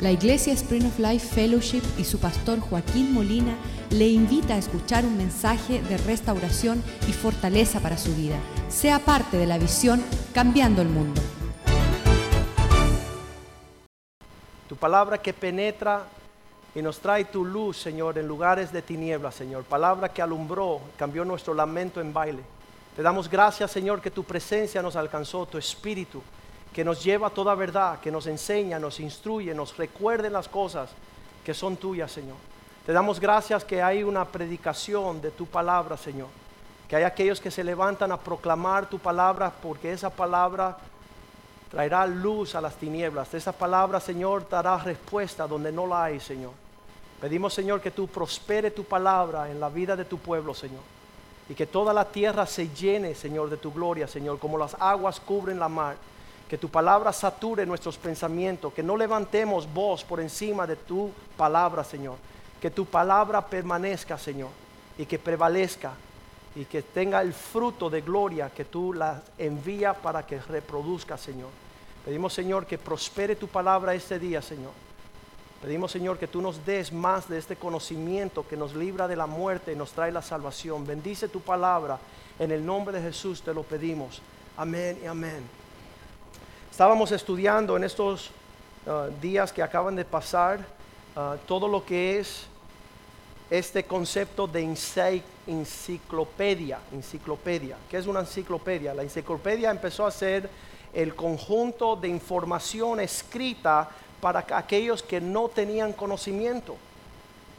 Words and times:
La 0.00 0.12
Iglesia 0.12 0.52
Spring 0.52 0.86
of 0.86 1.00
Life 1.00 1.26
Fellowship 1.34 1.82
y 1.98 2.04
su 2.04 2.20
pastor 2.20 2.60
Joaquín 2.60 3.12
Molina 3.12 3.56
le 3.90 4.06
invita 4.06 4.54
a 4.54 4.58
escuchar 4.58 5.04
un 5.04 5.16
mensaje 5.16 5.82
de 5.82 5.96
restauración 5.96 6.84
y 7.08 7.12
fortaleza 7.12 7.80
para 7.80 7.98
su 7.98 8.14
vida. 8.14 8.36
Sea 8.68 9.00
parte 9.00 9.36
de 9.38 9.46
la 9.46 9.58
visión 9.58 10.00
Cambiando 10.32 10.82
el 10.82 10.88
Mundo. 10.88 11.20
Tu 14.68 14.76
palabra 14.76 15.18
que 15.18 15.32
penetra 15.32 16.04
y 16.76 16.80
nos 16.80 17.00
trae 17.00 17.24
tu 17.24 17.44
luz, 17.44 17.76
Señor, 17.76 18.18
en 18.18 18.28
lugares 18.28 18.72
de 18.72 18.82
tinieblas, 18.82 19.34
Señor. 19.34 19.64
Palabra 19.64 20.10
que 20.10 20.22
alumbró, 20.22 20.80
cambió 20.96 21.24
nuestro 21.24 21.54
lamento 21.54 22.00
en 22.00 22.12
baile. 22.12 22.44
Te 22.94 23.02
damos 23.02 23.28
gracias, 23.28 23.72
Señor, 23.72 24.00
que 24.00 24.12
tu 24.12 24.22
presencia 24.22 24.80
nos 24.80 24.94
alcanzó, 24.94 25.44
tu 25.46 25.58
espíritu 25.58 26.22
que 26.72 26.84
nos 26.84 27.02
lleva 27.02 27.28
a 27.28 27.30
toda 27.30 27.54
verdad, 27.54 28.00
que 28.00 28.10
nos 28.10 28.26
enseña, 28.26 28.78
nos 28.78 29.00
instruye, 29.00 29.54
nos 29.54 29.76
recuerde 29.76 30.30
las 30.30 30.48
cosas 30.48 30.90
que 31.44 31.54
son 31.54 31.76
tuyas, 31.76 32.12
Señor. 32.12 32.36
Te 32.86 32.92
damos 32.92 33.20
gracias 33.20 33.64
que 33.64 33.82
hay 33.82 34.02
una 34.02 34.24
predicación 34.24 35.20
de 35.20 35.30
tu 35.30 35.46
palabra, 35.46 35.96
Señor. 35.96 36.28
Que 36.88 36.96
hay 36.96 37.04
aquellos 37.04 37.40
que 37.40 37.50
se 37.50 37.62
levantan 37.62 38.12
a 38.12 38.16
proclamar 38.16 38.88
tu 38.88 38.98
palabra 38.98 39.52
porque 39.62 39.92
esa 39.92 40.08
palabra 40.08 40.76
traerá 41.70 42.06
luz 42.06 42.54
a 42.54 42.60
las 42.60 42.74
tinieblas. 42.76 43.34
Esa 43.34 43.52
palabra, 43.52 44.00
Señor, 44.00 44.48
dará 44.48 44.78
respuesta 44.78 45.46
donde 45.46 45.70
no 45.70 45.86
la 45.86 46.04
hay, 46.04 46.20
Señor. 46.20 46.52
Pedimos, 47.20 47.52
Señor, 47.52 47.80
que 47.80 47.90
tú 47.90 48.06
prospere 48.06 48.70
tu 48.70 48.84
palabra 48.84 49.50
en 49.50 49.60
la 49.60 49.68
vida 49.68 49.96
de 49.96 50.04
tu 50.06 50.18
pueblo, 50.18 50.54
Señor. 50.54 50.80
Y 51.48 51.54
que 51.54 51.66
toda 51.66 51.92
la 51.92 52.06
tierra 52.06 52.46
se 52.46 52.68
llene, 52.68 53.14
Señor, 53.14 53.50
de 53.50 53.56
tu 53.56 53.72
gloria, 53.72 54.06
Señor, 54.06 54.38
como 54.38 54.56
las 54.56 54.76
aguas 54.78 55.20
cubren 55.20 55.58
la 55.58 55.68
mar 55.68 55.96
que 56.48 56.58
tu 56.58 56.68
palabra 56.70 57.12
sature 57.12 57.66
nuestros 57.66 57.98
pensamientos, 57.98 58.72
que 58.72 58.82
no 58.82 58.96
levantemos 58.96 59.72
voz 59.72 60.02
por 60.02 60.18
encima 60.18 60.66
de 60.66 60.76
tu 60.76 61.10
palabra, 61.36 61.84
Señor. 61.84 62.16
Que 62.60 62.70
tu 62.70 62.86
palabra 62.86 63.46
permanezca, 63.46 64.16
Señor, 64.16 64.48
y 64.96 65.04
que 65.04 65.18
prevalezca 65.18 65.92
y 66.56 66.64
que 66.64 66.82
tenga 66.82 67.20
el 67.20 67.34
fruto 67.34 67.90
de 67.90 68.00
gloria 68.00 68.50
que 68.50 68.64
tú 68.64 68.92
la 68.92 69.22
envías 69.36 69.96
para 69.98 70.26
que 70.26 70.40
reproduzca, 70.40 71.16
Señor. 71.18 71.50
Pedimos, 72.04 72.32
Señor, 72.32 72.66
que 72.66 72.78
prospere 72.78 73.36
tu 73.36 73.48
palabra 73.48 73.94
este 73.94 74.18
día, 74.18 74.40
Señor. 74.40 74.72
Pedimos, 75.62 75.92
Señor, 75.92 76.18
que 76.18 76.28
tú 76.28 76.40
nos 76.40 76.64
des 76.64 76.92
más 76.92 77.28
de 77.28 77.38
este 77.38 77.56
conocimiento 77.56 78.46
que 78.48 78.56
nos 78.56 78.74
libra 78.74 79.06
de 79.06 79.16
la 79.16 79.26
muerte 79.26 79.72
y 79.72 79.76
nos 79.76 79.92
trae 79.92 80.10
la 80.10 80.22
salvación. 80.22 80.86
Bendice 80.86 81.28
tu 81.28 81.40
palabra. 81.40 81.98
En 82.38 82.52
el 82.52 82.64
nombre 82.64 82.98
de 82.98 83.02
Jesús 83.02 83.42
te 83.42 83.52
lo 83.52 83.64
pedimos. 83.64 84.22
Amén 84.56 84.98
y 85.02 85.06
amén. 85.06 85.57
Estábamos 86.78 87.10
estudiando 87.10 87.76
en 87.76 87.82
estos 87.82 88.30
uh, 88.86 89.10
días 89.20 89.52
que 89.52 89.64
acaban 89.64 89.96
de 89.96 90.04
pasar 90.04 90.60
uh, 90.60 91.36
todo 91.44 91.66
lo 91.66 91.84
que 91.84 92.20
es 92.20 92.46
este 93.50 93.82
concepto 93.82 94.46
de 94.46 94.62
enciclopedia. 95.48 96.78
Enciclopedia. 96.92 97.76
¿Qué 97.90 97.96
es 97.96 98.06
una 98.06 98.20
enciclopedia? 98.20 98.94
La 98.94 99.02
enciclopedia 99.02 99.72
empezó 99.72 100.06
a 100.06 100.12
ser 100.12 100.48
el 100.94 101.16
conjunto 101.16 101.96
de 101.96 102.06
información 102.06 103.00
escrita 103.00 103.88
para 104.20 104.46
aquellos 104.48 105.02
que 105.02 105.20
no 105.20 105.48
tenían 105.48 105.92
conocimiento. 105.92 106.76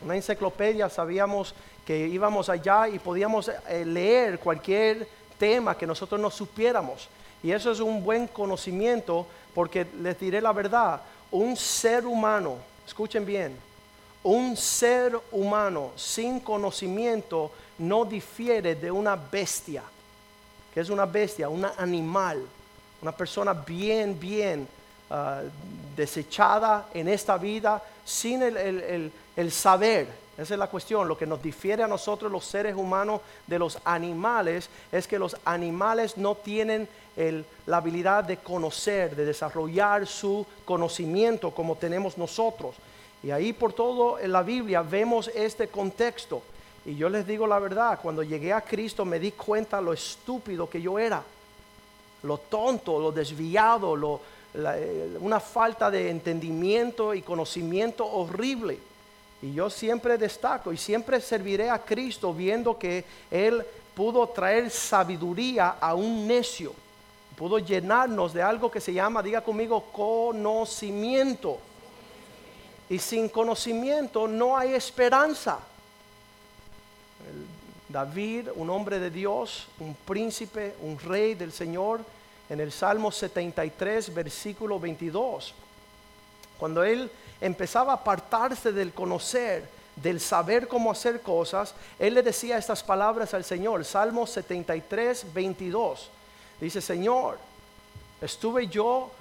Una 0.02 0.16
enciclopedia 0.16 0.88
sabíamos 0.88 1.54
que 1.86 2.08
íbamos 2.08 2.48
allá 2.48 2.88
y 2.88 3.00
podíamos 3.00 3.50
eh, 3.50 3.84
leer 3.84 4.40
cualquier 4.40 5.10
tema 5.38 5.78
que 5.78 5.86
nosotros 5.86 6.22
no 6.22 6.32
supiéramos. 6.32 7.10
Y 7.42 7.52
eso 7.52 7.72
es 7.72 7.80
un 7.80 8.04
buen 8.04 8.28
conocimiento 8.28 9.26
porque 9.54 9.86
les 10.02 10.20
diré 10.20 10.42
la 10.42 10.52
verdad, 10.52 11.02
un 11.32 11.56
ser 11.56 12.06
humano, 12.06 12.58
escuchen 12.86 13.26
bien, 13.26 13.58
un 14.24 14.58
ser 14.58 15.20
humano 15.32 15.92
sin 15.96 16.40
conocimiento 16.40 17.52
no 17.78 18.06
difiere 18.06 18.76
de 18.76 18.92
una 18.92 19.16
bestia. 19.16 19.84
que 20.74 20.82
es 20.82 20.90
una 20.90 21.06
bestia? 21.06 21.50
Un 21.50 21.66
animal, 21.78 22.42
una 23.02 23.12
persona 23.12 23.54
bien, 23.54 24.20
bien 24.20 24.68
ah, 25.10 25.42
desechada 25.96 26.90
en 26.94 27.08
esta 27.08 27.38
vida 27.38 27.82
sin 28.04 28.44
el 28.44 29.52
saber 29.52 30.08
esa 30.40 30.54
es 30.54 30.60
la 30.60 30.68
cuestión. 30.68 31.06
Lo 31.06 31.18
que 31.18 31.26
nos 31.26 31.44
difiere 31.44 31.84
a 31.84 31.88
nosotros 31.88 32.32
los 32.32 32.46
seres 32.46 32.74
humanos 32.74 33.20
de 33.46 33.60
los 33.60 33.78
animales 33.84 34.70
es 34.90 35.06
que 35.06 35.20
los 35.20 35.36
animales 35.44 36.16
no 36.16 36.36
tienen 36.36 36.88
la 37.66 37.78
habilidad 37.78 38.24
de 38.24 38.38
conocer, 38.38 39.16
de 39.16 39.26
desarrollar 39.26 40.08
su 40.08 40.46
conocimiento 40.64 41.52
como 41.52 41.76
tenemos 41.76 42.18
nosotros. 42.18 42.76
Y 43.22 43.32
ahí 43.32 43.52
por 43.52 43.74
todo 43.74 44.20
en 44.20 44.32
la 44.32 44.44
Biblia 44.44 44.82
vemos 44.82 45.30
este 45.36 45.68
contexto. 45.68 46.42
Y 46.86 46.96
yo 46.96 47.10
les 47.10 47.28
digo 47.28 47.46
la 47.46 47.60
verdad, 47.60 48.00
cuando 48.02 48.24
llegué 48.24 48.54
a 48.54 48.62
Cristo 48.62 49.04
me 49.04 49.20
di 49.20 49.34
cuenta 49.34 49.82
lo 49.82 49.92
estúpido 49.92 50.70
que 50.70 50.82
yo 50.82 50.98
era, 50.98 51.22
lo 52.24 52.38
tonto, 52.38 53.00
lo 53.00 53.12
desviado, 53.12 54.22
eh, 54.54 55.18
una 55.20 55.42
falta 55.42 55.92
de 55.92 56.10
entendimiento 56.10 57.14
y 57.14 57.22
conocimiento 57.22 58.06
horrible. 58.06 58.80
Y 59.42 59.54
yo 59.54 59.70
siempre 59.70 60.18
destaco 60.18 60.72
y 60.72 60.78
siempre 60.78 61.20
serviré 61.20 61.70
a 61.70 61.80
Cristo 61.80 62.34
viendo 62.34 62.78
que 62.78 63.04
Él 63.30 63.66
pudo 63.94 64.28
traer 64.28 64.70
sabiduría 64.70 65.76
a 65.82 65.94
un 65.96 66.26
necio. 66.26 66.74
Pudo 67.40 67.58
llenarnos 67.58 68.34
de 68.34 68.42
algo 68.42 68.70
que 68.70 68.82
se 68.82 68.92
llama, 68.92 69.24
diga 69.24 69.40
conmigo, 69.40 69.86
conocimiento. 69.94 71.58
Y 72.90 73.00
sin 73.00 73.30
conocimiento 73.30 74.28
no 74.28 74.58
hay 74.58 74.74
esperanza. 74.74 75.60
David, 77.88 78.50
un 78.56 78.70
hombre 78.70 79.00
de 79.00 79.10
Dios, 79.10 79.70
un 79.80 79.96
príncipe, 79.96 80.76
un 80.82 81.00
rey 81.00 81.34
del 81.34 81.54
Señor, 81.54 82.02
en 82.50 82.60
el 82.60 82.74
Salmo 82.74 83.10
73, 83.10 84.14
versículo 84.14 84.78
22, 84.78 85.54
cuando 86.58 86.84
él 86.84 87.10
empezaba 87.40 87.94
a 87.94 87.96
apartarse 87.96 88.74
del 88.74 88.92
conocer, 88.92 89.64
del 89.96 90.20
saber 90.20 90.68
cómo 90.68 90.92
hacer 90.92 91.22
cosas, 91.22 91.74
él 92.00 92.16
le 92.16 92.22
decía 92.22 92.58
estas 92.58 92.84
palabras 92.84 93.34
al 93.34 93.46
Señor, 93.46 93.86
Salmo 93.86 94.28
73, 94.28 95.34
22. 95.34 96.10
Dice, 96.60 96.82
Señor, 96.82 97.38
estuve 98.22 98.68
yo 98.68 99.12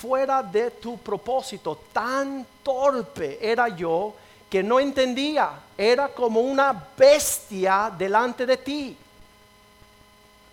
fuera 0.00 0.42
de 0.42 0.72
tu 0.72 0.98
propósito, 0.98 1.78
tan 1.92 2.44
torpe 2.62 3.38
era 3.40 3.68
yo 3.68 4.14
que 4.50 4.62
no 4.62 4.80
entendía, 4.80 5.50
era 5.78 6.08
como 6.08 6.40
una 6.40 6.88
bestia 6.96 7.92
delante 7.96 8.44
de 8.44 8.56
ti. 8.56 8.96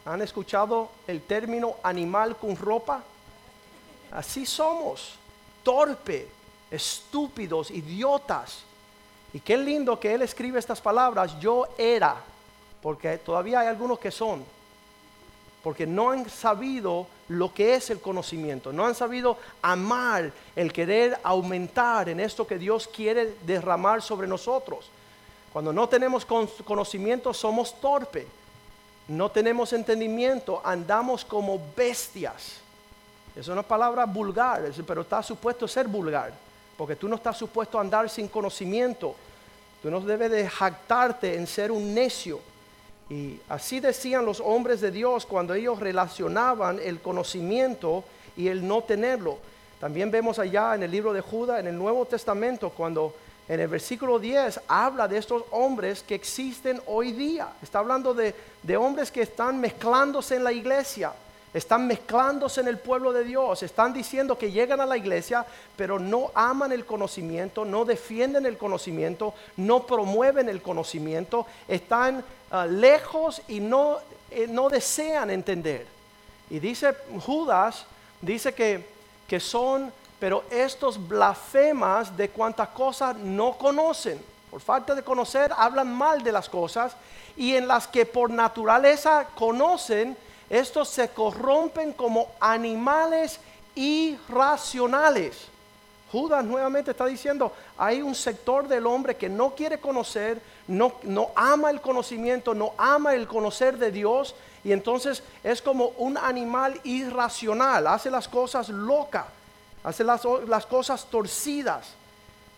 ¿Han 0.06 0.22
escuchado 0.22 0.90
el 1.08 1.22
término 1.24 1.76
animal 1.84 2.38
con 2.38 2.56
ropa? 2.56 3.04
Así 4.12 4.46
somos, 4.46 5.16
torpe, 5.64 6.28
estúpidos, 6.72 7.72
idiotas. 7.72 8.60
Y 9.34 9.40
qué 9.40 9.58
lindo 9.58 10.00
que 10.00 10.14
él 10.14 10.22
escribe 10.22 10.60
estas 10.60 10.80
palabras, 10.80 11.40
yo 11.40 11.68
era, 11.78 12.16
porque 12.82 13.18
todavía 13.18 13.60
hay 13.60 13.68
algunos 13.68 14.00
que 14.00 14.12
son, 14.12 14.44
porque 15.64 15.86
no 15.86 16.12
han 16.12 16.30
sabido 16.30 17.08
lo 17.28 17.53
que 17.53 17.75
es 17.75 17.90
el 17.90 18.00
conocimiento, 18.00 18.72
no 18.72 18.86
han 18.86 18.96
sabido 18.96 19.38
amar, 19.62 20.31
el 20.56 20.72
querer 20.72 21.20
aumentar 21.24 22.09
en 22.09 22.20
esto 22.20 22.47
que 22.47 22.58
Dios 22.58 22.88
quiere 22.88 23.36
derramar 23.46 24.02
sobre 24.02 24.28
nosotros. 24.28 24.90
Cuando 25.52 25.74
no 25.74 25.90
tenemos 25.90 26.25
conocimiento 26.25 27.34
somos 27.34 27.80
torpe, 27.80 28.28
no 29.08 29.30
tenemos 29.30 29.74
entendimiento, 29.74 30.62
andamos 30.64 31.25
como 31.25 31.59
bestias. 31.75 32.58
Es 33.36 33.48
una 33.48 33.64
palabra 33.64 34.06
vulgar, 34.06 34.63
pero 34.86 35.01
está 35.01 35.24
supuesto 35.24 35.68
ser 35.68 35.88
vulgar 35.88 36.34
porque 36.80 36.95
tú 36.95 37.10
no 37.10 37.18
estás 37.18 37.36
supuesto 37.36 37.78
andar 37.78 38.10
sin 38.10 38.30
conocimiento. 38.30 39.13
Tú 39.81 39.92
no 39.92 40.00
debes 40.00 40.31
de 40.31 40.48
jactarte 40.48 41.36
en 41.36 41.45
ser 41.45 41.74
un 41.74 41.94
necio. 41.94 42.39
Y 43.10 43.40
así 43.50 43.80
decían 43.80 44.26
los 44.26 44.40
hombres 44.40 44.82
de 44.82 44.92
Dios 44.92 45.26
cuando 45.26 45.54
ellos 45.54 45.80
relacionaban 45.80 46.80
el 46.80 47.00
conocimiento 47.00 48.04
y 48.38 48.48
el 48.48 48.68
no 48.68 48.84
tenerlo. 48.84 49.38
También 49.80 50.12
vemos 50.12 50.38
allá 50.38 50.76
en 50.76 50.84
el 50.84 50.92
libro 50.92 51.14
de 51.14 51.22
Judas, 51.22 51.60
en 51.60 51.68
el 51.68 51.78
Nuevo 51.78 52.06
Testamento, 52.06 52.70
cuando 52.70 53.16
en 53.48 53.60
el 53.60 53.68
versículo 53.68 54.20
10 54.20 54.62
habla 54.68 55.08
de 55.08 55.18
estos 55.18 55.44
hombres 55.52 56.04
que 56.04 56.14
existen 56.14 56.80
hoy 56.86 57.12
día. 57.12 57.48
Está 57.64 57.80
hablando 57.80 58.14
de, 58.14 58.36
de 58.62 58.78
hombres 58.78 59.10
que 59.10 59.24
están 59.24 59.60
mezclándose 59.60 60.36
en 60.36 60.44
la 60.44 60.52
iglesia 60.52 61.12
están 61.54 61.88
mezclándose 61.88 62.62
en 62.62 62.68
el 62.68 62.78
pueblo 62.78 63.12
de 63.12 63.24
Dios, 63.24 63.64
están 63.64 63.92
diciendo 63.92 64.38
que 64.38 64.52
llegan 64.52 64.82
a 64.82 64.86
la 64.86 64.98
iglesia, 64.98 65.46
pero 65.76 65.98
no 65.98 66.32
aman 66.36 66.72
el 66.72 66.86
conocimiento, 66.86 67.66
no 67.66 67.86
defienden 67.86 68.46
el 68.46 68.58
conocimiento, 68.58 69.34
no 69.58 69.86
promueven 69.86 70.48
el 70.48 70.62
conocimiento, 70.62 71.48
están 71.68 72.24
ah, 72.51 72.66
lejos 72.66 73.42
y 73.48 73.60
no, 73.60 73.98
eh, 74.31 74.48
no 74.48 74.69
desean 74.69 75.30
entender. 75.30 75.86
Y 76.50 76.60
dice 76.60 76.96
Judas, 77.25 77.86
dice 78.22 78.54
que, 78.54 78.86
que 79.28 79.40
son 79.40 79.92
pero 80.19 80.44
estos 80.51 81.07
blasfemas 81.07 82.16
de 82.16 82.30
cuantas 82.30 82.69
cosas 82.69 83.16
no 83.16 83.54
conocen. 83.57 84.22
Por 84.51 84.60
falta 84.60 84.94
de 84.94 85.04
conocer, 85.04 85.51
hablan 85.56 85.94
mal 85.94 86.22
de 86.22 86.31
las 86.31 86.50
cosas 86.50 86.96
y 87.38 87.56
en 87.56 87.68
las 87.68 87.88
que 87.88 88.06
por 88.06 88.30
naturaleza 88.30 89.28
conocen, 89.36 90.18
estos 90.50 90.90
se 90.90 91.10
corrompen 91.10 91.94
como 91.94 92.31
animales 92.40 93.40
irracionales. 93.75 95.48
Judas 96.12 96.44
nuevamente 96.44 96.92
está 96.92 97.06
diciendo, 97.06 97.54
hay 97.78 98.01
un 98.01 98.16
sector 98.16 98.68
del 98.68 98.88
hombre 98.88 99.16
que 99.16 99.30
no 99.30 99.51
quiere 99.51 99.80
conocer, 99.80 100.42
no, 100.69 101.31
ama 101.36 101.71
el 101.71 101.81
conocimiento, 101.81 102.54
no 102.54 102.74
ama 102.77 103.16
el 103.16 103.27
conocer 103.27 103.77
de 103.77 103.92
Dios, 103.92 104.36
y 104.63 104.71
entonces 104.71 105.24
es 105.44 105.62
como 105.62 105.88
un 105.98 106.18
animal 106.18 106.80
irracional, 106.83 107.88
hace 107.88 108.12
las 108.12 108.27
cosas 108.27 108.69
locas, 108.69 109.25
hace 109.83 110.04
las, 110.04 110.21
cosas 110.68 111.06
torcidas. 111.06 111.94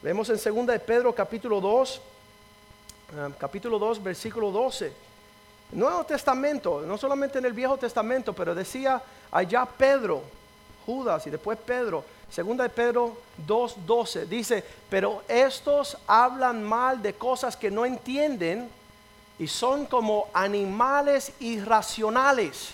Vemos 0.02 0.30
en 0.30 0.56
2 0.56 0.68
de 0.68 0.80
Pedro 0.80 1.16
capítulo 1.16 1.62
2, 1.62 2.02
eh, 3.16 3.34
capítulo 3.40 3.80
2, 3.80 4.04
versículo 4.04 4.52
12. 4.52 4.92
Nuevo 5.72 6.04
Testamento, 6.04 6.82
no 6.82 6.98
solamente 6.98 7.40
en 7.40 7.46
el 7.46 7.54
Viejo 7.54 7.78
Testamento, 7.78 8.34
pero 8.34 8.54
decía 8.54 9.02
allá 9.32 9.66
Pedro, 9.66 10.22
Judas 10.86 11.26
y 11.28 11.30
después 11.30 11.58
Pedro, 11.66 12.04
segunda 12.32 12.64
de 12.64 12.70
Pedro 12.70 13.18
2:12, 13.46 14.26
dice, 14.26 14.64
pero 14.90 15.24
estos 15.28 15.98
hablan 16.08 16.64
mal 16.64 17.02
de 17.02 17.14
cosas 17.14 17.58
que 17.58 17.70
no 17.70 17.86
entienden 17.86 18.70
y 19.38 19.48
son 19.48 19.86
como 19.86 20.30
animales 20.34 21.34
irracionales, 21.42 22.70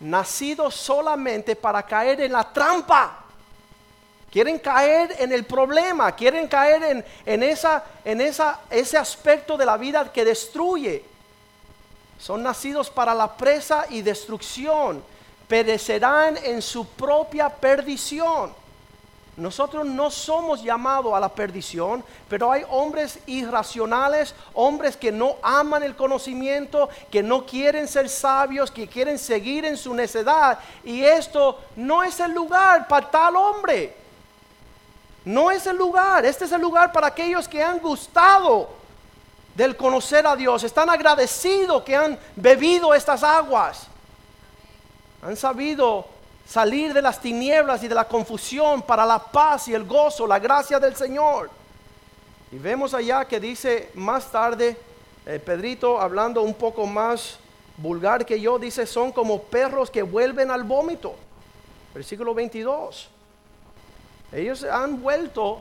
nacidos 0.00 0.74
solamente 0.74 1.54
para 1.54 1.82
caer 1.82 2.22
en 2.22 2.32
la 2.32 2.50
trampa. 2.50 3.18
Quieren 4.30 4.58
caer 4.60 5.14
en 5.18 5.30
el 5.30 5.44
problema, 5.44 6.12
quieren 6.12 6.48
caer 6.48 6.82
en, 6.84 7.04
en, 7.26 7.42
esa, 7.42 7.84
en 8.02 8.18
esa, 8.22 8.60
ese 8.70 8.96
aspecto 8.96 9.58
de 9.58 9.66
la 9.66 9.76
vida 9.76 10.10
que 10.10 10.24
destruye. 10.24 11.04
Son 12.18 12.42
nacidos 12.42 12.88
para 12.88 13.12
la 13.12 13.36
presa 13.36 13.84
y 13.90 14.00
destrucción 14.00 15.02
perecerán 15.52 16.38
en 16.44 16.62
su 16.62 16.86
propia 16.86 17.50
perdición. 17.50 18.54
Nosotros 19.36 19.84
no 19.84 20.10
somos 20.10 20.62
llamados 20.62 21.12
a 21.12 21.20
la 21.20 21.28
perdición, 21.28 22.02
pero 22.26 22.50
hay 22.50 22.64
hombres 22.70 23.18
irracionales, 23.26 24.34
hombres 24.54 24.96
que 24.96 25.12
no 25.12 25.36
aman 25.42 25.82
el 25.82 25.94
conocimiento, 25.94 26.88
que 27.10 27.22
no 27.22 27.44
quieren 27.44 27.86
ser 27.86 28.08
sabios, 28.08 28.70
que 28.70 28.88
quieren 28.88 29.18
seguir 29.18 29.66
en 29.66 29.76
su 29.76 29.92
necedad. 29.92 30.58
Y 30.84 31.02
esto 31.02 31.60
no 31.76 32.02
es 32.02 32.18
el 32.18 32.32
lugar 32.32 32.88
para 32.88 33.10
tal 33.10 33.36
hombre. 33.36 33.94
No 35.22 35.50
es 35.50 35.66
el 35.66 35.76
lugar. 35.76 36.24
Este 36.24 36.46
es 36.46 36.52
el 36.52 36.62
lugar 36.62 36.92
para 36.92 37.08
aquellos 37.08 37.46
que 37.46 37.62
han 37.62 37.78
gustado 37.78 38.70
del 39.54 39.76
conocer 39.76 40.26
a 40.26 40.34
Dios. 40.34 40.64
Están 40.64 40.88
agradecidos 40.88 41.82
que 41.82 41.94
han 41.94 42.18
bebido 42.36 42.94
estas 42.94 43.22
aguas 43.22 43.91
han 45.22 45.36
sabido 45.36 46.06
salir 46.46 46.92
de 46.92 47.00
las 47.00 47.20
tinieblas 47.20 47.82
y 47.84 47.88
de 47.88 47.94
la 47.94 48.08
confusión 48.08 48.82
para 48.82 49.06
la 49.06 49.20
paz 49.20 49.68
y 49.68 49.74
el 49.74 49.84
gozo, 49.84 50.26
la 50.26 50.40
gracia 50.40 50.80
del 50.80 50.96
Señor. 50.96 51.48
Y 52.50 52.58
vemos 52.58 52.92
allá 52.92 53.24
que 53.24 53.38
dice 53.38 53.90
más 53.94 54.30
tarde, 54.30 54.76
eh, 55.24 55.38
Pedrito 55.38 56.00
hablando 56.00 56.42
un 56.42 56.54
poco 56.54 56.86
más 56.86 57.38
vulgar 57.76 58.26
que 58.26 58.40
yo, 58.40 58.58
dice, 58.58 58.84
son 58.84 59.12
como 59.12 59.42
perros 59.42 59.90
que 59.90 60.02
vuelven 60.02 60.50
al 60.50 60.64
vómito. 60.64 61.14
Versículo 61.94 62.34
22. 62.34 63.08
Ellos 64.32 64.64
han 64.64 65.00
vuelto, 65.00 65.60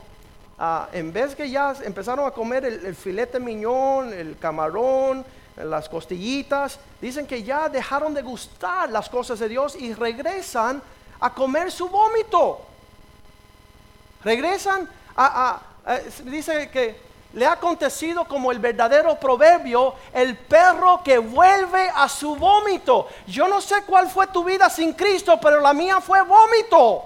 a, 0.57 0.89
en 0.91 1.13
vez 1.13 1.35
que 1.35 1.49
ya 1.49 1.75
empezaron 1.83 2.25
a 2.25 2.31
comer 2.31 2.65
el, 2.65 2.85
el 2.85 2.95
filete 2.95 3.39
miñón, 3.39 4.11
el 4.11 4.37
camarón, 4.37 5.23
las 5.57 5.89
costillitas, 5.89 6.79
dicen 6.99 7.27
que 7.27 7.43
ya 7.43 7.69
dejaron 7.69 8.13
de 8.13 8.21
gustar 8.21 8.89
las 8.89 9.09
cosas 9.09 9.39
de 9.39 9.49
Dios 9.49 9.75
y 9.75 9.93
regresan 9.93 10.81
a 11.19 11.33
comer 11.33 11.71
su 11.71 11.89
vómito. 11.89 12.61
Regresan 14.23 14.89
a, 15.15 15.61
dice 16.23 16.69
que 16.69 17.11
le 17.33 17.45
ha 17.45 17.53
acontecido 17.53 18.25
como 18.25 18.51
el 18.51 18.59
verdadero 18.59 19.15
proverbio, 19.15 19.95
el 20.13 20.37
perro 20.37 21.01
que 21.03 21.17
vuelve 21.17 21.89
a 21.93 22.09
su 22.09 22.35
vómito. 22.35 23.07
Yo 23.27 23.47
no 23.47 23.61
sé 23.61 23.83
cuál 23.85 24.09
fue 24.09 24.27
tu 24.27 24.43
vida 24.43 24.69
sin 24.69 24.93
Cristo, 24.93 25.39
pero 25.41 25.61
la 25.61 25.73
mía 25.73 26.01
fue 26.01 26.21
vómito. 26.21 27.03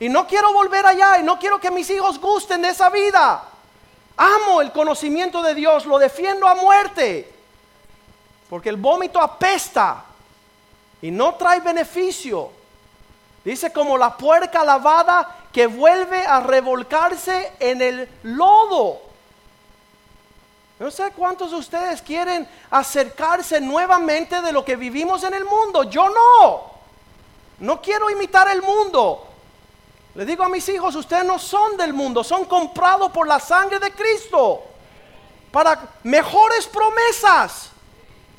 Y 0.00 0.08
no 0.08 0.26
quiero 0.26 0.52
volver 0.52 0.84
allá 0.84 1.18
y 1.18 1.22
no 1.22 1.38
quiero 1.38 1.60
que 1.60 1.70
mis 1.70 1.88
hijos 1.90 2.20
gusten 2.20 2.60
de 2.62 2.68
esa 2.68 2.90
vida. 2.90 3.44
Amo 4.16 4.60
el 4.60 4.70
conocimiento 4.72 5.42
de 5.42 5.54
Dios, 5.54 5.86
lo 5.86 5.98
defiendo 5.98 6.46
a 6.46 6.54
muerte. 6.54 7.31
Porque 8.52 8.68
el 8.68 8.76
vómito 8.76 9.18
apesta 9.18 10.04
y 11.00 11.10
no 11.10 11.36
trae 11.36 11.60
beneficio. 11.60 12.50
Dice 13.42 13.72
como 13.72 13.96
la 13.96 14.14
puerca 14.14 14.62
lavada 14.62 15.46
que 15.50 15.66
vuelve 15.66 16.26
a 16.26 16.40
revolcarse 16.40 17.54
en 17.58 17.80
el 17.80 18.08
lodo. 18.24 19.00
No 20.78 20.90
sé 20.90 21.12
cuántos 21.12 21.52
de 21.52 21.56
ustedes 21.56 22.02
quieren 22.02 22.46
acercarse 22.70 23.58
nuevamente 23.58 24.42
de 24.42 24.52
lo 24.52 24.62
que 24.62 24.76
vivimos 24.76 25.24
en 25.24 25.32
el 25.32 25.46
mundo. 25.46 25.84
Yo 25.84 26.10
no. 26.10 26.72
No 27.58 27.80
quiero 27.80 28.10
imitar 28.10 28.50
el 28.50 28.60
mundo. 28.60 29.28
Le 30.14 30.26
digo 30.26 30.44
a 30.44 30.50
mis 30.50 30.68
hijos, 30.68 30.94
ustedes 30.94 31.24
no 31.24 31.38
son 31.38 31.78
del 31.78 31.94
mundo, 31.94 32.22
son 32.22 32.44
comprados 32.44 33.12
por 33.12 33.26
la 33.26 33.40
sangre 33.40 33.78
de 33.78 33.92
Cristo 33.92 34.62
para 35.50 35.88
mejores 36.02 36.66
promesas 36.66 37.71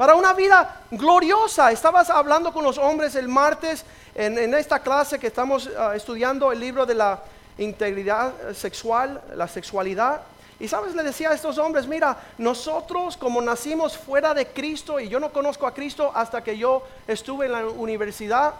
para 0.04 0.16
una 0.16 0.34
vida 0.34 0.82
gloriosa. 0.92 1.72
Estabas 1.72 2.10
hablando 2.10 2.52
con 2.52 2.62
los 2.62 2.78
hombres 2.78 3.16
el 3.16 3.30
martes 3.30 3.86
en, 4.14 4.54
esta 4.54 4.80
clase 4.80 5.18
que 5.18 5.28
estamos 5.28 5.70
ah, 5.78 5.96
estudiando 5.96 6.52
el 6.52 6.60
libro 6.60 6.86
de 6.86 6.94
la 6.94 7.22
integridad 7.58 8.34
sexual, 8.54 9.22
la 9.34 9.48
sexualidad. 9.48 10.24
Y 10.60 10.68
sabes, 10.68 10.94
le 10.94 11.04
decía 11.04 11.30
a 11.30 11.34
estos 11.34 11.58
hombres, 11.58 11.88
mira, 11.88 12.18
nosotros 12.38 13.16
como 13.16 13.42
nacimos 13.42 13.98
fuera 13.98 14.34
de 14.34 14.48
Cristo, 14.48 15.00
y 15.00 15.08
yo 15.08 15.22
no 15.22 15.32
conozco 15.32 15.66
a 15.66 15.74
Cristo 15.74 16.12
hasta 16.14 16.44
que 16.44 16.58
yo 16.58 16.84
estuve 17.08 17.46
en 17.46 17.54
la 17.54 17.66
universidad, 17.66 18.56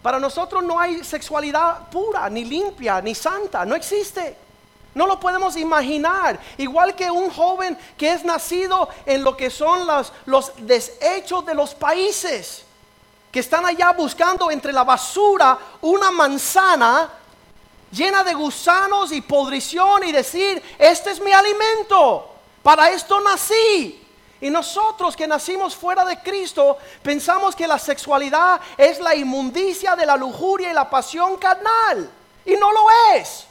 para 0.00 0.20
nosotros 0.20 0.62
no 0.62 0.78
hay 0.78 1.02
sexualidad 1.02 1.88
pura, 1.90 2.30
ni 2.30 2.44
limpia, 2.44 3.00
ni 3.00 3.16
santa, 3.16 3.64
no 3.64 3.74
existe. 3.74 4.43
No 4.94 5.06
lo 5.06 5.18
podemos 5.18 5.56
imaginar. 5.56 6.38
Igual 6.56 6.94
que 6.94 7.10
un 7.10 7.30
joven 7.30 7.76
que 7.96 8.12
es 8.12 8.24
nacido 8.24 8.88
en 9.04 9.24
lo 9.24 9.36
que 9.36 9.50
son 9.50 9.86
los, 9.86 10.12
los 10.26 10.52
desechos 10.58 11.44
de 11.44 11.54
los 11.54 11.74
países, 11.74 12.64
que 13.32 13.40
están 13.40 13.66
allá 13.66 13.92
buscando 13.92 14.50
entre 14.50 14.72
la 14.72 14.84
basura 14.84 15.58
una 15.80 16.10
manzana 16.12 17.10
llena 17.90 18.22
de 18.24 18.34
gusanos 18.34 19.12
y 19.12 19.20
podrición 19.20 20.04
y 20.04 20.12
decir, 20.12 20.62
este 20.78 21.10
es 21.10 21.20
mi 21.20 21.32
alimento, 21.32 22.28
para 22.62 22.90
esto 22.90 23.20
nací. 23.20 24.00
Y 24.40 24.50
nosotros 24.50 25.16
que 25.16 25.26
nacimos 25.26 25.74
fuera 25.74 26.04
de 26.04 26.20
Cristo 26.20 26.76
pensamos 27.02 27.56
que 27.56 27.66
la 27.66 27.78
sexualidad 27.78 28.60
es 28.76 29.00
la 29.00 29.14
inmundicia 29.14 29.96
de 29.96 30.04
la 30.04 30.16
lujuria 30.16 30.70
y 30.70 30.74
la 30.74 30.90
pasión 30.90 31.36
carnal. 31.38 32.10
Y 32.44 32.54
no 32.56 32.70
lo 32.70 32.86
es. 33.14 33.46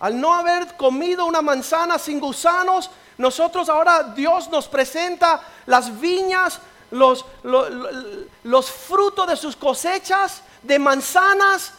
Al 0.00 0.18
no 0.18 0.34
haber 0.34 0.76
comido 0.76 1.26
una 1.26 1.42
manzana 1.42 1.98
sin 1.98 2.20
gusanos, 2.20 2.90
nosotros 3.18 3.68
ahora 3.68 4.02
Dios 4.02 4.48
nos 4.48 4.66
presenta 4.66 5.42
las 5.66 6.00
viñas, 6.00 6.58
los, 6.90 7.24
frutos 8.70 9.26
de 9.28 9.36
sus 9.36 9.54
cosechas 9.54 10.42
de 10.62 10.78
manzanas 10.78 11.74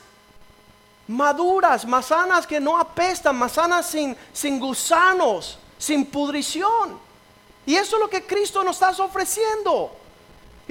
maduras, 1.08 1.86
manzanas 1.86 2.46
que 2.46 2.60
no 2.60 2.78
apestan, 2.78 3.36
manzanas 3.36 3.88
sin, 3.88 4.16
sin 4.32 4.60
gusanos, 4.60 5.58
sin 5.78 6.06
pudrición. 6.06 7.00
Y 7.66 7.76
eso 7.76 7.96
es 7.96 8.02
lo 8.02 8.10
que 8.10 8.26
Cristo 8.26 8.64
nos 8.64 8.82
está 8.82 9.04
ofreciendo. 9.04 9.92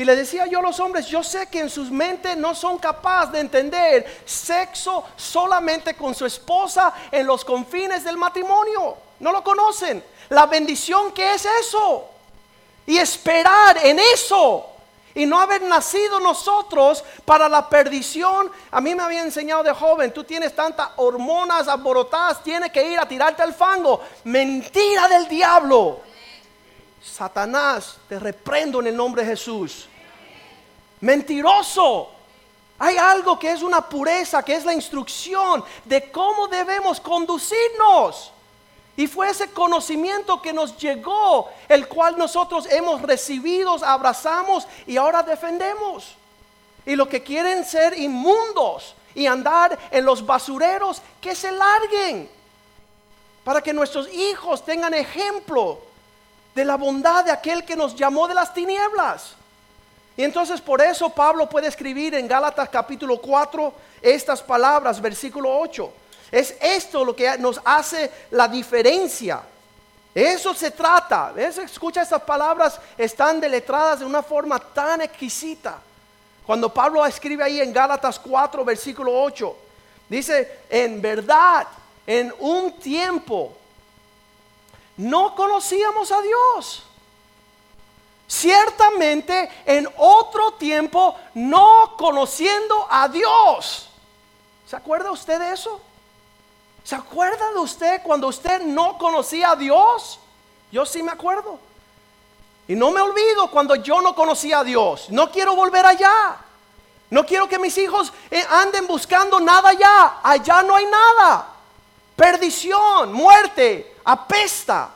Y 0.01 0.05
le 0.07 0.17
decía 0.17 0.47
yo 0.47 0.61
a 0.61 0.63
los 0.63 0.81
hombres, 0.81 1.09
yo 1.09 1.23
sé 1.23 1.49
que 1.49 1.61
en 1.61 1.69
sus 1.69 1.91
mentes 1.91 2.35
no 2.35 2.55
son 2.55 2.79
capaces 2.79 3.33
de 3.33 3.41
entender 3.41 4.23
sexo 4.25 5.05
solamente 5.15 5.95
con 5.95 6.15
su 6.15 6.25
esposa 6.25 6.95
en 7.13 7.27
los 7.27 7.45
confines 7.45 8.03
del 8.03 8.17
matrimonio. 8.17 8.97
No 9.19 9.31
lo 9.31 9.45
conocen. 9.45 10.03
La 10.31 10.47
bendición 10.47 11.13
que 11.13 11.35
es 11.35 11.45
eso. 11.45 12.09
Y 12.87 12.97
esperar 12.97 13.77
en 13.85 13.99
eso. 13.99 14.69
Y 15.15 15.27
no 15.27 15.39
haber 15.39 15.61
nacido 15.61 16.19
nosotros 16.19 17.05
para 17.27 17.47
la 17.47 17.69
perdición. 17.69 18.51
A 18.71 18.81
mí 18.81 18.95
me 18.95 19.03
había 19.03 19.21
enseñado 19.21 19.63
de 19.63 19.75
joven, 19.75 20.15
tú 20.15 20.25
tienes 20.25 20.57
tantas 20.57 20.89
hormonas 20.97 21.69
alborotadas, 21.69 22.43
tienes 22.43 22.73
que 22.73 22.91
ir 22.91 22.99
a 22.99 23.07
tirarte 23.07 23.43
al 23.43 23.53
fango. 23.53 24.01
Mentira 24.25 25.09
del 25.09 25.29
diablo. 25.29 26.01
Satanás, 27.03 27.97
te 28.09 28.19
reprendo 28.19 28.81
en 28.81 28.89
el 28.89 28.97
nombre 28.97 29.23
de 29.23 29.31
Jesús. 29.31 29.89
Mentiroso. 31.01 32.11
Hay 32.79 32.97
algo 32.97 33.39
que 33.39 33.53
es 33.53 33.63
una 33.63 33.87
pureza, 33.87 34.43
que 34.43 34.55
es 34.55 34.65
la 34.65 34.73
instrucción 34.73 35.63
de 35.85 36.11
cómo 36.11 36.49
debemos 36.49 37.01
conducirnos. 37.01 38.33
Y 38.97 39.07
fue 39.07 39.31
ese 39.31 39.51
conocimiento 39.51 40.41
que 40.41 40.53
nos 40.53 40.77
llegó, 40.77 41.49
el 41.69 41.89
cual 41.89 42.19
nosotros 42.19 42.67
hemos 42.71 43.03
recibido, 43.03 43.77
abrazamos 43.85 44.67
y 44.87 44.97
ahora 44.97 45.23
defendemos. 45.23 46.17
Y 46.87 46.97
los 46.97 47.09
que 47.09 47.23
quieren 47.23 47.65
ser 47.65 47.99
inmundos 47.99 48.95
y 49.15 49.27
andar 49.27 49.79
en 49.91 50.05
los 50.05 50.25
basureros, 50.25 51.03
que 51.21 51.35
se 51.35 51.53
larguen. 51.53 52.31
Para 53.45 53.63
que 53.63 53.73
nuestros 53.73 54.13
hijos 54.13 54.65
tengan 54.65 54.95
ejemplo 54.95 55.90
de 56.55 56.65
la 56.65 56.77
bondad 56.77 57.25
de 57.25 57.31
aquel 57.31 57.65
que 57.65 57.77
nos 57.77 57.95
llamó 57.95 58.27
de 58.29 58.35
las 58.35 58.53
tinieblas. 58.53 59.35
Y 60.17 60.25
entonces 60.25 60.61
por 60.61 60.83
eso 60.83 61.11
Pablo 61.11 61.49
puede 61.49 61.69
escribir 61.69 62.15
en 62.15 62.29
Gálatas 62.29 62.69
capítulo 62.69 63.21
4 63.21 63.73
estas 64.03 64.43
palabras, 64.43 65.01
versículo 65.01 65.59
8. 65.59 65.93
Es 66.31 66.55
esto 66.61 67.05
lo 67.05 67.15
que 67.15 67.39
nos 67.39 67.61
hace 67.65 68.11
la 68.31 68.47
diferencia. 68.47 69.41
Eso 70.15 70.55
se 70.55 70.73
trata. 70.73 71.33
Escucha 71.37 72.03
estas 72.03 72.23
palabras, 72.23 72.81
están 72.99 73.41
deletradas 73.41 74.01
de 74.01 74.05
una 74.05 74.23
forma 74.23 74.59
tan 74.59 75.01
exquisita. 75.01 75.79
Cuando 76.45 76.73
Pablo 76.73 77.05
escribe 77.07 77.45
ahí 77.45 77.61
en 77.61 77.73
Gálatas 77.73 78.19
4, 78.19 78.65
versículo 78.65 79.23
8, 79.23 79.57
dice, 80.09 80.59
en 80.69 81.01
verdad, 81.01 81.67
en 82.07 82.35
un 82.41 82.73
tiempo, 82.73 83.57
no 85.01 85.35
conocíamos 85.35 86.13
a 86.13 86.21
Dios 86.23 86.85
ciertamente 88.31 89.51
en 89.67 89.89
otro 89.97 90.53
tiempo 90.53 91.17
no 91.35 91.97
conociendo 91.99 92.87
a 92.89 93.09
Dios. 93.09 93.89
¿Se 94.69 94.77
acuerda 94.77 95.11
usted 95.11 95.41
de 95.41 95.53
eso? 95.53 95.81
¿Se 96.85 96.95
acuerda 96.95 97.51
de 97.51 97.59
usted 97.59 98.03
cuando 98.05 98.29
usted 98.29 98.63
no 98.63 98.97
conocía 98.99 99.51
a 99.51 99.57
Dios? 99.57 100.21
Yo 100.71 100.87
sí 100.87 101.03
me 101.03 101.11
acuerdo. 101.11 101.59
Y 102.69 102.77
no 102.77 102.93
me 102.93 103.01
olvido 103.01 103.51
cuando 103.51 103.75
yo 103.75 104.01
no 104.01 104.15
conocía 104.15 104.61
a 104.61 104.65
Dios. 104.65 105.11
No 105.11 105.33
quiero 105.33 105.57
volver 105.57 105.85
allá. 105.85 106.37
No 107.11 107.27
quiero 107.27 107.49
que 107.49 107.59
mis 107.59 107.77
hijos 107.79 108.13
eh, 108.31 108.47
anden 108.49 108.87
buscando 108.87 109.41
nada 109.41 109.71
allá. 109.71 110.21
Allá 110.23 110.63
no 110.63 110.77
hay 110.77 110.87
nada. 110.87 111.49
Perdición, 112.15 113.13
muerte, 113.13 113.97
apesta. 114.05 114.91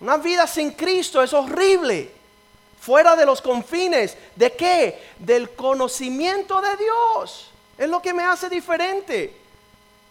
Una 0.00 0.16
vida 0.18 0.46
sin 0.46 0.72
Cristo 0.72 1.22
es 1.22 1.32
horrible. 1.32 2.12
Fuera 2.80 3.16
de 3.16 3.26
los 3.26 3.40
confines. 3.40 4.16
¿De 4.34 4.52
qué? 4.52 5.12
Del 5.18 5.50
conocimiento 5.50 6.60
de 6.60 6.76
Dios. 6.76 7.50
Es 7.78 7.88
lo 7.88 8.00
que 8.00 8.14
me 8.14 8.24
hace 8.24 8.48
diferente. 8.48 9.36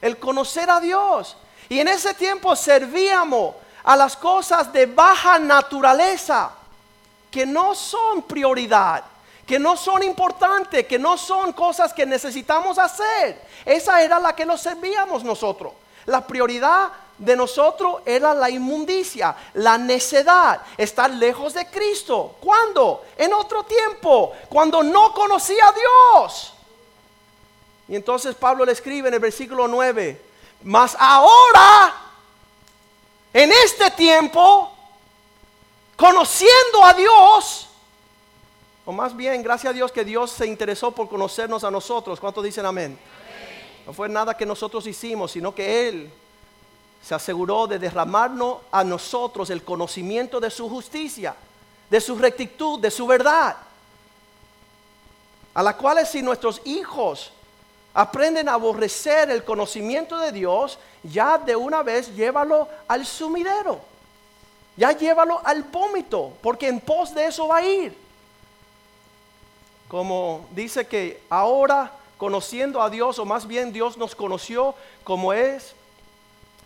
El 0.01 0.17
conocer 0.17 0.69
a 0.69 0.79
Dios. 0.79 1.37
Y 1.69 1.79
en 1.79 1.87
ese 1.87 2.13
tiempo 2.13 2.55
servíamos 2.55 3.55
a 3.83 3.95
las 3.95 4.17
cosas 4.17 4.73
de 4.73 4.87
baja 4.87 5.39
naturaleza. 5.39 6.51
Que 7.31 7.45
no 7.45 7.75
son 7.75 8.23
prioridad. 8.23 9.03
Que 9.45 9.59
no 9.59 9.77
son 9.77 10.03
importantes. 10.03 10.85
Que 10.87 10.97
no 10.97 11.17
son 11.17 11.53
cosas 11.53 11.93
que 11.93 12.05
necesitamos 12.05 12.79
hacer. 12.79 13.39
Esa 13.63 14.01
era 14.01 14.19
la 14.19 14.35
que 14.35 14.45
nos 14.45 14.61
servíamos 14.61 15.23
nosotros. 15.23 15.73
La 16.05 16.25
prioridad 16.25 16.91
de 17.17 17.35
nosotros 17.35 18.01
era 18.05 18.33
la 18.33 18.49
inmundicia, 18.49 19.35
la 19.53 19.77
necedad, 19.77 20.61
estar 20.77 21.09
lejos 21.09 21.53
de 21.53 21.67
Cristo. 21.67 22.35
¿Cuándo? 22.41 23.05
En 23.17 23.33
otro 23.33 23.63
tiempo, 23.63 24.33
cuando 24.49 24.83
no 24.83 25.13
conocía 25.13 25.67
a 25.67 25.73
Dios. 25.73 26.53
Y 27.87 27.95
entonces 27.95 28.35
Pablo 28.35 28.65
le 28.65 28.71
escribe 28.71 29.07
en 29.07 29.13
el 29.13 29.19
versículo 29.19 29.67
9, 29.67 30.21
mas 30.63 30.97
ahora, 30.99 31.93
en 33.31 33.51
este 33.51 33.91
tiempo, 33.91 34.71
conociendo 35.95 36.83
a 36.83 36.93
Dios, 36.93 37.69
o 38.85 38.91
más 38.91 39.15
bien, 39.15 39.41
gracias 39.41 39.71
a 39.71 39.73
Dios 39.73 39.91
que 39.91 40.03
Dios 40.03 40.31
se 40.31 40.45
interesó 40.45 40.91
por 40.91 41.09
conocernos 41.09 41.63
a 41.63 41.71
nosotros. 41.71 42.19
¿Cuántos 42.19 42.43
dicen 42.43 42.65
amén? 42.65 42.97
No 43.85 43.93
fue 43.93 44.09
nada 44.09 44.35
que 44.35 44.45
nosotros 44.45 44.85
hicimos, 44.85 45.31
sino 45.31 45.53
que 45.53 45.87
Él 45.87 46.11
se 47.05 47.13
aseguró 47.13 47.67
de 47.67 47.77
derramarnos 47.77 48.57
a 48.71 48.83
nosotros 48.83 49.51
el 49.51 49.63
conocimiento 49.63 50.39
de 50.39 50.49
su 50.49 50.67
justicia, 50.67 51.35
de 51.87 52.01
su 52.01 52.17
rectitud, 52.17 52.79
de 52.79 52.89
su 52.89 53.05
verdad. 53.05 53.55
A 55.53 55.61
la 55.61 55.77
cual 55.77 56.03
si 56.07 56.23
nuestros 56.23 56.59
hijos 56.65 57.31
aprenden 57.93 58.49
a 58.49 58.53
aborrecer 58.53 59.29
el 59.29 59.43
conocimiento 59.43 60.17
de 60.17 60.31
Dios, 60.31 60.79
ya 61.03 61.37
de 61.37 61.55
una 61.55 61.83
vez 61.83 62.11
llévalo 62.15 62.67
al 62.87 63.05
sumidero. 63.05 63.79
Ya 64.75 64.91
llévalo 64.91 65.39
al 65.43 65.61
vómito, 65.61 66.33
porque 66.41 66.67
en 66.67 66.79
pos 66.79 67.13
de 67.13 67.27
eso 67.27 67.47
va 67.47 67.57
a 67.57 67.65
ir. 67.65 67.95
Como 69.87 70.47
dice 70.55 70.87
que 70.87 71.21
ahora 71.29 71.91
conociendo 72.17 72.81
a 72.81 72.89
Dios, 72.89 73.19
o 73.19 73.25
más 73.25 73.45
bien 73.45 73.71
Dios 73.71 73.95
nos 73.95 74.15
conoció 74.15 74.73
como 75.03 75.33
es 75.33 75.75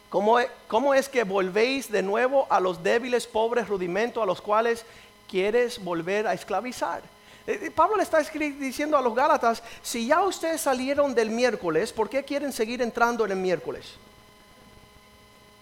¿Cómo, 0.10 0.94
es 0.94 1.08
que 1.08 1.24
volvéis 1.24 1.92
de 1.92 2.02
nuevo 2.02 2.48
a 2.50 2.60
los 2.60 2.82
débiles, 2.82 3.28
pobres 3.28 3.68
rudimentos 3.68 4.22
a 4.22 4.26
los 4.26 4.42
cuales 4.42 4.84
quieres 5.28 5.84
volver 5.84 6.26
a 6.26 6.34
esclavizar? 6.34 7.04
Eh, 7.46 7.60
eh, 7.64 7.72
Pablo 7.72 7.98
le 7.98 8.04
está 8.04 8.20
diciendo 8.20 8.98
a 8.98 9.02
los 9.02 9.14
Gálatas, 9.14 9.62
si 9.84 10.08
ya 10.08 10.24
ustedes 10.24 10.62
salieron 10.62 11.14
del 11.14 11.30
miércoles, 11.30 11.94
¿por 11.94 12.10
qué 12.10 12.24
quieren 12.24 12.52
seguir 12.52 12.82
entrando 12.82 13.24
en 13.26 13.32
el 13.32 13.38
miércoles? 13.38 13.86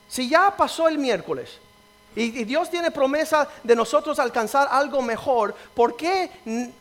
Si 0.08 0.30
ya 0.30 0.56
pasó 0.56 0.88
el 0.88 0.98
miércoles, 0.98 1.60
y, 2.20 2.46
Dios 2.46 2.72
tiene 2.72 2.90
promesa 2.90 3.48
de 3.62 3.76
nosotros 3.76 4.18
alcanzar 4.18 4.68
algo 4.72 5.04
mejor. 5.04 5.54
¿Por 5.54 5.96
qué 5.96 6.32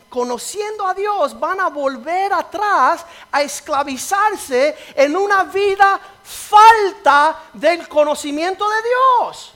conociendo 0.09 0.87
a 0.87 0.95
Dios 0.95 1.39
van 1.39 1.61
a 1.61 1.69
volver 1.69 2.33
atrás 2.33 3.05
a 3.31 3.43
esclavizarse 3.43 4.75
en 4.95 5.15
una 5.15 5.43
vida 5.43 5.99
falta 6.23 7.43
del 7.53 7.87
conocimiento 7.87 8.67
de 8.67 8.75
Dios? 8.81 9.53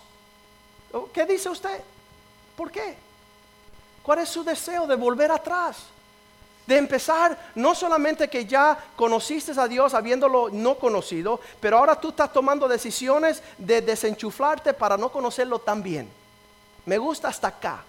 ¿Qué 1.11 1.25
dice 1.25 1.49
usted? 1.49 1.81
¿Por 2.55 2.69
qué? 2.69 2.95
¿Cuál 4.03 4.19
es 4.19 4.29
su 4.29 4.43
deseo 4.43 4.85
de 4.85 4.95
volver 4.95 5.31
atrás? 5.31 5.77
De 6.65 6.77
empezar, 6.77 7.37
no 7.55 7.75
solamente 7.75 8.29
que 8.29 8.45
ya 8.45 8.77
conociste 8.95 9.51
a 9.59 9.67
Dios 9.67 9.93
habiéndolo 9.93 10.49
no 10.49 10.75
conocido, 10.75 11.39
pero 11.59 11.77
ahora 11.77 11.99
tú 11.99 12.09
estás 12.09 12.31
tomando 12.31 12.67
decisiones 12.67 13.41
de 13.57 13.81
desenchuflarte 13.81 14.73
para 14.73 14.97
no 14.97 15.11
conocerlo 15.11 15.59
tan 15.59 15.81
bien. 15.81 16.09
Me 16.85 16.97
gusta 16.97 17.27
hasta 17.27 17.47
acá. 17.47 17.83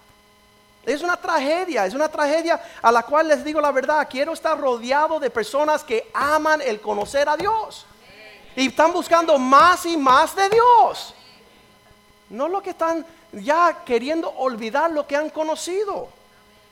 Es 0.85 1.01
una 1.01 1.15
tragedia, 1.15 1.85
es 1.85 1.93
una 1.93 2.09
tragedia 2.09 2.61
a 2.81 2.91
la 2.91 3.03
cual 3.03 3.29
les 3.29 3.43
digo 3.43 3.61
la 3.61 3.71
verdad, 3.71 4.07
quiero 4.09 4.33
estar 4.33 4.59
rodeado 4.59 5.19
de 5.19 5.29
personas 5.29 5.83
que 5.83 6.09
aman 6.13 6.61
el 6.61 6.81
conocer 6.81 7.29
a 7.29 7.37
Dios. 7.37 7.85
Y 8.55 8.67
están 8.67 8.91
buscando 8.91 9.37
más 9.37 9.85
y 9.85 9.95
más 9.95 10.35
de 10.35 10.49
Dios. 10.49 11.13
No 12.29 12.47
lo 12.49 12.61
que 12.61 12.71
están 12.71 13.05
ya 13.31 13.83
queriendo 13.85 14.29
olvidar 14.29 14.91
lo 14.91 15.07
que 15.07 15.15
han 15.15 15.29
conocido. 15.29 16.09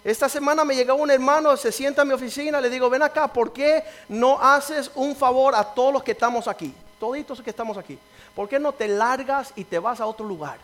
Esta 0.03 0.27
semana 0.27 0.65
me 0.65 0.75
llegó 0.75 0.95
un 0.95 1.11
hermano, 1.11 1.55
se 1.55 1.71
sienta 1.71 2.01
en 2.01 2.07
mi 2.07 2.13
oficina, 2.15 2.59
le 2.59 2.69
digo, 2.69 2.89
ven 2.89 3.03
acá, 3.03 3.27
¿por 3.27 3.53
qué 3.53 3.83
no 4.09 4.41
haces 4.41 4.89
un 4.95 5.15
favor 5.15 5.53
a 5.53 5.63
todos 5.63 5.93
los 5.93 6.03
que 6.03 6.13
estamos 6.13 6.47
aquí? 6.47 6.73
Toditos 6.99 7.41
que 7.41 7.51
estamos 7.51 7.77
aquí. 7.77 7.99
¿Por 8.35 8.49
qué 8.49 8.57
no 8.57 8.71
te 8.71 8.87
largas 8.87 9.53
y 9.55 9.63
te 9.63 9.77
vas 9.77 10.01
a 10.01 10.07
otro 10.07 10.25
lugar? 10.25 10.57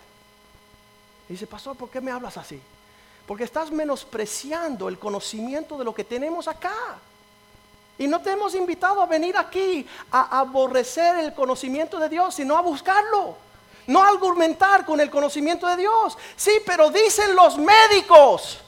Y 1.29 1.33
dice, 1.33 1.45
pastor, 1.45 1.75
¿por 1.75 1.89
qué 1.89 2.01
me 2.01 2.11
hablas 2.11 2.37
así? 2.37 2.59
Porque 3.27 3.43
estás 3.43 3.69
menospreciando 3.69 4.87
el 4.87 4.97
conocimiento 4.97 5.77
de 5.77 5.83
lo 5.83 5.93
que 5.93 6.03
tenemos 6.03 6.47
acá. 6.47 6.97
Y 7.99 8.07
no 8.07 8.21
te 8.21 8.31
hemos 8.31 8.55
invitado 8.55 9.01
a 9.01 9.05
venir 9.05 9.37
aquí 9.37 9.85
a 10.11 10.39
aborrecer 10.39 11.17
el 11.17 11.33
conocimiento 11.33 11.99
de 11.99 12.09
Dios, 12.09 12.33
sino 12.33 12.57
a 12.57 12.61
buscarlo. 12.61 13.35
No 13.85 14.03
a 14.03 14.07
argumentar 14.07 14.85
con 14.85 14.99
el 14.99 15.11
conocimiento 15.11 15.67
de 15.67 15.77
Dios. 15.77 16.17
Sí, 16.35 16.53
pero 16.65 16.89
dicen 16.89 17.35
los 17.35 17.57
médicos 17.57 18.61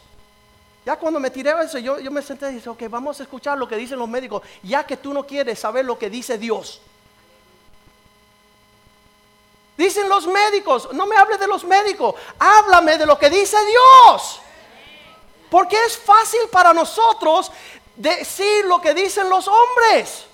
ya 0.86 0.96
cuando 0.96 1.20
me 1.20 1.30
tiré 1.30 1.52
eso, 1.64 1.78
yo, 1.78 2.00
yo 2.00 2.10
me 2.10 2.22
senté 2.22 2.50
y 2.52 2.56
dije, 2.56 2.70
ok, 2.70 2.84
vamos 2.90 3.20
a 3.20 3.24
escuchar 3.24 3.58
lo 3.58 3.68
que 3.68 3.76
dicen 3.76 4.00
los 4.00 4.10
médicos, 4.10 4.42
ya 4.64 4.86
que 4.86 4.98
tú 4.98 5.14
no 5.14 5.26
quieres 5.26 5.60
saber 5.60 5.86
lo 5.86 6.00
que 6.00 6.10
dice 6.10 6.38
Dios. 6.38 6.82
Dicen 9.78 10.10
los 10.10 10.28
médicos, 10.28 10.90
no 10.94 11.06
me 11.06 11.16
hables 11.16 11.40
de 11.40 11.48
los 11.48 11.64
médicos, 11.64 12.16
háblame 12.38 12.98
de 12.98 13.06
lo 13.06 13.18
que 13.18 13.30
dice 13.30 13.58
Dios. 13.66 14.42
Porque 15.50 15.78
es 15.86 15.98
fácil 15.98 16.42
para 16.52 16.74
nosotros 16.74 17.52
decir 17.96 18.66
lo 18.66 18.82
que 18.82 18.94
dicen 18.94 19.30
los 19.30 19.48
hombres. 19.48 20.26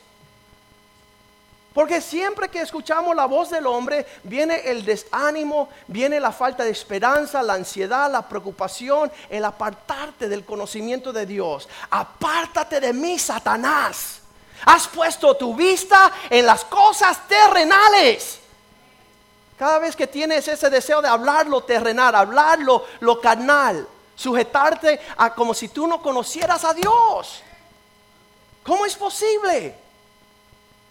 Porque 1.75 1.99
siempre 1.99 2.47
que 2.47 2.61
escuchamos 2.61 3.13
la 3.17 3.25
voz 3.25 3.49
del 3.49 3.67
hombre, 3.67 4.05
viene 4.23 4.61
el 4.63 4.85
desánimo, 4.85 5.67
viene 5.87 6.21
la 6.21 6.31
falta 6.31 6.63
de 6.63 6.71
esperanza, 6.71 7.43
la 7.43 7.55
ansiedad, 7.55 8.09
la 8.09 8.21
preocupación, 8.21 9.11
el 9.29 9.43
apartarte 9.43 10.29
del 10.29 10.45
conocimiento 10.45 11.11
de 11.11 11.25
Dios. 11.25 11.67
Apártate 11.89 12.79
de 12.79 12.93
mí, 12.93 13.19
Satanás. 13.19 14.21
Has 14.65 14.87
puesto 14.87 15.35
tu 15.35 15.53
vista 15.53 16.13
en 16.29 16.45
las 16.45 16.63
cosas 16.63 17.27
terrenales. 17.27 18.39
Cada 19.59 19.77
vez 19.77 19.97
que 19.97 20.07
tienes 20.07 20.47
ese 20.47 20.69
deseo 20.69 21.01
de 21.01 21.09
hablar 21.09 21.45
lo 21.45 21.61
terrenal, 21.65 22.15
hablar 22.15 22.59
lo, 22.59 22.85
lo 23.01 23.19
carnal, 23.19 23.85
sujetarte 24.15 25.01
a 25.17 25.35
como 25.35 25.53
si 25.53 25.67
tú 25.67 25.87
no 25.87 26.01
conocieras 26.01 26.63
a 26.63 26.73
Dios. 26.73 27.43
¿Cómo 28.63 28.85
es 28.85 28.95
posible? 28.95 29.83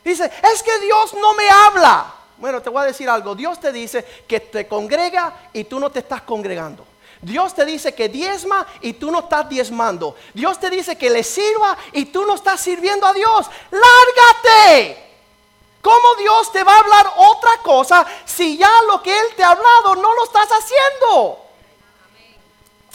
Dice, 0.04 0.30
es 0.52 0.62
que 0.62 0.78
Dios 0.80 1.14
no 1.14 1.32
me 1.34 1.48
habla. 1.48 2.14
Bueno, 2.36 2.60
te 2.60 2.68
voy 2.68 2.82
a 2.82 2.86
decir 2.86 3.08
algo. 3.08 3.34
Dios 3.34 3.58
te 3.58 3.72
dice 3.72 4.04
que 4.26 4.40
te 4.40 4.68
congrega 4.68 5.48
y 5.52 5.64
tú 5.64 5.80
no 5.80 5.90
te 5.90 6.00
estás 6.00 6.22
congregando. 6.22 6.84
Dios 7.22 7.54
te 7.54 7.64
dice 7.64 7.94
que 7.94 8.08
diezma 8.08 8.66
y 8.82 8.92
tú 8.94 9.10
no 9.10 9.20
estás 9.20 9.48
diezmando. 9.48 10.14
Dios 10.34 10.60
te 10.60 10.68
dice 10.68 10.98
que 10.98 11.08
le 11.08 11.22
sirva 11.22 11.76
y 11.92 12.06
tú 12.06 12.26
no 12.26 12.34
estás 12.34 12.60
sirviendo 12.60 13.06
a 13.06 13.14
Dios. 13.14 13.46
Lárgate. 13.70 15.02
¿Cómo 15.80 16.14
Dios 16.16 16.52
te 16.52 16.62
va 16.64 16.74
a 16.74 16.80
hablar 16.80 17.06
otra 17.16 17.50
cosa 17.62 18.06
si 18.24 18.56
ya 18.58 18.70
lo 18.88 19.02
que 19.02 19.18
Él 19.18 19.26
te 19.36 19.42
ha 19.42 19.50
hablado 19.50 19.96
no 19.96 20.14
lo 20.14 20.24
estás 20.24 20.48
haciendo? 20.50 21.43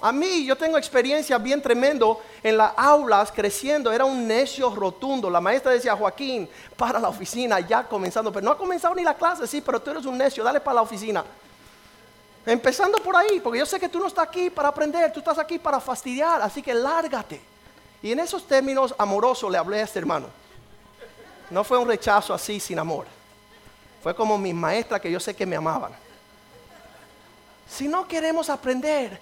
A 0.01 0.11
mí 0.13 0.45
yo 0.45 0.55
tengo 0.55 0.77
experiencia 0.77 1.37
bien 1.37 1.61
tremendo 1.61 2.21
en 2.41 2.55
las 2.55 2.71
aulas 2.77 3.31
creciendo. 3.33 3.91
Era 3.91 4.05
un 4.05 4.25
necio 4.25 4.73
rotundo. 4.73 5.29
La 5.29 5.41
maestra 5.41 5.73
decía, 5.73 5.95
Joaquín, 5.95 6.47
para 6.77 6.99
la 6.99 7.09
oficina, 7.09 7.59
ya 7.59 7.83
comenzando. 7.83 8.31
Pero 8.31 8.45
no 8.45 8.51
ha 8.51 8.57
comenzado 8.57 8.95
ni 8.95 9.03
la 9.03 9.13
clase, 9.13 9.45
sí, 9.45 9.59
pero 9.59 9.81
tú 9.81 9.91
eres 9.91 10.05
un 10.05 10.17
necio, 10.17 10.43
dale 10.43 10.61
para 10.61 10.75
la 10.75 10.81
oficina. 10.83 11.25
Empezando 12.45 12.97
por 12.99 13.15
ahí, 13.15 13.41
porque 13.41 13.59
yo 13.59 13.65
sé 13.65 13.79
que 13.79 13.89
tú 13.89 13.99
no 13.99 14.07
estás 14.07 14.27
aquí 14.27 14.49
para 14.49 14.69
aprender, 14.69 15.11
tú 15.11 15.19
estás 15.19 15.37
aquí 15.37 15.59
para 15.59 15.79
fastidiar, 15.81 16.41
así 16.41 16.61
que 16.61 16.73
lárgate. 16.73 17.41
Y 18.01 18.13
en 18.13 18.19
esos 18.19 18.47
términos 18.47 18.95
amorosos 18.97 19.51
le 19.51 19.57
hablé 19.57 19.81
a 19.81 19.83
este 19.83 19.99
hermano. 19.99 20.27
No 21.49 21.63
fue 21.65 21.77
un 21.77 21.87
rechazo 21.87 22.33
así 22.33 22.59
sin 22.59 22.79
amor. 22.79 23.05
Fue 24.01 24.15
como 24.15 24.37
mi 24.37 24.53
maestra 24.53 24.99
que 24.99 25.11
yo 25.11 25.19
sé 25.19 25.35
que 25.35 25.45
me 25.45 25.57
amaban. 25.57 25.91
Si 27.67 27.87
no 27.87 28.07
queremos 28.07 28.49
aprender, 28.49 29.19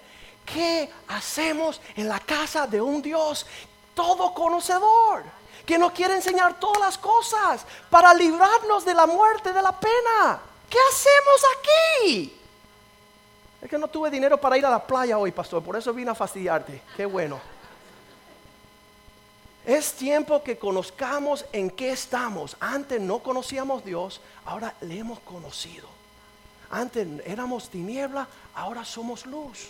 ¿Qué 0.52 0.90
hacemos 1.08 1.80
en 1.96 2.08
la 2.08 2.20
casa 2.20 2.66
de 2.66 2.80
un 2.80 3.02
Dios 3.02 3.46
todo 3.94 4.32
conocedor? 4.32 5.24
Que 5.66 5.78
nos 5.78 5.92
quiere 5.92 6.14
enseñar 6.14 6.58
todas 6.58 6.80
las 6.80 6.98
cosas 6.98 7.64
para 7.90 8.14
librarnos 8.14 8.84
de 8.84 8.94
la 8.94 9.06
muerte, 9.06 9.52
de 9.52 9.60
la 9.60 9.78
pena. 9.78 10.40
¿Qué 10.70 10.78
hacemos 10.90 11.42
aquí? 11.58 12.40
Es 13.60 13.68
que 13.68 13.78
no 13.78 13.88
tuve 13.88 14.10
dinero 14.10 14.40
para 14.40 14.56
ir 14.56 14.64
a 14.64 14.70
la 14.70 14.86
playa 14.86 15.18
hoy, 15.18 15.32
pastor, 15.32 15.62
por 15.62 15.76
eso 15.76 15.92
vine 15.92 16.10
a 16.10 16.14
fastidiarte. 16.14 16.80
Qué 16.96 17.04
bueno. 17.04 17.40
Es 19.66 19.92
tiempo 19.92 20.42
que 20.42 20.56
conozcamos 20.56 21.44
en 21.52 21.70
qué 21.70 21.90
estamos. 21.90 22.56
Antes 22.60 23.00
no 23.00 23.18
conocíamos 23.18 23.84
Dios, 23.84 24.20
ahora 24.46 24.74
le 24.80 24.98
hemos 24.98 25.20
conocido. 25.20 25.88
Antes 26.70 27.06
éramos 27.26 27.68
tiniebla, 27.68 28.26
ahora 28.54 28.84
somos 28.84 29.26
luz. 29.26 29.68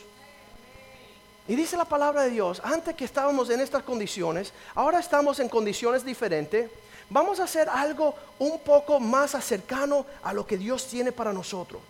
Y 1.48 1.56
dice 1.56 1.78
la 1.78 1.86
palabra 1.86 2.24
de 2.24 2.30
Dios, 2.30 2.60
antes 2.62 2.94
que 2.94 3.06
estábamos 3.06 3.48
en 3.48 3.60
estas 3.60 3.82
condiciones, 3.82 4.52
ahora 4.74 5.00
estamos 5.00 5.40
en 5.40 5.48
condiciones 5.48 6.04
diferentes. 6.04 6.70
Vamos 7.08 7.40
a 7.40 7.44
hacer 7.44 7.70
algo 7.70 8.14
un 8.38 8.58
poco 8.60 9.00
más 9.00 9.30
cercano 9.42 10.04
a 10.22 10.34
lo 10.34 10.46
que 10.46 10.58
Dios 10.58 10.86
tiene 10.86 11.10
para 11.10 11.32
nosotros. 11.32 11.80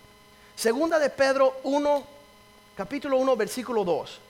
Segunda 0.55 1.01
de 1.01 1.11
Pedro 1.11 1.57
1, 1.65 2.05
capítulo 2.77 3.17
1, 3.19 3.35
versículo 3.35 3.83
2. 3.83 4.21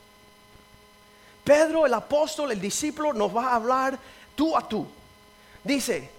Pedro, 1.44 1.84
el 1.84 1.92
apóstol, 1.92 2.52
el 2.52 2.60
discípulo, 2.60 3.12
nos 3.12 3.36
va 3.36 3.48
a 3.48 3.56
hablar 3.56 3.98
tú 4.34 4.56
a 4.56 4.66
tú. 4.66 4.86
Dice, 5.62 6.10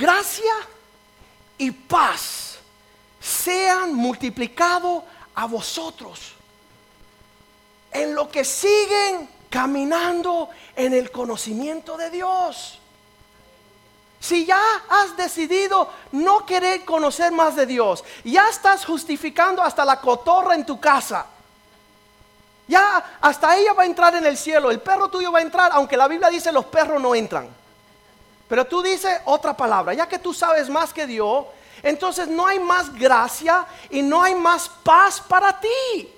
gracia 0.00 0.52
y 1.58 1.70
paz 1.70 2.58
sean 3.20 3.94
multiplicados 3.94 5.04
a 5.32 5.46
vosotros 5.46 6.34
en 7.94 8.14
lo 8.14 8.28
que 8.28 8.44
siguen 8.44 9.28
caminando 9.48 10.50
en 10.76 10.92
el 10.92 11.10
conocimiento 11.10 11.96
de 11.96 12.10
Dios. 12.10 12.80
Si 14.20 14.44
ya 14.44 14.60
has 14.88 15.16
decidido 15.16 15.88
no 16.12 16.44
querer 16.44 16.84
conocer 16.84 17.30
más 17.30 17.54
de 17.56 17.66
Dios, 17.66 18.02
ya 18.24 18.48
estás 18.48 18.84
justificando 18.84 19.62
hasta 19.62 19.84
la 19.84 20.00
cotorra 20.00 20.54
en 20.54 20.66
tu 20.66 20.80
casa. 20.80 21.26
Ya 22.66 23.18
hasta 23.20 23.56
ella 23.56 23.74
va 23.74 23.82
a 23.82 23.86
entrar 23.86 24.14
en 24.16 24.26
el 24.26 24.36
cielo, 24.36 24.70
el 24.70 24.80
perro 24.80 25.08
tuyo 25.08 25.30
va 25.30 25.38
a 25.38 25.42
entrar, 25.42 25.70
aunque 25.74 25.96
la 25.96 26.08
Biblia 26.08 26.30
dice 26.30 26.50
los 26.50 26.64
perros 26.64 27.00
no 27.00 27.14
entran. 27.14 27.48
Pero 28.48 28.66
tú 28.66 28.82
dices 28.82 29.20
otra 29.26 29.56
palabra, 29.56 29.94
ya 29.94 30.08
que 30.08 30.18
tú 30.18 30.34
sabes 30.34 30.68
más 30.68 30.92
que 30.92 31.06
Dios, 31.06 31.44
entonces 31.82 32.26
no 32.26 32.46
hay 32.46 32.58
más 32.58 32.92
gracia 32.94 33.66
y 33.90 34.02
no 34.02 34.22
hay 34.22 34.34
más 34.34 34.68
paz 34.82 35.20
para 35.20 35.60
ti. 35.60 36.13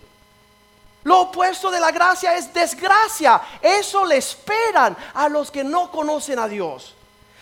Lo 1.06 1.20
opuesto 1.20 1.70
de 1.70 1.78
la 1.78 1.92
gracia 1.92 2.34
es 2.34 2.52
desgracia. 2.52 3.40
Eso 3.62 4.04
le 4.04 4.16
esperan 4.16 4.96
a 5.14 5.28
los 5.28 5.52
que 5.52 5.62
no 5.62 5.88
conocen 5.88 6.36
a 6.40 6.48
Dios. 6.48 6.96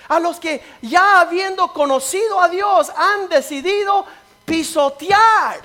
A 0.09 0.20
los 0.20 0.38
que 0.38 0.62
ya 0.83 1.20
habiendo 1.20 1.72
conocido 1.72 2.38
a 2.42 2.50
Dios 2.50 2.92
han 2.94 3.27
decidido 3.31 4.05
pisotear 4.44 5.62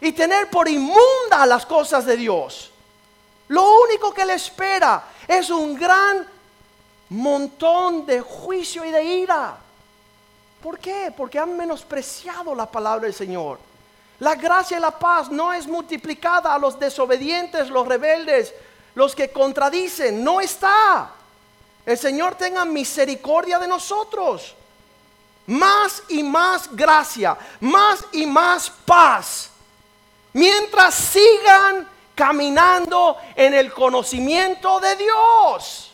y 0.00 0.12
tener 0.12 0.48
por 0.48 0.66
inmunda 0.66 1.44
las 1.44 1.66
cosas 1.66 2.06
de 2.06 2.16
Dios. 2.16 2.70
Lo 3.48 3.80
único 3.82 4.14
que 4.14 4.24
le 4.24 4.32
espera 4.32 5.04
es 5.28 5.50
un 5.50 5.74
gran 5.74 6.26
montón 7.10 8.06
de 8.06 8.22
juicio 8.22 8.86
y 8.86 8.90
de 8.90 9.04
ira. 9.04 9.58
¿Por 10.62 10.78
qué? 10.78 11.12
Porque 11.14 11.38
han 11.38 11.58
menospreciado 11.58 12.54
la 12.54 12.64
palabra 12.64 13.02
del 13.02 13.12
Señor. 13.12 13.73
La 14.24 14.36
gracia 14.36 14.78
y 14.78 14.80
la 14.80 14.90
paz 14.90 15.30
no 15.30 15.52
es 15.52 15.66
multiplicada 15.66 16.54
a 16.54 16.58
los 16.58 16.80
desobedientes, 16.80 17.68
los 17.68 17.86
rebeldes, 17.86 18.54
los 18.94 19.14
que 19.14 19.28
contradicen. 19.30 20.24
No 20.24 20.40
está. 20.40 21.10
El 21.84 21.98
Señor 21.98 22.34
tenga 22.34 22.64
misericordia 22.64 23.58
de 23.58 23.68
nosotros. 23.68 24.54
Más 25.46 26.02
y 26.08 26.22
más 26.22 26.74
gracia, 26.74 27.36
más 27.60 28.02
y 28.12 28.24
más 28.24 28.70
paz. 28.70 29.50
Mientras 30.32 30.94
sigan 30.94 31.86
caminando 32.14 33.18
en 33.36 33.52
el 33.52 33.74
conocimiento 33.74 34.80
de 34.80 34.96
Dios. 34.96 35.92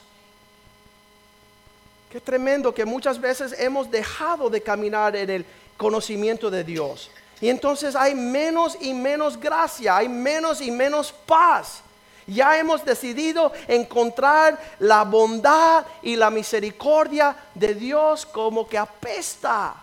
Qué 2.09 2.21
tremendo 2.21 2.73
que 2.73 2.85
muchas 2.85 3.21
veces 3.21 3.57
hemos 3.59 3.91
dejado 3.91 4.49
de 4.49 4.63
caminar 4.63 5.17
en 5.17 5.31
el 5.31 5.47
conocimiento 5.77 6.49
de 6.49 6.63
Dios. 6.63 7.11
Y 7.41 7.49
entonces 7.49 7.97
hay 7.97 8.15
menos 8.15 8.77
y 8.81 8.93
menos 8.93 9.39
gracia, 9.39 9.97
hay 9.97 10.09
menos 10.09 10.61
y 10.61 10.71
menos 10.71 11.13
paz. 11.13 11.83
Ya 12.27 12.59
hemos 12.59 12.85
decidido 12.85 13.53
encontrar 13.67 14.61
la 14.79 15.05
bondad 15.05 15.85
y 16.03 16.17
la 16.17 16.31
misericordia 16.31 17.35
de 17.55 17.75
Dios 17.75 18.27
como 18.27 18.69
que 18.69 18.77
apesta. 18.77 19.75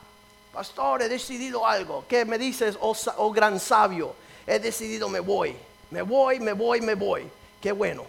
Pastor, 0.53 1.01
he 1.01 1.09
decidido 1.09 1.65
algo. 1.65 2.05
¿Qué 2.07 2.25
me 2.25 2.37
dices, 2.37 2.77
oh, 2.79 2.95
oh 3.17 3.31
gran 3.31 3.59
sabio? 3.59 4.15
He 4.45 4.59
decidido, 4.59 5.09
me 5.09 5.19
voy. 5.19 5.55
Me 5.89 6.01
voy, 6.03 6.39
me 6.39 6.53
voy, 6.53 6.79
me 6.81 6.95
voy. 6.95 7.29
Qué 7.59 7.71
bueno. 7.71 8.05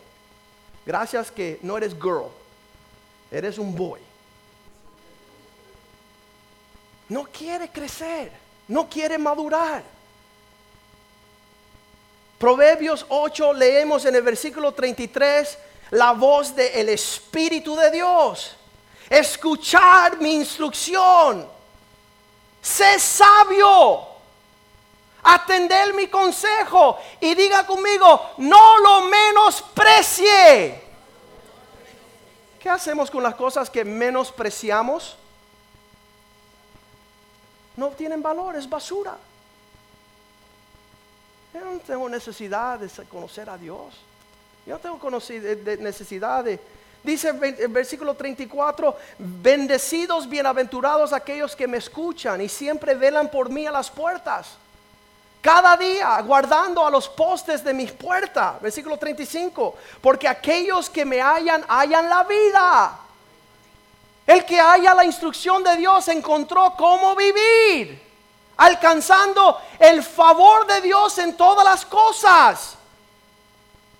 Gracias 0.84 1.30
que 1.30 1.58
no 1.62 1.76
eres 1.76 1.94
girl. 1.94 2.30
Eres 3.30 3.58
un 3.58 3.74
boy. 3.74 4.00
No 7.08 7.24
quiere 7.24 7.68
crecer 7.70 8.47
no 8.68 8.88
quiere 8.88 9.18
madurar. 9.18 9.82
Proverbios 12.38 13.04
8 13.08 13.52
leemos 13.52 14.04
en 14.04 14.14
el 14.14 14.22
versículo 14.22 14.72
33 14.72 15.58
la 15.90 16.12
voz 16.12 16.54
del 16.54 16.88
Espíritu 16.90 17.74
de 17.74 17.90
Dios. 17.90 18.54
Escuchar 19.10 20.18
mi 20.18 20.34
instrucción. 20.34 21.48
Sé 22.62 22.98
sabio. 23.00 24.06
Atender 25.22 25.94
mi 25.94 26.06
consejo. 26.06 26.98
Y 27.20 27.34
diga 27.34 27.66
conmigo, 27.66 28.34
no 28.38 28.78
lo 28.78 29.00
menosprecie. 29.02 30.82
¿Qué 32.60 32.68
hacemos 32.68 33.10
con 33.10 33.22
las 33.22 33.34
cosas 33.34 33.70
que 33.70 33.84
menospreciamos? 33.84 35.16
No 37.78 37.90
tienen 37.90 38.20
valor, 38.20 38.56
es 38.56 38.68
basura. 38.68 39.16
Yo 41.54 41.60
no 41.60 41.78
tengo 41.78 42.08
necesidad 42.08 42.78
de 42.80 42.88
conocer 43.04 43.48
a 43.48 43.56
Dios. 43.56 43.94
Yo 44.66 44.74
no 44.74 44.80
tengo 44.80 45.10
necesidad 45.78 46.44
de, 46.44 46.60
Dice 47.04 47.28
el 47.28 47.68
versículo 47.68 48.14
34, 48.14 48.96
bendecidos, 49.18 50.28
bienaventurados 50.28 51.12
aquellos 51.12 51.54
que 51.54 51.68
me 51.68 51.76
escuchan 51.76 52.40
y 52.40 52.48
siempre 52.48 52.96
velan 52.96 53.30
por 53.30 53.48
mí 53.48 53.64
a 53.64 53.70
las 53.70 53.88
puertas. 53.88 54.56
Cada 55.40 55.76
día 55.76 56.20
guardando 56.22 56.84
a 56.84 56.90
los 56.90 57.08
postes 57.08 57.62
de 57.62 57.72
mis 57.72 57.92
puertas. 57.92 58.60
Versículo 58.60 58.96
35, 58.96 59.76
porque 60.00 60.26
aquellos 60.26 60.90
que 60.90 61.04
me 61.04 61.20
hallan, 61.20 61.64
hallan 61.68 62.10
la 62.10 62.24
vida. 62.24 62.98
El 64.28 64.44
que 64.44 64.60
haya 64.60 64.94
la 64.94 65.06
instrucción 65.06 65.64
de 65.64 65.74
Dios 65.76 66.06
encontró 66.08 66.74
cómo 66.76 67.16
vivir, 67.16 67.98
alcanzando 68.58 69.58
el 69.78 70.02
favor 70.02 70.66
de 70.66 70.82
Dios 70.82 71.16
en 71.16 71.34
todas 71.34 71.64
las 71.64 71.86
cosas. 71.86 72.76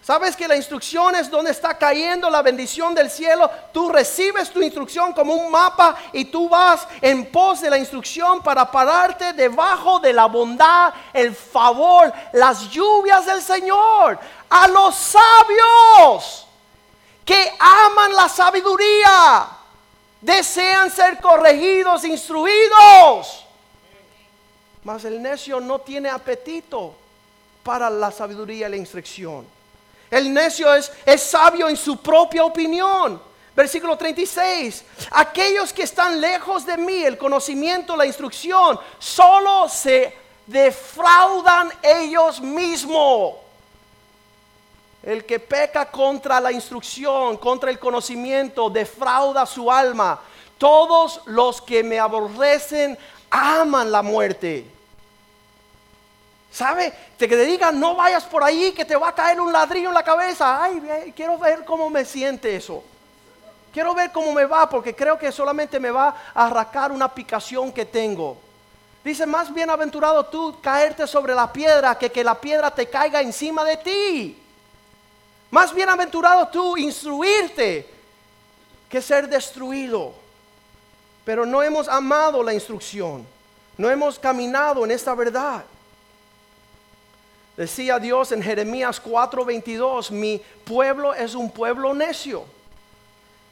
¿Sabes 0.02 0.36
que 0.36 0.46
la 0.46 0.56
instrucción 0.56 1.14
es 1.14 1.30
donde 1.30 1.50
está 1.50 1.78
cayendo 1.78 2.28
la 2.28 2.42
bendición 2.42 2.94
del 2.94 3.10
cielo? 3.10 3.50
Tú 3.72 3.88
recibes 3.88 4.50
tu 4.50 4.60
instrucción 4.60 5.14
como 5.14 5.32
un 5.32 5.50
mapa 5.50 5.96
y 6.12 6.26
tú 6.26 6.46
vas 6.46 6.86
en 7.00 7.32
pos 7.32 7.62
de 7.62 7.70
la 7.70 7.78
instrucción 7.78 8.42
para 8.42 8.70
pararte 8.70 9.32
debajo 9.32 9.98
de 9.98 10.12
la 10.12 10.26
bondad, 10.26 10.92
el 11.14 11.34
favor, 11.34 12.12
las 12.34 12.68
lluvias 12.68 13.24
del 13.24 13.40
Señor. 13.40 14.18
A 14.50 14.68
los 14.68 14.94
sabios 14.94 16.46
que 17.24 17.56
aman 17.58 18.14
la 18.14 18.28
sabiduría, 18.28 19.57
desean 20.20 20.90
ser 20.90 21.18
corregidos, 21.18 22.04
instruidos. 22.04 23.44
Mas 24.84 25.04
el 25.04 25.20
necio 25.20 25.60
no 25.60 25.80
tiene 25.80 26.08
apetito 26.08 26.94
para 27.62 27.90
la 27.90 28.10
sabiduría 28.10 28.68
y 28.68 28.70
la 28.70 28.76
instrucción. 28.76 29.46
El 30.10 30.32
necio 30.32 30.72
es, 30.74 30.90
es 31.04 31.22
sabio 31.22 31.68
en 31.68 31.76
su 31.76 31.98
propia 31.98 32.44
opinión. 32.44 33.20
Versículo 33.54 33.98
36. 33.98 34.84
Aquellos 35.10 35.72
que 35.72 35.82
están 35.82 36.20
lejos 36.20 36.64
de 36.64 36.76
mí, 36.76 37.02
el 37.04 37.18
conocimiento, 37.18 37.96
la 37.96 38.06
instrucción, 38.06 38.78
solo 38.98 39.68
se 39.68 40.16
defraudan 40.46 41.70
ellos 41.82 42.40
mismos. 42.40 43.34
El 45.08 45.24
que 45.24 45.40
peca 45.40 45.86
contra 45.86 46.38
la 46.38 46.52
instrucción, 46.52 47.38
contra 47.38 47.70
el 47.70 47.78
conocimiento, 47.78 48.68
defrauda 48.68 49.46
su 49.46 49.72
alma. 49.72 50.20
Todos 50.58 51.22
los 51.24 51.62
que 51.62 51.82
me 51.82 51.98
aborrecen 51.98 52.98
aman 53.30 53.90
la 53.90 54.02
muerte. 54.02 54.66
¿Sabe? 56.52 56.92
Te 57.16 57.26
que 57.26 57.36
te 57.36 57.46
digan, 57.46 57.80
no 57.80 57.94
vayas 57.94 58.24
por 58.24 58.44
ahí, 58.44 58.72
que 58.72 58.84
te 58.84 58.96
va 58.96 59.08
a 59.08 59.14
caer 59.14 59.40
un 59.40 59.50
ladrillo 59.50 59.88
en 59.88 59.94
la 59.94 60.02
cabeza. 60.02 60.62
Ay, 60.62 61.14
quiero 61.16 61.38
ver 61.38 61.64
cómo 61.64 61.88
me 61.88 62.04
siente 62.04 62.54
eso. 62.54 62.84
Quiero 63.72 63.94
ver 63.94 64.12
cómo 64.12 64.30
me 64.34 64.44
va, 64.44 64.68
porque 64.68 64.94
creo 64.94 65.18
que 65.18 65.32
solamente 65.32 65.80
me 65.80 65.90
va 65.90 66.14
a 66.34 66.44
arrancar 66.44 66.92
una 66.92 67.08
picación 67.08 67.72
que 67.72 67.86
tengo. 67.86 68.36
Dice, 69.02 69.24
más 69.24 69.54
bienaventurado 69.54 70.26
tú 70.26 70.60
caerte 70.60 71.06
sobre 71.06 71.34
la 71.34 71.50
piedra 71.50 71.96
que 71.96 72.12
que 72.12 72.22
la 72.22 72.34
piedra 72.34 72.70
te 72.70 72.90
caiga 72.90 73.22
encima 73.22 73.64
de 73.64 73.78
ti. 73.78 74.42
Más 75.50 75.74
bienaventurado 75.74 76.48
tú 76.48 76.76
instruirte 76.76 77.86
que 78.88 79.00
ser 79.00 79.28
destruido. 79.28 80.14
Pero 81.24 81.44
no 81.44 81.62
hemos 81.62 81.88
amado 81.88 82.42
la 82.42 82.54
instrucción. 82.54 83.26
No 83.76 83.90
hemos 83.90 84.18
caminado 84.18 84.84
en 84.84 84.90
esta 84.90 85.14
verdad. 85.14 85.64
Decía 87.56 87.98
Dios 87.98 88.32
en 88.32 88.42
Jeremías 88.42 89.00
4:22, 89.02 90.10
mi 90.10 90.40
pueblo 90.64 91.12
es 91.14 91.34
un 91.34 91.50
pueblo 91.50 91.92
necio. 91.94 92.44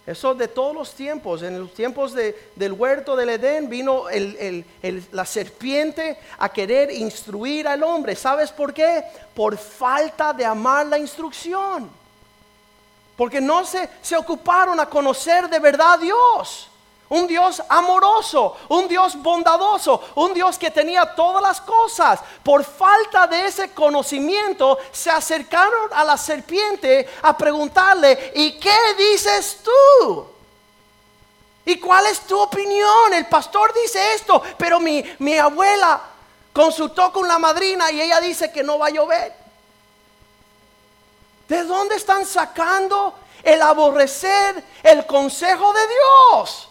Eso 0.06 0.36
de 0.36 0.46
todos 0.46 0.72
los 0.72 0.92
tiempos, 0.92 1.42
en 1.42 1.58
los 1.58 1.74
tiempos 1.74 2.14
del 2.14 2.72
huerto 2.72 3.16
del 3.16 3.30
Edén 3.30 3.68
vino 3.68 4.04
la 5.10 5.24
serpiente 5.26 6.16
a 6.38 6.48
querer 6.48 6.92
instruir 6.92 7.66
al 7.66 7.82
hombre. 7.82 8.14
¿Sabes 8.14 8.52
por 8.52 8.72
qué? 8.72 9.02
Por 9.34 9.58
falta 9.58 10.32
de 10.32 10.44
amar 10.44 10.86
la 10.86 10.96
instrucción. 10.96 11.90
Porque 13.16 13.40
no 13.40 13.64
se, 13.64 13.88
se 14.00 14.16
ocuparon 14.16 14.78
a 14.78 14.86
conocer 14.86 15.48
de 15.48 15.58
verdad 15.58 15.94
a 15.94 15.98
Dios. 15.98 16.70
Un 17.08 17.26
Dios 17.28 17.62
amoroso, 17.68 18.56
un 18.68 18.88
Dios 18.88 19.14
bondadoso, 19.22 20.02
un 20.16 20.34
Dios 20.34 20.58
que 20.58 20.72
tenía 20.72 21.14
todas 21.14 21.40
las 21.40 21.60
cosas. 21.60 22.20
Por 22.42 22.64
falta 22.64 23.26
de 23.28 23.46
ese 23.46 23.72
conocimiento, 23.72 24.78
se 24.90 25.10
acercaron 25.10 25.90
a 25.92 26.02
la 26.02 26.16
serpiente 26.16 27.08
a 27.22 27.36
preguntarle, 27.36 28.32
¿y 28.34 28.58
qué 28.58 28.76
dices 28.98 29.60
tú? 29.62 30.26
¿Y 31.64 31.78
cuál 31.78 32.06
es 32.06 32.20
tu 32.20 32.40
opinión? 32.40 33.12
El 33.12 33.26
pastor 33.26 33.72
dice 33.74 34.14
esto, 34.14 34.42
pero 34.56 34.80
mi, 34.80 35.04
mi 35.20 35.38
abuela 35.38 36.00
consultó 36.52 37.12
con 37.12 37.28
la 37.28 37.38
madrina 37.38 37.90
y 37.92 38.00
ella 38.00 38.20
dice 38.20 38.50
que 38.50 38.62
no 38.62 38.78
va 38.78 38.86
a 38.86 38.90
llover. 38.90 39.32
¿De 41.48 41.62
dónde 41.62 41.96
están 41.96 42.26
sacando 42.26 43.14
el 43.42 43.62
aborrecer 43.62 44.64
el 44.82 45.06
consejo 45.06 45.72
de 45.72 45.80
Dios? 45.86 46.68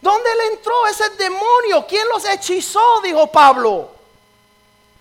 ¿Dónde 0.00 0.34
le 0.34 0.54
entró 0.54 0.86
ese 0.86 1.10
demonio? 1.10 1.86
¿Quién 1.86 2.08
los 2.08 2.24
hechizó? 2.24 3.00
Dijo 3.02 3.26
Pablo. 3.26 3.90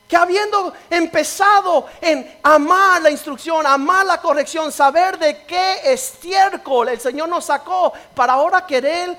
Que 0.07 0.17
habiendo 0.17 0.73
empezado 0.89 1.85
en 2.01 2.39
amar 2.41 3.01
la 3.01 3.12
instrucción, 3.12 3.65
amar 3.65 4.05
la 4.05 4.19
corrección, 4.19 4.71
saber 4.71 5.17
de 5.19 5.43
qué 5.45 5.93
estiércol 5.93 6.89
el 6.89 6.99
Señor 6.99 7.29
nos 7.29 7.45
sacó 7.45 7.93
para 8.15 8.33
ahora 8.33 8.65
querer 8.65 9.15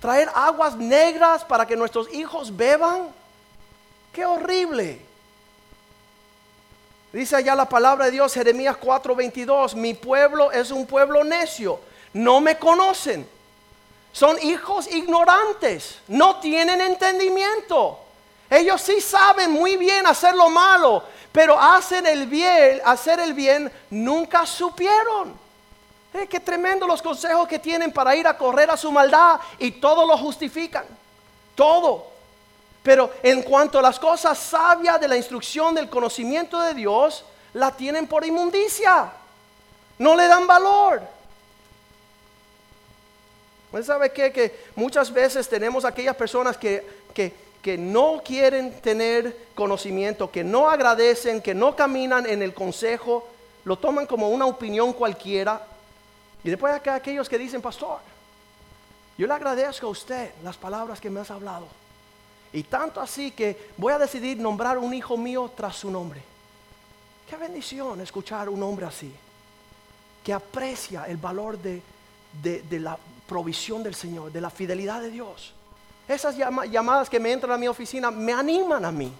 traer 0.00 0.28
aguas 0.34 0.76
negras 0.76 1.44
para 1.44 1.64
que 1.64 1.76
nuestros 1.76 2.12
hijos 2.12 2.54
beban. 2.54 3.08
Qué 4.12 4.26
horrible. 4.26 5.00
Dice 7.12 7.36
allá 7.36 7.54
la 7.54 7.68
palabra 7.68 8.06
de 8.06 8.10
Dios, 8.10 8.34
Jeremías 8.34 8.76
4:22, 8.76 9.74
mi 9.74 9.94
pueblo 9.94 10.50
es 10.50 10.70
un 10.70 10.84
pueblo 10.84 11.22
necio, 11.22 11.80
no 12.12 12.40
me 12.40 12.58
conocen 12.58 13.35
son 14.16 14.38
hijos 14.40 14.90
ignorantes, 14.90 15.98
no 16.08 16.36
tienen 16.40 16.80
entendimiento. 16.80 17.98
Ellos 18.48 18.80
sí 18.80 18.98
saben 19.02 19.50
muy 19.50 19.76
bien 19.76 20.06
hacer 20.06 20.34
lo 20.34 20.48
malo, 20.48 21.02
pero 21.30 21.60
hacen 21.60 22.06
el 22.06 22.26
bien, 22.26 22.80
hacer 22.82 23.20
el 23.20 23.34
bien 23.34 23.70
nunca 23.90 24.46
supieron. 24.46 25.38
Eh, 26.14 26.26
qué 26.28 26.40
tremendo 26.40 26.86
los 26.86 27.02
consejos 27.02 27.46
que 27.46 27.58
tienen 27.58 27.92
para 27.92 28.16
ir 28.16 28.26
a 28.26 28.38
correr 28.38 28.70
a 28.70 28.78
su 28.78 28.90
maldad 28.90 29.38
y 29.58 29.72
todo 29.72 30.06
lo 30.06 30.16
justifican. 30.16 30.86
Todo. 31.54 32.06
Pero 32.82 33.12
en 33.22 33.42
cuanto 33.42 33.80
a 33.80 33.82
las 33.82 33.98
cosas 33.98 34.38
sabias 34.38 34.98
de 34.98 35.08
la 35.08 35.18
instrucción 35.18 35.74
del 35.74 35.90
conocimiento 35.90 36.58
de 36.62 36.72
Dios, 36.72 37.22
la 37.52 37.70
tienen 37.70 38.06
por 38.06 38.24
inmundicia. 38.24 39.12
No 39.98 40.16
le 40.16 40.26
dan 40.26 40.46
valor. 40.46 41.15
¿Usted 43.80 43.92
sabe 43.92 44.10
qué? 44.10 44.32
Que 44.32 44.58
muchas 44.74 45.12
veces 45.12 45.46
tenemos 45.46 45.84
aquellas 45.84 46.16
personas 46.16 46.56
que, 46.56 46.82
que, 47.12 47.76
no 47.76 48.22
quieren 48.24 48.80
tener 48.80 49.48
conocimiento, 49.54 50.30
que 50.30 50.42
no 50.42 50.70
agradecen, 50.70 51.42
que 51.42 51.52
no 51.52 51.76
caminan 51.76 52.24
en 52.24 52.40
el 52.40 52.54
consejo, 52.54 53.28
lo 53.64 53.76
toman 53.76 54.06
como 54.06 54.30
una 54.30 54.46
opinión 54.46 54.94
cualquiera. 54.94 55.66
Y 56.42 56.48
después 56.48 56.72
hay 56.72 56.90
aquellos 56.90 57.28
que 57.28 57.36
dicen, 57.36 57.60
pastor, 57.60 57.98
yo 59.18 59.26
le 59.26 59.34
agradezco 59.34 59.88
a 59.88 59.90
usted 59.90 60.30
las 60.42 60.56
palabras 60.56 61.00
que 61.00 61.10
me 61.10 61.20
has 61.20 61.30
hablado. 61.30 61.66
Y 62.54 62.62
tanto 62.62 63.00
así 63.00 63.32
que 63.32 63.72
voy 63.76 63.92
a 63.92 63.98
decidir 63.98 64.38
nombrar 64.38 64.78
un 64.78 64.94
hijo 64.94 65.18
mío 65.18 65.50
tras 65.54 65.76
su 65.76 65.90
nombre. 65.90 66.22
Qué 67.28 67.36
bendición 67.36 68.00
escuchar 68.00 68.48
un 68.48 68.62
hombre 68.62 68.86
así, 68.86 69.12
que 70.24 70.32
aprecia 70.32 71.04
el 71.08 71.18
valor 71.18 71.58
de, 71.58 71.82
de 72.40 72.80
la 72.80 72.96
provisión 73.26 73.82
del 73.82 73.94
Señor, 73.94 74.32
de 74.32 74.40
la 74.40 74.50
fidelidad 74.50 75.00
de 75.00 75.10
Dios. 75.10 75.52
Esas 76.08 76.36
llamadas 76.36 77.10
que 77.10 77.18
me 77.18 77.32
entran 77.32 77.52
a 77.52 77.58
mi 77.58 77.66
oficina 77.66 78.10
me 78.10 78.32
animan 78.32 78.84
a 78.84 78.92
mí. 78.92 79.12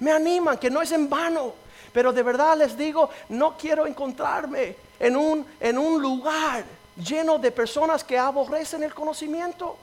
Me 0.00 0.10
animan, 0.10 0.56
que 0.56 0.70
no 0.70 0.80
es 0.80 0.92
en 0.92 1.08
vano. 1.08 1.52
Pero 1.92 2.12
de 2.12 2.22
verdad 2.22 2.56
les 2.56 2.76
digo, 2.76 3.10
no 3.28 3.56
quiero 3.56 3.86
encontrarme 3.86 4.76
en 4.98 5.16
un, 5.16 5.46
en 5.58 5.76
un 5.76 6.00
lugar 6.00 6.64
lleno 6.96 7.38
de 7.38 7.50
personas 7.50 8.02
que 8.02 8.18
aborrecen 8.18 8.82
el 8.82 8.94
conocimiento. 8.94 9.76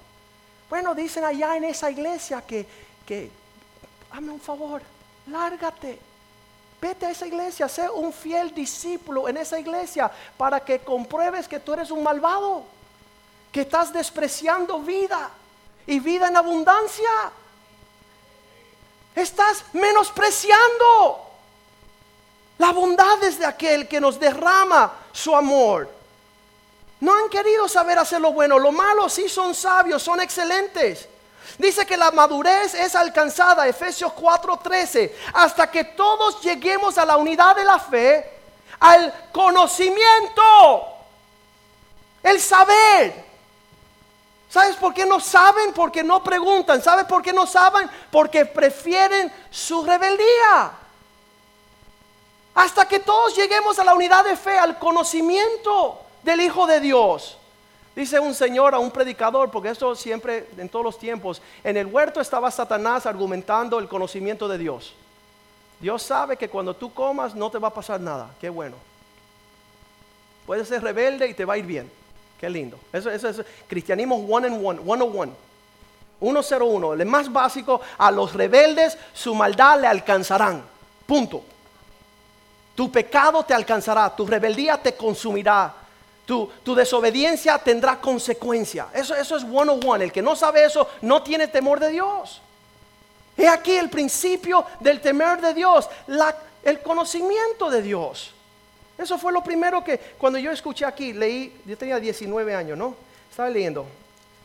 Bueno, 0.70 0.96
dicen 0.96 1.24
allá 1.24 1.56
en 1.56 1.66
esa 1.66 1.92
iglesia 1.92 2.42
que, 2.42 2.66
que, 3.06 3.30
hazme 4.12 4.32
un 4.32 4.40
favor, 4.40 4.82
lárgate. 5.28 6.00
Vete 6.82 7.08
a 7.08 7.12
esa 7.12 7.28
iglesia, 7.28 7.68
sé 7.68 7.90
un 7.90 8.14
fiel 8.14 8.54
discípulo 8.54 9.28
en 9.28 9.38
esa 9.38 9.60
iglesia 9.60 10.12
para 10.38 10.60
que 10.60 10.80
compruebes 10.80 11.48
que 11.48 11.60
tú 11.60 11.74
eres 11.74 11.92
un 11.92 12.04
malvado 12.04 12.77
que 13.58 13.62
estás 13.62 13.92
despreciando 13.92 14.78
vida 14.82 15.32
y 15.88 16.00
vida 16.00 16.28
en 16.28 16.38
abundancia. 16.38 17.10
Estás 19.16 19.64
menospreciando 19.74 21.26
la 22.60 22.72
bondad 22.72 23.18
de 23.18 23.46
aquel 23.48 23.88
que 23.88 24.00
nos 24.00 24.20
derrama 24.20 24.94
su 25.12 25.36
amor. 25.36 25.90
No 27.00 27.16
han 27.16 27.30
querido 27.30 27.68
saber 27.68 27.98
hacer 27.98 28.22
lo 28.22 28.32
bueno. 28.32 28.60
Lo 28.60 28.72
malo 28.72 29.10
sí 29.10 29.28
son 29.28 29.56
sabios, 29.56 30.04
son 30.04 30.22
excelentes. 30.22 31.10
Dice 31.58 31.84
que 31.84 31.98
la 31.98 32.12
madurez 32.12 32.76
es 32.76 32.94
alcanzada, 32.94 33.68
Efesios 33.68 34.14
4:13, 34.14 35.16
hasta 35.34 35.72
que 35.72 35.84
todos 35.84 36.44
lleguemos 36.44 36.96
a 37.00 37.06
la 37.06 37.18
unidad 37.18 37.56
de 37.56 37.66
la 37.66 37.80
fe, 37.80 38.40
al 38.80 39.32
conocimiento, 39.32 40.86
el 42.22 42.40
saber. 42.40 43.27
¿Sabes 44.58 44.76
por 44.78 44.92
qué 44.92 45.06
no 45.06 45.20
saben? 45.20 45.72
Porque 45.72 46.04
no 46.04 46.24
preguntan. 46.24 46.82
¿Sabes 46.82 47.06
por 47.06 47.22
qué 47.22 47.32
no 47.32 47.46
saben? 47.46 47.88
Porque 48.10 48.44
prefieren 48.44 49.32
su 49.52 49.86
rebeldía. 49.86 50.72
Hasta 52.56 52.88
que 52.88 52.98
todos 52.98 53.36
lleguemos 53.36 53.78
a 53.78 53.84
la 53.84 53.94
unidad 53.94 54.26
de 54.26 54.36
fe, 54.36 54.58
al 54.58 54.80
conocimiento 54.80 56.02
del 56.24 56.42
Hijo 56.42 56.66
de 56.66 56.80
Dios. 56.80 57.38
Dice 57.96 58.20
un 58.20 58.34
señor 58.34 58.74
a 58.74 58.80
un 58.80 58.90
predicador, 58.90 59.52
porque 59.52 59.70
esto 59.70 59.96
siempre, 59.96 60.50
en 60.58 60.70
todos 60.70 60.86
los 60.86 60.98
tiempos, 60.98 61.40
en 61.64 61.78
el 61.78 61.86
huerto 61.86 62.20
estaba 62.20 62.50
Satanás 62.50 63.06
argumentando 63.06 63.78
el 63.78 63.88
conocimiento 63.88 64.48
de 64.48 64.58
Dios. 64.58 64.96
Dios 65.80 66.02
sabe 66.02 66.36
que 66.36 66.50
cuando 66.50 66.76
tú 66.76 66.92
comas 66.92 67.36
no 67.36 67.52
te 67.52 67.60
va 67.60 67.68
a 67.68 67.74
pasar 67.76 68.02
nada. 68.02 68.32
Qué 68.42 68.50
bueno. 68.50 68.78
Puedes 70.48 70.68
ser 70.68 70.82
rebelde 70.82 71.28
y 71.28 71.36
te 71.36 71.46
va 71.46 71.54
a 71.54 71.58
ir 71.60 71.66
bien. 71.68 71.97
Qué 72.40 72.50
lindo. 72.50 72.80
Eso, 72.94 73.10
eso 73.10 73.30
es 73.30 73.42
cristianismo 73.68 74.16
one 74.16 74.48
and 74.48 74.66
one, 74.66 74.80
one 74.86 75.04
on 75.04 75.18
one. 75.18 75.32
101, 76.20 76.94
el 76.94 77.06
más 77.06 77.32
básico, 77.32 77.80
a 77.98 78.10
los 78.12 78.34
rebeldes 78.34 78.98
su 79.14 79.36
maldad 79.36 79.80
le 79.82 79.88
alcanzarán. 79.88 80.64
Punto. 81.06 81.44
Tu 82.76 82.92
pecado 82.92 83.44
te 83.44 83.54
alcanzará, 83.54 84.16
tu 84.16 84.26
rebeldía 84.26 84.82
te 84.82 84.96
consumirá, 84.96 85.74
tu, 86.26 86.48
tu 86.64 86.76
desobediencia 86.76 87.58
tendrá 87.58 88.00
consecuencia. 88.00 88.88
Eso, 88.94 89.16
eso 89.16 89.38
es 89.38 89.44
one 89.44 89.72
on 89.72 89.80
one. 89.86 90.04
El 90.04 90.12
que 90.12 90.22
no 90.22 90.36
sabe 90.36 90.64
eso 90.64 90.88
no 91.02 91.24
tiene 91.24 91.48
temor 91.48 91.80
de 91.80 91.90
Dios. 91.90 92.42
He 93.36 93.48
aquí 93.48 93.74
el 93.74 93.90
principio 93.90 94.66
del 94.80 95.00
temor 95.00 95.40
de 95.40 95.54
Dios, 95.54 95.88
el 96.64 96.82
conocimiento 96.82 97.70
de 97.70 97.82
Dios. 97.82 98.34
Eso 98.98 99.18
fue 99.18 99.32
lo 99.32 99.44
primero 99.44 99.84
que 99.84 100.00
cuando 100.18 100.40
yo 100.40 100.52
escuché 100.52 100.86
aquí, 100.86 101.14
leí, 101.14 101.62
yo 101.66 101.78
tenía 101.78 102.00
19 102.00 102.56
años, 102.56 102.78
¿no? 102.78 102.96
Estaba 103.30 103.50
leyendo. 103.50 103.86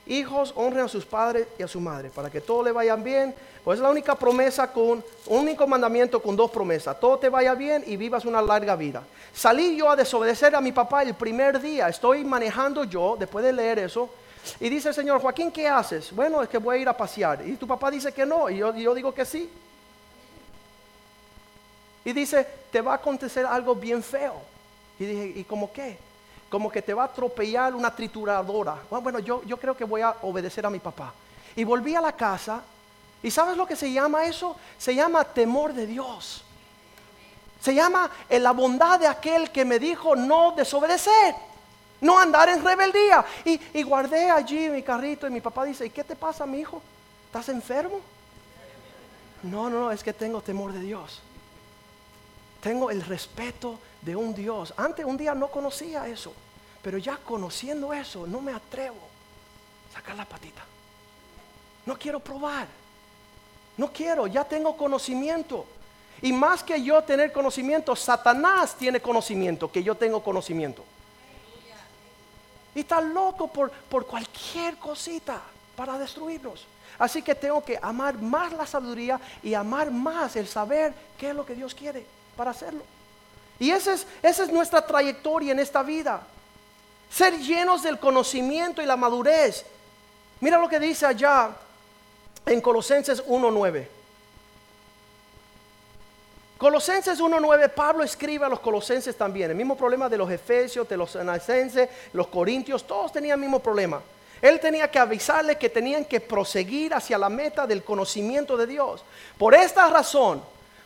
Hijos 0.07 0.53
honren 0.57 0.85
a 0.85 0.89
sus 0.89 1.05
padres 1.05 1.47
y 1.59 1.63
a 1.63 1.69
su 1.69 1.81
madre 1.81 2.11
para 2.11 2.29
que 2.29 2.41
todo 2.41 2.63
le 2.63 2.73
vaya 2.73 2.97
bien. 2.97 3.35
Pues 3.63 3.79
es 3.79 3.83
la 3.83 3.91
única 3.91 4.17
promesa 4.17 4.73
con, 4.73 5.05
un 5.27 5.39
único 5.39 5.67
mandamiento 5.67 6.21
con 6.21 6.35
dos 6.35 6.51
promesas. 6.51 6.99
Todo 6.99 7.19
te 7.19 7.29
vaya 7.29 7.55
bien 7.55 7.85
y 7.87 7.97
vivas 7.97 8.25
una 8.25 8.43
larga 8.43 8.75
vida. 8.75 9.05
Salí 9.33 9.77
yo 9.77 9.89
a 9.89 9.97
desobedecer 9.97 10.57
a 10.57 10.61
mi 10.61 10.73
papá 10.73 11.03
el 11.03 11.15
primer 11.15 11.61
día. 11.61 11.89
Estoy 11.89 12.25
manejando 12.25 12.83
yo, 12.85 13.17
después 13.17 13.45
de 13.45 13.53
leer 13.53 13.79
eso. 13.79 14.11
Y 14.59 14.69
dice 14.69 14.89
el 14.89 14.95
Señor, 14.95 15.21
Joaquín, 15.21 15.53
¿qué 15.53 15.69
haces? 15.69 16.13
Bueno, 16.13 16.43
es 16.43 16.49
que 16.49 16.59
voy 16.59 16.79
a 16.79 16.81
ir 16.81 16.89
a 16.89 16.97
pasear. 16.97 17.47
Y 17.47 17.53
tu 17.53 17.69
papá 17.69 17.89
dice 17.89 18.11
que 18.11 18.27
no, 18.27 18.51
y 18.51 18.57
yo, 18.57 18.75
yo 18.75 18.93
digo 18.95 19.15
que 19.15 19.25
sí. 19.25 19.49
Y 22.05 22.13
dice, 22.13 22.47
te 22.71 22.81
va 22.81 22.93
a 22.93 22.97
acontecer 22.97 23.47
algo 23.47 23.75
bien 23.75 24.03
feo. 24.03 24.35
Y 24.99 25.05
dije, 25.05 25.41
¿y 25.41 25.45
cómo 25.45 25.73
qué? 25.73 25.99
Como 26.49 26.71
que 26.71 26.83
te 26.83 26.95
va 26.95 27.03
a 27.03 27.07
atropellar 27.07 27.75
una 27.75 27.95
trituradora. 27.95 28.77
Bueno, 28.91 29.19
yo, 29.21 29.43
yo 29.45 29.57
creo 29.57 29.77
que 29.77 29.85
voy 29.85 30.03
a 30.03 30.17
obedecer 30.23 30.67
a 30.67 30.71
mi 30.71 30.79
papá. 30.79 31.13
Y 31.57 31.65
volví 31.65 31.95
a 31.95 32.01
la 32.01 32.13
casa. 32.13 32.63
¿Y 33.23 33.31
sabes 33.31 33.57
lo 33.57 33.67
que 33.67 33.77
se 33.77 33.93
llama 33.93 34.25
eso? 34.25 34.57
Se 34.79 34.95
llama 34.95 35.25
temor 35.25 35.73
de 35.73 35.87
Dios. 35.87 36.45
Se 37.61 37.75
llama 37.75 38.11
la 38.29 38.51
bondad 38.51 38.99
de 38.99 39.07
aquel 39.07 39.51
que 39.51 39.65
me 39.65 39.79
dijo 39.79 40.17
no 40.17 40.53
desobedecer, 40.53 41.37
no 42.01 42.19
andar 42.19 42.49
en 42.49 42.65
rebeldía. 42.65 43.25
Y, 43.45 43.61
y 43.73 43.83
guardé 43.85 44.31
allí 44.31 44.69
mi 44.69 44.83
carrito 44.83 45.29
y 45.29 45.31
mi 45.31 45.41
papá 45.41 45.65
dice, 45.65 45.87
¿y 45.87 45.91
qué 45.91 46.03
te 46.03 46.17
pasa, 46.17 46.45
mi 46.45 46.59
hijo? 46.59 46.83
¿Estás 47.27 47.49
enfermo? 47.51 48.01
No, 49.45 49.71
no, 49.71 49.93
es 49.93 50.03
que 50.03 50.13
tengo 50.13 50.41
temor 50.41 50.73
de 50.73 50.81
Dios. 50.81 51.23
Tengo 52.63 52.91
el 52.91 53.03
respeto 53.03 53.77
de 54.01 54.15
un 54.15 54.33
Dios. 54.33 54.73
Antes 54.77 55.05
un 55.05 55.17
día 55.17 55.35
no 55.35 55.49
conocía 55.49 56.07
eso, 56.07 56.33
pero 56.81 56.97
ya 56.97 57.17
conociendo 57.17 57.93
eso 57.93 58.25
no 58.25 58.41
me 58.41 58.55
atrevo 58.55 59.01
a 59.91 59.95
sacar 59.95 60.15
la 60.17 60.25
patita. 60.25 60.63
No 61.85 61.99
quiero 61.99 62.21
probar. 62.21 62.69
No 63.77 63.93
quiero, 63.93 64.29
ya 64.29 64.45
tengo 64.45 64.77
conocimiento. 64.77 65.67
Y 66.21 66.33
más 66.33 66.63
que 66.63 66.81
yo 66.81 67.03
tener 67.03 67.33
conocimiento, 67.33 67.97
Satanás 67.97 68.77
tiene 68.77 69.01
conocimiento, 69.01 69.73
que 69.73 69.83
yo 69.83 69.97
tengo 69.97 70.23
conocimiento. 70.23 70.85
Y 72.77 72.81
está 72.81 73.01
loco 73.01 73.49
por, 73.49 73.73
por 73.73 74.07
cualquier 74.07 74.77
cosita 74.77 75.43
para 75.75 75.99
destruirnos. 75.99 76.65
Así 76.97 77.23
que 77.23 77.35
tengo 77.35 77.65
que 77.65 77.77
amar 77.83 78.17
más 78.23 78.53
la 78.53 78.67
sabiduría 78.67 79.21
y 79.43 79.55
amar 79.55 79.91
más 79.91 80.37
el 80.37 80.47
saber 80.47 80.95
qué 81.19 81.31
es 81.31 81.35
lo 81.35 81.45
que 81.45 81.57
Dios 81.57 81.75
quiere 81.75 82.22
para 82.37 82.51
hacerlo. 82.51 82.83
Y 83.59 83.71
esa 83.71 83.95
es, 83.95 84.07
es 84.23 84.53
nuestra 84.53 84.85
trayectoria 84.85 85.53
en 85.53 85.59
esta 85.59 85.83
vida. 85.83 86.23
Ser 87.11 87.39
llenos 87.39 87.83
del 87.83 87.99
conocimiento 87.99 88.83
y 88.83 88.87
la 88.87 88.97
madurez. 88.97 89.65
Mira 90.41 90.59
lo 90.59 90.69
que 90.69 90.81
dice 90.81 91.07
allá 91.07 91.51
en 92.47 92.61
Colosenses 92.61 93.25
1.9. 93.25 93.87
Colosenses 96.59 97.21
1.9, 97.21 97.71
Pablo 97.71 98.05
escribe 98.05 98.47
a 98.47 98.49
los 98.49 98.61
colosenses 98.61 99.17
también. 99.17 99.51
El 99.51 99.57
mismo 99.57 99.77
problema 99.77 100.09
de 100.09 100.17
los 100.17 100.31
efesios, 100.31 100.89
de 100.89 100.97
los 100.97 101.17
anacenses, 101.17 101.89
los 102.13 102.29
corintios, 102.29 102.87
todos 102.87 103.13
tenían 103.13 103.35
el 103.35 103.41
mismo 103.41 103.59
problema. 103.59 104.01
Él 104.41 104.59
tenía 104.61 104.91
que 104.91 104.99
avisarles 104.99 105.57
que 105.57 105.69
tenían 105.69 106.05
que 106.05 106.21
proseguir 106.21 106.95
hacia 106.95 107.19
la 107.19 107.29
meta 107.29 107.67
del 107.67 107.83
conocimiento 107.85 108.57
de 108.57 108.67
Dios. 108.67 109.05
Por 109.39 109.55
esta 109.55 109.89
razón, 109.89 110.43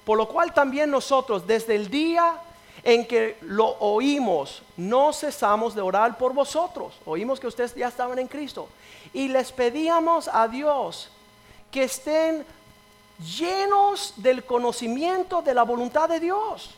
por 0.06 0.16
lo 0.16 0.28
cual 0.28 0.54
también 0.54 0.88
nosotros 0.88 1.44
desde 1.44 1.74
el 1.74 1.90
día 1.90 2.38
en 2.84 3.08
que 3.08 3.38
lo 3.40 3.66
oímos, 3.80 4.62
no 4.76 5.12
cesamos 5.12 5.74
de 5.74 5.80
orar 5.80 6.16
por 6.16 6.32
vosotros. 6.32 6.94
Oímos 7.04 7.40
que 7.40 7.48
ustedes 7.48 7.74
ya 7.74 7.88
estaban 7.88 8.16
en 8.20 8.28
Cristo. 8.28 8.68
Y 9.12 9.26
les 9.26 9.50
pedíamos 9.50 10.30
a 10.32 10.46
Dios 10.46 11.10
que 11.72 11.82
estén 11.82 12.46
llenos 13.18 14.14
del 14.18 14.44
conocimiento 14.44 15.42
de 15.42 15.54
la 15.54 15.64
voluntad 15.64 16.08
de 16.08 16.20
Dios. 16.20 16.70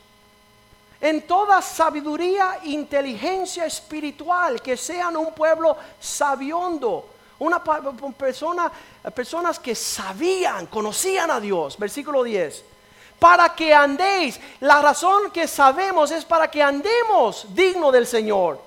En 0.98 1.26
toda 1.26 1.60
sabiduría, 1.60 2.60
inteligencia 2.64 3.66
espiritual, 3.66 4.62
que 4.62 4.74
sean 4.74 5.18
un 5.18 5.34
pueblo 5.34 5.76
sabiondo, 6.00 7.04
una 7.40 7.62
persona, 7.62 8.72
personas 9.14 9.58
que 9.58 9.74
sabían, 9.74 10.64
conocían 10.68 11.30
a 11.30 11.38
Dios. 11.38 11.76
Versículo 11.76 12.22
10 12.22 12.77
para 13.18 13.54
que 13.54 13.74
andéis. 13.74 14.40
La 14.60 14.80
razón 14.80 15.30
que 15.30 15.46
sabemos 15.48 16.10
es 16.10 16.24
para 16.24 16.50
que 16.50 16.62
andemos 16.62 17.46
digno 17.54 17.90
del 17.90 18.06
Señor, 18.06 18.60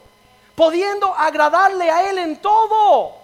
pudiendo 0.55 1.13
agradarle 1.15 1.89
a 1.89 2.09
Él 2.09 2.17
en 2.17 2.37
todo. 2.37 3.15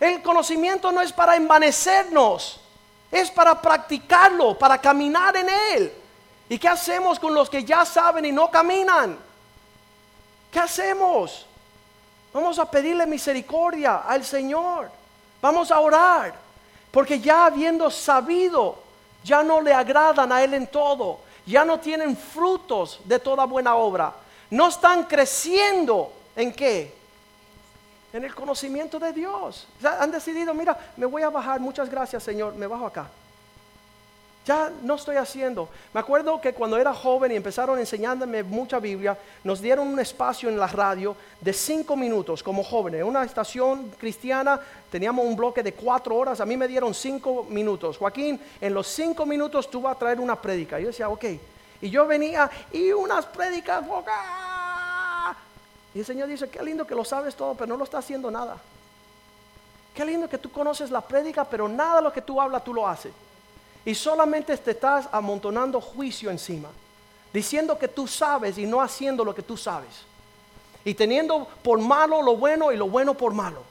El 0.00 0.20
conocimiento 0.22 0.90
no 0.90 1.00
es 1.00 1.12
para 1.12 1.36
envanecernos, 1.36 2.60
es 3.10 3.30
para 3.30 3.60
practicarlo, 3.60 4.58
para 4.58 4.78
caminar 4.78 5.36
en 5.36 5.48
Él. 5.48 5.92
¿Y 6.48 6.58
qué 6.58 6.68
hacemos 6.68 7.18
con 7.18 7.32
los 7.32 7.48
que 7.48 7.64
ya 7.64 7.84
saben 7.84 8.24
y 8.24 8.32
no 8.32 8.50
caminan? 8.50 9.18
¿Qué 10.50 10.58
hacemos? 10.58 11.46
Vamos 12.32 12.58
a 12.58 12.70
pedirle 12.70 13.06
misericordia 13.06 14.02
al 14.06 14.24
Señor. 14.24 14.90
Vamos 15.40 15.70
a 15.70 15.80
orar. 15.80 16.34
Porque 16.90 17.20
ya 17.20 17.46
habiendo 17.46 17.90
sabido 17.90 18.81
ya 19.24 19.42
no 19.42 19.60
le 19.60 19.72
agradan 19.72 20.32
a 20.32 20.42
Él 20.42 20.54
en 20.54 20.66
todo, 20.66 21.20
ya 21.46 21.64
no 21.64 21.80
tienen 21.80 22.16
frutos 22.16 23.00
de 23.04 23.18
toda 23.18 23.44
buena 23.44 23.74
obra, 23.74 24.12
no 24.50 24.68
están 24.68 25.04
creciendo 25.04 26.12
en 26.36 26.52
qué? 26.52 26.94
En 28.12 28.24
el 28.24 28.34
conocimiento 28.34 28.98
de 28.98 29.12
Dios. 29.12 29.66
han 29.82 30.10
decidido, 30.10 30.52
mira, 30.52 30.76
me 30.96 31.06
voy 31.06 31.22
a 31.22 31.30
bajar, 31.30 31.60
muchas 31.60 31.88
gracias 31.88 32.22
Señor, 32.22 32.54
me 32.54 32.66
bajo 32.66 32.86
acá. 32.86 33.08
Ya 34.44 34.72
no 34.82 34.96
estoy 34.96 35.16
haciendo. 35.16 35.68
Me 35.94 36.00
acuerdo 36.00 36.40
que 36.40 36.52
cuando 36.52 36.76
era 36.76 36.92
joven 36.92 37.30
y 37.30 37.36
empezaron 37.36 37.78
enseñándome 37.78 38.42
mucha 38.42 38.80
Biblia, 38.80 39.16
nos 39.44 39.60
dieron 39.60 39.86
un 39.86 40.00
espacio 40.00 40.48
en 40.48 40.58
la 40.58 40.66
radio 40.66 41.14
de 41.40 41.52
cinco 41.52 41.94
minutos 41.94 42.42
como 42.42 42.64
jóvenes. 42.64 43.02
En 43.02 43.06
una 43.06 43.22
estación 43.22 43.90
cristiana 43.90 44.60
teníamos 44.90 45.24
un 45.24 45.36
bloque 45.36 45.62
de 45.62 45.74
cuatro 45.74 46.16
horas. 46.16 46.40
A 46.40 46.46
mí 46.46 46.56
me 46.56 46.66
dieron 46.66 46.92
cinco 46.92 47.46
minutos. 47.48 47.98
Joaquín, 47.98 48.40
en 48.60 48.74
los 48.74 48.88
cinco 48.88 49.24
minutos 49.26 49.70
tú 49.70 49.80
vas 49.80 49.94
a 49.94 49.98
traer 49.98 50.18
una 50.18 50.34
prédica. 50.34 50.80
Yo 50.80 50.88
decía, 50.88 51.08
ok. 51.08 51.24
Y 51.80 51.90
yo 51.90 52.04
venía 52.08 52.50
y 52.72 52.90
unas 52.90 53.26
prédicas. 53.26 53.84
Y 55.94 56.00
el 56.00 56.04
Señor 56.04 56.26
dice, 56.26 56.48
qué 56.48 56.64
lindo 56.64 56.84
que 56.84 56.96
lo 56.96 57.04
sabes 57.04 57.36
todo, 57.36 57.54
pero 57.54 57.68
no 57.68 57.76
lo 57.76 57.84
está 57.84 57.98
haciendo 57.98 58.28
nada. 58.28 58.56
Qué 59.94 60.04
lindo 60.04 60.28
que 60.28 60.38
tú 60.38 60.50
conoces 60.50 60.90
la 60.90 61.00
prédica, 61.00 61.44
pero 61.44 61.68
nada 61.68 61.96
de 61.96 62.02
lo 62.02 62.12
que 62.12 62.22
tú 62.22 62.40
hablas 62.40 62.64
tú 62.64 62.74
lo 62.74 62.88
haces 62.88 63.12
y 63.84 63.94
solamente 63.94 64.56
te 64.56 64.72
estás 64.72 65.08
amontonando 65.12 65.80
juicio 65.80 66.30
encima. 66.30 66.68
diciendo 67.32 67.78
que 67.78 67.88
tú 67.88 68.06
sabes 68.06 68.58
y 68.58 68.66
no 68.66 68.82
haciendo 68.82 69.24
lo 69.24 69.34
que 69.34 69.42
tú 69.42 69.56
sabes. 69.56 70.04
Y 70.84 70.92
teniendo 70.92 71.48
por 71.62 71.78
malo 71.78 72.20
lo 72.20 72.36
bueno 72.36 72.70
y 72.72 72.76
lo 72.76 72.88
bueno 72.88 73.14
por 73.14 73.32
malo. 73.32 73.62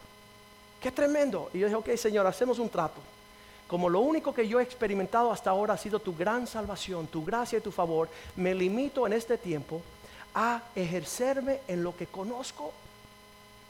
Qué 0.82 0.92
tremendo. 0.92 1.52
Y 1.54 1.60
yo 1.60 1.68
dije, 1.68 1.76
ok, 1.76 1.96
Señor, 1.96 2.26
hacemos 2.26 2.58
un 2.58 2.70
trato. 2.70 3.00
Como 3.68 3.88
lo 3.88 4.00
único 4.00 4.34
que 4.34 4.48
yo 4.48 4.60
he 4.60 4.64
experimentado 4.64 5.32
hasta 5.32 5.52
ahora 5.52 5.76
ha 5.76 5.78
sido 5.78 6.00
tu 6.00 6.16
gran 6.16 6.48
salvación, 6.48 7.06
tu 7.06 7.24
gracia 7.24 7.60
y 7.60 7.62
tu 7.62 7.72
favor, 7.72 8.10
me 8.36 8.56
limito 8.56 9.06
en 9.06 9.14
este 9.14 9.38
tiempo 9.38 9.82
a 10.34 10.64
ejercerme 10.76 11.60
en 11.68 11.84
lo 11.84 11.96
que 11.96 12.08
conozco 12.08 12.74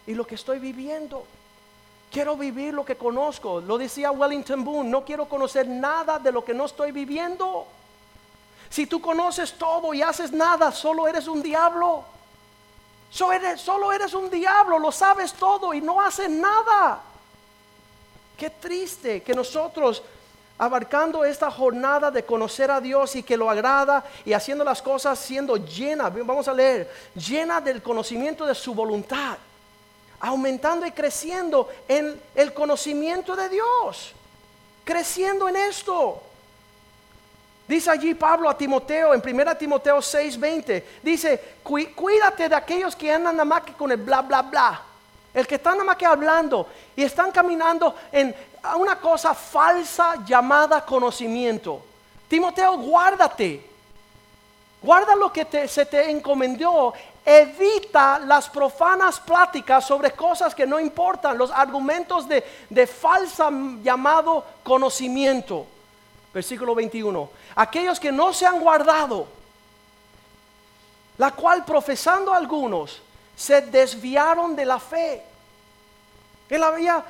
y 0.07 0.13
lo 0.13 0.25
que 0.25 0.35
estoy 0.35 0.59
viviendo. 0.59 1.25
Quiero 2.11 2.35
vivir 2.35 2.73
lo 2.73 2.83
que 2.83 2.97
conozco. 2.97 3.61
Lo 3.61 3.77
decía 3.77 4.11
Wellington 4.11 4.65
Boone, 4.65 4.89
no 4.89 5.05
quiero 5.05 5.29
conocer 5.29 5.65
nada 5.67 6.19
de 6.19 6.31
lo 6.31 6.43
que 6.43 6.53
no 6.53 6.65
estoy 6.65 6.91
viviendo. 6.91 7.65
Si 8.69 8.85
tú 8.85 9.01
conoces 9.01 9.53
todo 9.53 9.93
y 9.93 10.01
haces 10.01 10.31
nada, 10.31 10.73
solo 10.73 11.07
eres 11.07 11.27
un 11.27 11.41
diablo. 11.41 12.03
Solo 13.09 13.91
eres, 13.91 14.13
un 14.13 14.29
diablo, 14.29 14.79
lo 14.79 14.91
sabes 14.91 15.33
todo 15.33 15.73
y 15.73 15.81
no 15.81 16.01
haces 16.01 16.29
nada. 16.29 17.01
Qué 18.37 18.49
triste 18.49 19.21
que 19.21 19.33
nosotros 19.33 20.01
abarcando 20.57 21.25
esta 21.25 21.49
jornada 21.51 22.11
de 22.11 22.23
conocer 22.23 22.71
a 22.71 22.79
Dios 22.79 23.15
y 23.15 23.23
que 23.23 23.35
lo 23.35 23.49
agrada 23.49 24.05
y 24.23 24.33
haciendo 24.33 24.63
las 24.63 24.81
cosas 24.81 25.19
siendo 25.19 25.57
llena, 25.57 26.09
vamos 26.09 26.47
a 26.47 26.53
leer, 26.53 26.89
llena 27.15 27.59
del 27.59 27.81
conocimiento 27.81 28.45
de 28.45 28.55
su 28.55 28.73
voluntad 28.73 29.37
aumentando 30.21 30.85
y 30.85 30.91
creciendo 30.91 31.67
en 31.87 32.21
el 32.35 32.53
conocimiento 32.53 33.35
de 33.35 33.49
Dios, 33.49 34.13
creciendo 34.83 35.49
en 35.49 35.55
esto. 35.55 36.21
Dice 37.67 37.89
allí 37.89 38.13
Pablo 38.13 38.49
a 38.49 38.57
Timoteo 38.57 39.13
en 39.13 39.21
1 39.21 39.57
Timoteo 39.57 39.97
6:20, 39.97 40.83
dice, 41.01 41.55
cuídate 41.95 42.49
de 42.49 42.55
aquellos 42.55 42.95
que 42.95 43.11
andan 43.11 43.35
nada 43.35 43.45
más 43.45 43.63
que 43.63 43.73
con 43.73 43.91
el 43.91 43.97
bla, 43.97 44.21
bla, 44.21 44.41
bla. 44.43 44.81
El 45.33 45.47
que 45.47 45.55
están 45.55 45.73
nada 45.73 45.85
más 45.85 45.95
que 45.95 46.05
hablando 46.05 46.67
y 46.95 47.03
están 47.03 47.31
caminando 47.31 47.95
en 48.11 48.35
una 48.75 48.99
cosa 48.99 49.33
falsa 49.33 50.23
llamada 50.25 50.85
conocimiento. 50.85 51.81
Timoteo, 52.27 52.77
guárdate. 52.77 53.65
Guarda 54.81 55.15
lo 55.15 55.31
que 55.31 55.67
se 55.67 55.85
te 55.85 56.09
encomendó 56.09 56.93
Evita 57.23 58.19
las 58.19 58.49
profanas 58.49 59.19
pláticas 59.19 59.85
sobre 59.85 60.11
cosas 60.11 60.55
que 60.55 60.65
no 60.65 60.79
importan, 60.79 61.37
los 61.37 61.51
argumentos 61.51 62.27
de, 62.27 62.43
de 62.69 62.87
falsa 62.87 63.49
llamado 63.83 64.43
conocimiento. 64.63 65.67
Versículo 66.33 66.73
21. 66.73 67.29
Aquellos 67.55 67.99
que 67.99 68.11
no 68.11 68.33
se 68.33 68.45
han 68.45 68.59
guardado, 68.59 69.27
la 71.17 71.31
cual 71.31 71.63
profesando 71.65 72.33
algunos, 72.33 73.01
se 73.35 73.61
desviaron 73.61 74.55
de 74.55 74.65
la 74.65 74.79
fe. 74.79 75.23
Él 76.51 76.61
había, 76.63 77.01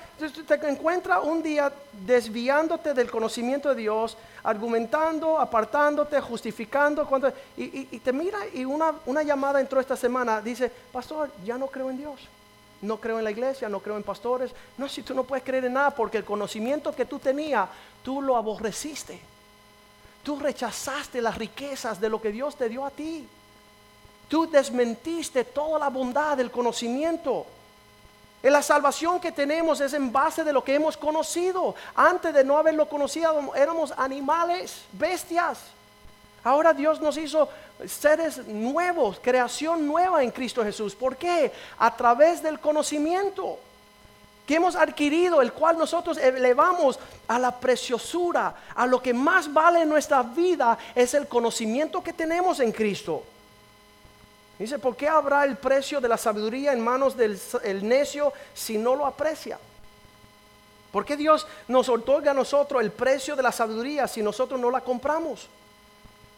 te 0.45 0.69
encuentra 0.69 1.19
un 1.19 1.41
día 1.41 1.73
desviándote 2.05 2.93
del 2.93 3.09
conocimiento 3.09 3.69
de 3.69 3.75
Dios, 3.75 4.15
argumentando, 4.43 5.39
apartándote, 5.39 6.21
justificando. 6.21 7.07
Cuando, 7.07 7.33
y, 7.57 7.85
te 7.97 8.13
mira 8.13 8.37
y 8.53 8.63
una, 8.65 8.93
una 9.07 9.23
llamada 9.23 9.59
entró 9.59 9.79
esta 9.79 9.95
semana, 9.95 10.41
dice, 10.41 10.71
pastor, 10.91 11.31
ya 11.43 11.57
no 11.57 11.65
creo 11.65 11.89
en 11.89 11.97
Dios. 11.97 12.19
No 12.83 12.97
creo 12.97 13.17
en 13.17 13.23
la 13.23 13.31
iglesia, 13.31 13.67
no 13.67 13.79
creo 13.79 13.97
en 13.97 14.03
pastores. 14.03 14.51
No, 14.77 14.87
si 14.87 15.01
tú 15.01 15.15
no 15.15 15.23
puedes 15.23 15.43
creer 15.43 15.65
en 15.65 15.73
nada 15.73 15.89
porque 15.89 16.19
el 16.19 16.23
conocimiento 16.23 16.93
que 16.93 17.05
tú 17.05 17.17
tenías, 17.17 17.67
tú 18.03 18.21
lo 18.21 18.37
aborreciste. 18.37 19.19
Tú 20.21 20.37
rechazaste 20.37 21.19
las 21.19 21.35
riquezas 21.35 21.99
de 21.99 22.09
lo 22.09 22.21
que 22.21 22.31
Dios 22.31 22.55
te 22.55 22.69
dio 22.69 22.85
a 22.85 22.91
ti. 22.91 23.27
Tú 24.27 24.47
desmentiste 24.47 25.45
toda 25.45 25.79
la 25.79 25.89
bondad 25.89 26.37
del 26.37 26.51
conocimiento. 26.51 27.47
La 28.49 28.63
salvación 28.63 29.19
que 29.19 29.31
tenemos 29.31 29.81
es 29.81 29.93
en 29.93 30.11
base 30.11 30.43
de 30.43 30.51
lo 30.51 30.63
que 30.63 30.73
hemos 30.73 30.97
conocido. 30.97 31.75
Antes 31.95 32.33
de 32.33 32.43
no 32.43 32.57
haberlo 32.57 32.89
conocido 32.89 33.53
éramos 33.55 33.93
animales, 33.95 34.81
bestias. 34.93 35.59
Ahora 36.43 36.73
Dios 36.73 36.99
nos 36.99 37.17
hizo 37.17 37.47
seres 37.85 38.47
nuevos, 38.47 39.19
creación 39.21 39.87
nueva 39.87 40.23
en 40.23 40.31
Cristo 40.31 40.63
Jesús. 40.63 40.95
¿Por 40.95 41.17
qué? 41.17 41.51
A 41.77 41.95
través 41.95 42.41
del 42.41 42.59
conocimiento 42.59 43.59
que 44.47 44.55
hemos 44.55 44.75
adquirido, 44.75 45.41
el 45.41 45.53
cual 45.53 45.77
nosotros 45.77 46.17
elevamos 46.17 46.99
a 47.27 47.37
la 47.37 47.59
preciosura, 47.59 48.55
a 48.73 48.87
lo 48.87 48.99
que 49.01 49.13
más 49.13 49.53
vale 49.53 49.83
en 49.83 49.89
nuestra 49.89 50.23
vida 50.23 50.79
es 50.95 51.13
el 51.13 51.27
conocimiento 51.27 52.01
que 52.01 52.11
tenemos 52.11 52.59
en 52.59 52.71
Cristo. 52.71 53.23
Dice, 54.59 54.77
¿por 54.77 54.95
qué 54.95 55.07
habrá 55.07 55.43
el 55.43 55.57
precio 55.57 55.99
de 55.99 56.07
la 56.07 56.17
sabiduría 56.17 56.71
en 56.71 56.81
manos 56.81 57.17
del 57.17 57.39
necio 57.87 58.31
si 58.53 58.77
no 58.77 58.95
lo 58.95 59.07
aprecia? 59.07 59.57
¿Por 60.91 61.05
qué 61.05 61.17
Dios 61.17 61.47
nos 61.67 61.89
otorga 61.89 62.31
a 62.31 62.35
nosotros 62.35 62.81
el 62.81 62.91
precio 62.91 63.35
de 63.35 63.43
la 63.43 63.51
sabiduría 63.51 64.07
si 64.07 64.21
nosotros 64.21 64.59
no 64.59 64.69
la 64.69 64.81
compramos? 64.81 65.47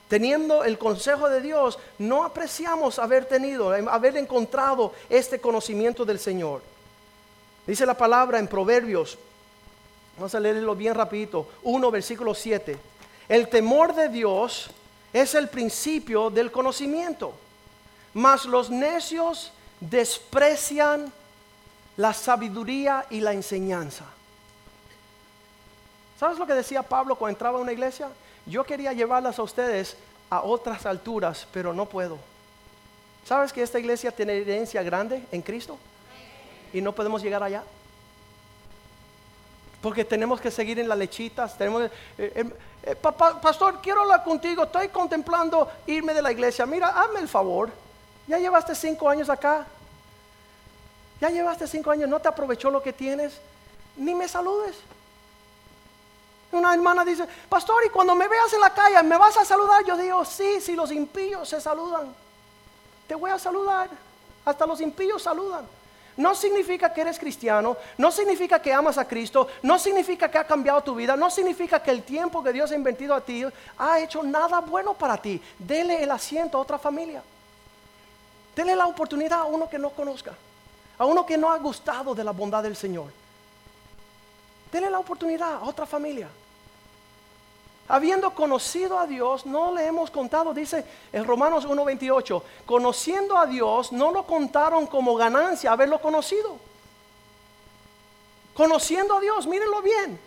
Teniendo 0.08 0.64
el 0.64 0.78
consejo 0.78 1.28
de 1.28 1.42
Dios, 1.42 1.80
no 1.98 2.24
apreciamos 2.24 3.00
haber 3.00 3.26
tenido, 3.26 3.72
haber 3.90 4.16
encontrado 4.16 4.94
este 5.10 5.42
conocimiento 5.42 6.06
del 6.06 6.20
Señor. 6.20 6.62
Dice 7.66 7.86
la 7.86 7.98
palabra 7.98 8.38
en 8.38 8.48
Proverbios, 8.48 9.18
vamos 10.16 10.36
a 10.36 10.40
leerlo 10.40 10.76
bien 10.76 10.94
rapidito, 10.94 11.48
1 11.64 11.92
versículo 11.92 12.36
7. 12.36 12.78
El 13.28 13.50
temor 13.50 13.96
de 13.96 14.10
Dios 14.10 14.70
es 15.12 15.34
el 15.34 15.50
principio 15.50 16.30
del 16.30 16.52
conocimiento 16.52 17.34
mas 18.14 18.46
los 18.46 18.70
necios 18.70 19.52
desprecian 19.80 21.12
la 21.98 22.14
sabiduría 22.14 23.06
y 23.10 23.20
la 23.20 23.34
enseñanza. 23.34 24.06
¿Sabes 26.20 26.38
lo 26.38 26.48
que 26.48 26.54
decía 26.54 26.84
Pablo 26.84 27.16
cuando 27.16 27.36
entraba 27.36 27.58
a 27.58 27.62
una 27.62 27.74
iglesia? 27.74 28.10
Yo 28.46 28.64
quería 28.64 28.94
llevarlas 28.94 29.40
a 29.40 29.44
ustedes 29.44 29.98
a 30.30 30.42
otras 30.42 30.86
alturas, 30.86 31.48
pero 31.52 31.74
no 31.74 31.86
puedo. 31.86 32.18
¿Sabes 33.26 33.54
que 33.54 33.62
esta 33.62 33.80
iglesia 33.80 34.12
tiene 34.12 34.38
herencia 34.38 34.84
grande 34.84 35.24
en 35.32 35.42
Cristo? 35.42 35.78
Y 36.72 36.82
no 36.82 36.94
podemos 36.94 37.22
llegar 37.22 37.44
allá. 37.44 37.64
Porque 39.82 40.06
tenemos 40.06 40.40
que 40.40 40.50
seguir 40.50 40.80
en 40.80 40.88
las 40.88 40.98
lechitas. 40.98 41.58
Tenemos, 41.58 41.90
eh, 42.18 42.46
eh, 42.84 42.96
pastor, 42.96 43.80
quiero 43.82 44.02
hablar 44.02 44.24
contigo. 44.24 44.64
Estoy 44.64 44.88
contemplando 44.90 45.70
irme 45.88 46.14
de 46.14 46.22
la 46.22 46.32
iglesia. 46.32 46.66
Mira, 46.66 46.88
hazme 46.88 47.20
el 47.20 47.28
favor. 47.28 47.70
Ya 48.28 48.40
llevaste 48.40 48.76
cinco 48.76 49.10
años 49.10 49.30
acá. 49.30 49.66
Ya 51.20 51.30
llevaste 51.30 51.68
cinco 51.68 51.92
años, 51.92 52.10
no 52.10 52.20
te 52.20 52.28
aprovechó 52.28 52.70
lo 52.70 52.82
que 52.82 52.94
tienes. 52.94 53.34
Ni 53.96 54.16
me 54.16 54.28
saludes. 54.28 54.76
Una 56.52 56.74
hermana 56.74 57.04
dice, 57.04 57.28
pastor, 57.50 57.84
y 57.86 57.90
cuando 57.90 58.14
me 58.14 58.28
veas 58.28 58.54
en 58.54 58.62
la 58.62 58.70
calle, 58.70 59.02
¿me 59.04 59.18
vas 59.18 59.36
a 59.38 59.46
saludar? 59.46 59.84
Yo 59.86 59.98
digo, 59.98 60.24
sí, 60.24 60.62
si 60.62 60.76
los 60.76 60.92
impíos 60.92 61.50
se 61.50 61.60
saludan. 61.60 62.14
Te 63.08 63.16
voy 63.16 63.32
a 63.32 63.40
saludar. 63.40 63.90
Hasta 64.46 64.66
los 64.66 64.80
impíos 64.82 65.24
saludan. 65.24 65.66
No 66.16 66.36
significa 66.36 66.94
que 66.94 67.02
eres 67.02 67.18
cristiano, 67.18 67.76
no 67.98 68.12
significa 68.12 68.62
que 68.62 68.72
amas 68.72 69.00
a 69.00 69.08
Cristo, 69.08 69.48
no 69.64 69.80
significa 69.80 70.30
que 70.30 70.38
ha 70.38 70.46
cambiado 70.46 70.84
tu 70.84 70.94
vida, 70.94 71.16
no 71.16 71.32
significa 71.32 71.82
que 71.82 71.90
el 71.90 72.04
tiempo 72.04 72.44
que 72.44 72.54
Dios 72.54 72.72
ha 72.72 72.76
inventado 72.76 73.16
a 73.16 73.22
ti 73.22 73.44
ha 73.80 74.00
hecho 74.00 74.22
nada 74.22 74.60
bueno 74.60 74.94
para 74.94 75.18
ti. 75.18 75.42
Dele 75.58 76.04
el 76.04 76.12
asiento 76.12 76.60
a 76.60 76.62
otra 76.62 76.78
familia. 76.78 77.24
Denle 78.56 78.76
la 78.76 78.88
oportunidad 78.88 79.42
a 79.42 79.46
uno 79.46 79.70
que 79.70 79.80
no 79.80 79.90
conozca, 79.90 80.34
a 80.98 81.06
uno 81.06 81.26
que 81.26 81.38
no 81.38 81.52
ha 81.52 81.58
gustado 81.58 82.14
de 82.14 82.24
la 82.24 82.32
bondad 82.32 82.64
del 82.64 82.76
Señor. 82.76 83.12
Denle 84.72 84.90
la 84.90 85.00
oportunidad 85.00 85.56
a 85.56 85.62
otra 85.64 85.86
familia. 85.86 86.30
Habiendo 87.88 88.34
conocido 88.34 88.98
a 88.98 89.06
Dios, 89.06 89.46
no 89.46 89.74
le 89.74 89.86
hemos 89.86 90.10
contado, 90.10 90.54
dice 90.54 90.86
en 91.12 91.26
Romanos 91.26 91.68
1.28, 91.68 92.42
conociendo 92.66 93.38
a 93.38 93.46
Dios, 93.46 93.92
no 93.92 94.12
lo 94.12 94.26
contaron 94.26 94.88
como 94.88 95.16
ganancia 95.16 95.72
haberlo 95.72 96.00
conocido. 96.00 96.58
Conociendo 98.54 99.18
a 99.18 99.20
Dios, 99.20 99.48
mírenlo 99.48 99.82
bien. 99.82 100.20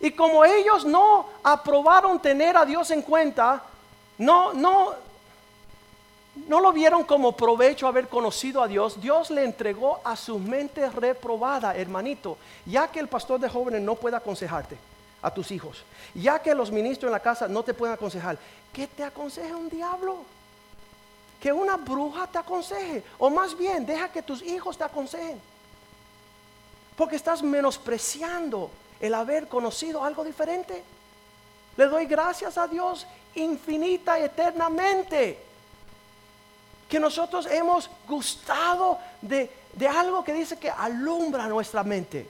Y 0.00 0.10
como 0.12 0.44
ellos 0.44 0.84
no 0.84 1.26
aprobaron 1.42 2.20
tener 2.20 2.56
a 2.56 2.64
Dios 2.64 2.90
en 2.90 3.02
cuenta, 3.02 3.62
no, 4.18 4.52
no, 4.52 4.94
no 6.48 6.60
lo 6.60 6.72
vieron 6.72 7.04
como 7.04 7.36
provecho 7.36 7.86
haber 7.86 8.08
conocido 8.08 8.62
a 8.62 8.68
Dios. 8.68 9.00
Dios 9.00 9.30
le 9.30 9.44
entregó 9.44 10.00
a 10.04 10.16
su 10.16 10.38
mente 10.38 10.88
reprobada, 10.90 11.76
hermanito, 11.76 12.38
ya 12.66 12.88
que 12.88 13.00
el 13.00 13.08
pastor 13.08 13.40
de 13.40 13.48
jóvenes 13.48 13.82
no 13.82 13.94
puede 13.94 14.16
aconsejarte 14.16 14.76
a 15.22 15.32
tus 15.32 15.50
hijos, 15.50 15.84
ya 16.14 16.40
que 16.40 16.54
los 16.54 16.70
ministros 16.70 17.08
en 17.08 17.12
la 17.12 17.20
casa 17.20 17.46
no 17.46 17.62
te 17.62 17.74
pueden 17.74 17.94
aconsejar, 17.94 18.38
¿qué 18.72 18.86
te 18.86 19.04
aconseja 19.04 19.56
un 19.56 19.68
diablo? 19.68 20.18
Que 21.40 21.52
una 21.52 21.76
bruja 21.76 22.26
te 22.26 22.38
aconseje, 22.38 23.04
o 23.18 23.30
más 23.30 23.56
bien, 23.56 23.84
deja 23.84 24.10
que 24.10 24.22
tus 24.22 24.42
hijos 24.42 24.78
te 24.78 24.84
aconsejen, 24.84 25.40
porque 26.96 27.16
estás 27.16 27.42
menospreciando 27.42 28.70
el 29.00 29.14
haber 29.14 29.48
conocido 29.48 30.04
algo 30.04 30.24
diferente. 30.24 30.82
Le 31.76 31.86
doy 31.86 32.06
gracias 32.06 32.58
a 32.58 32.66
Dios 32.66 33.06
infinita 33.34 34.18
y 34.18 34.24
eternamente. 34.24 35.49
Que 36.90 37.00
nosotros 37.00 37.46
hemos 37.46 37.88
gustado 38.06 38.98
de, 39.22 39.50
de 39.72 39.88
algo 39.88 40.24
que 40.24 40.34
dice 40.34 40.58
que 40.58 40.68
alumbra 40.68 41.46
nuestra 41.46 41.82
mente. 41.84 42.28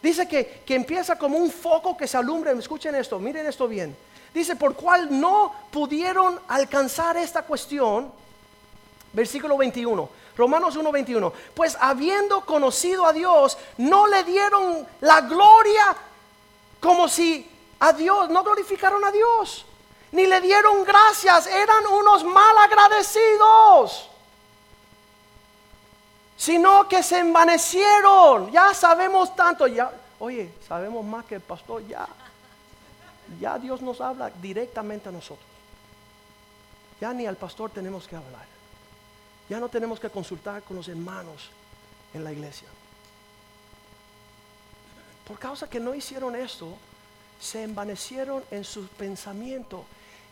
Dice 0.00 0.26
que, 0.26 0.62
que 0.64 0.74
empieza 0.74 1.18
como 1.18 1.36
un 1.36 1.50
foco 1.50 1.96
que 1.96 2.08
se 2.08 2.16
alumbra. 2.16 2.52
Escuchen 2.52 2.94
esto, 2.94 3.18
miren 3.18 3.46
esto 3.46 3.68
bien. 3.68 3.94
Dice, 4.32 4.56
por 4.56 4.76
cual 4.76 5.20
no 5.20 5.52
pudieron 5.70 6.40
alcanzar 6.48 7.16
esta 7.16 7.42
cuestión. 7.42 8.12
Versículo 9.12 9.56
21. 9.58 10.08
Romanos 10.36 10.76
1:21. 10.76 11.32
Pues 11.54 11.76
habiendo 11.80 12.44
conocido 12.46 13.04
a 13.04 13.12
Dios, 13.12 13.58
no 13.76 14.06
le 14.06 14.24
dieron 14.24 14.86
la 15.00 15.20
gloria 15.22 15.96
como 16.80 17.08
si 17.08 17.46
a 17.78 17.92
Dios, 17.92 18.30
no 18.30 18.42
glorificaron 18.42 19.04
a 19.04 19.10
Dios, 19.10 19.66
ni 20.12 20.26
le 20.26 20.40
dieron 20.40 20.84
gracias, 20.84 21.46
eran 21.46 21.86
unos 21.86 22.24
mal 22.24 22.58
agradecidos 22.58 24.10
sino 26.40 26.88
que 26.88 27.02
se 27.02 27.18
envanecieron. 27.18 28.50
Ya 28.50 28.72
sabemos 28.72 29.36
tanto, 29.36 29.66
ya, 29.66 29.92
oye, 30.20 30.50
sabemos 30.66 31.04
más 31.04 31.26
que 31.26 31.34
el 31.34 31.42
pastor, 31.42 31.86
ya, 31.86 32.08
ya 33.38 33.58
Dios 33.58 33.82
nos 33.82 34.00
habla 34.00 34.30
directamente 34.40 35.10
a 35.10 35.12
nosotros. 35.12 35.46
Ya 36.98 37.12
ni 37.12 37.26
al 37.26 37.36
pastor 37.36 37.70
tenemos 37.70 38.08
que 38.08 38.16
hablar. 38.16 38.46
Ya 39.50 39.60
no 39.60 39.68
tenemos 39.68 40.00
que 40.00 40.08
consultar 40.08 40.62
con 40.62 40.78
los 40.78 40.88
hermanos 40.88 41.50
en 42.14 42.24
la 42.24 42.32
iglesia. 42.32 42.68
Por 45.28 45.38
causa 45.38 45.68
que 45.68 45.78
no 45.78 45.94
hicieron 45.94 46.34
esto, 46.34 46.74
se 47.38 47.64
envanecieron 47.64 48.42
en 48.50 48.64
su 48.64 48.86
pensamiento 48.86 49.84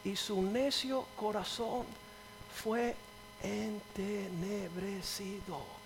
y 0.08 0.16
su 0.16 0.42
necio 0.42 1.04
corazón 1.16 1.84
fue 2.62 2.94
entenebrecido 3.42 5.78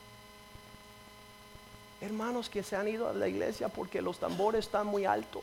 hermanos 2.03 2.51
que 2.51 2.63
se 2.63 2.77
han 2.77 2.89
ido 2.89 3.09
a 3.09 3.13
la 3.13 3.29
iglesia 3.29 3.69
porque 3.69 4.03
los 4.03 4.19
tambores 4.19 4.67
están 4.67 4.87
muy 4.87 5.05
altos. 5.05 5.43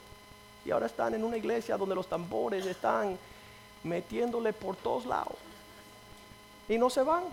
Y 0.66 0.72
ahora 0.72 0.88
están 0.88 1.14
en 1.14 1.24
una 1.24 1.38
iglesia 1.38 1.78
donde 1.78 1.96
los 1.96 2.08
tambores 2.08 2.66
están 2.66 3.18
metiéndole 3.84 4.52
por 4.52 4.76
todos 4.76 5.06
lados. 5.06 5.38
Y 6.68 6.78
no 6.78 6.90
se 6.90 7.02
van. 7.02 7.24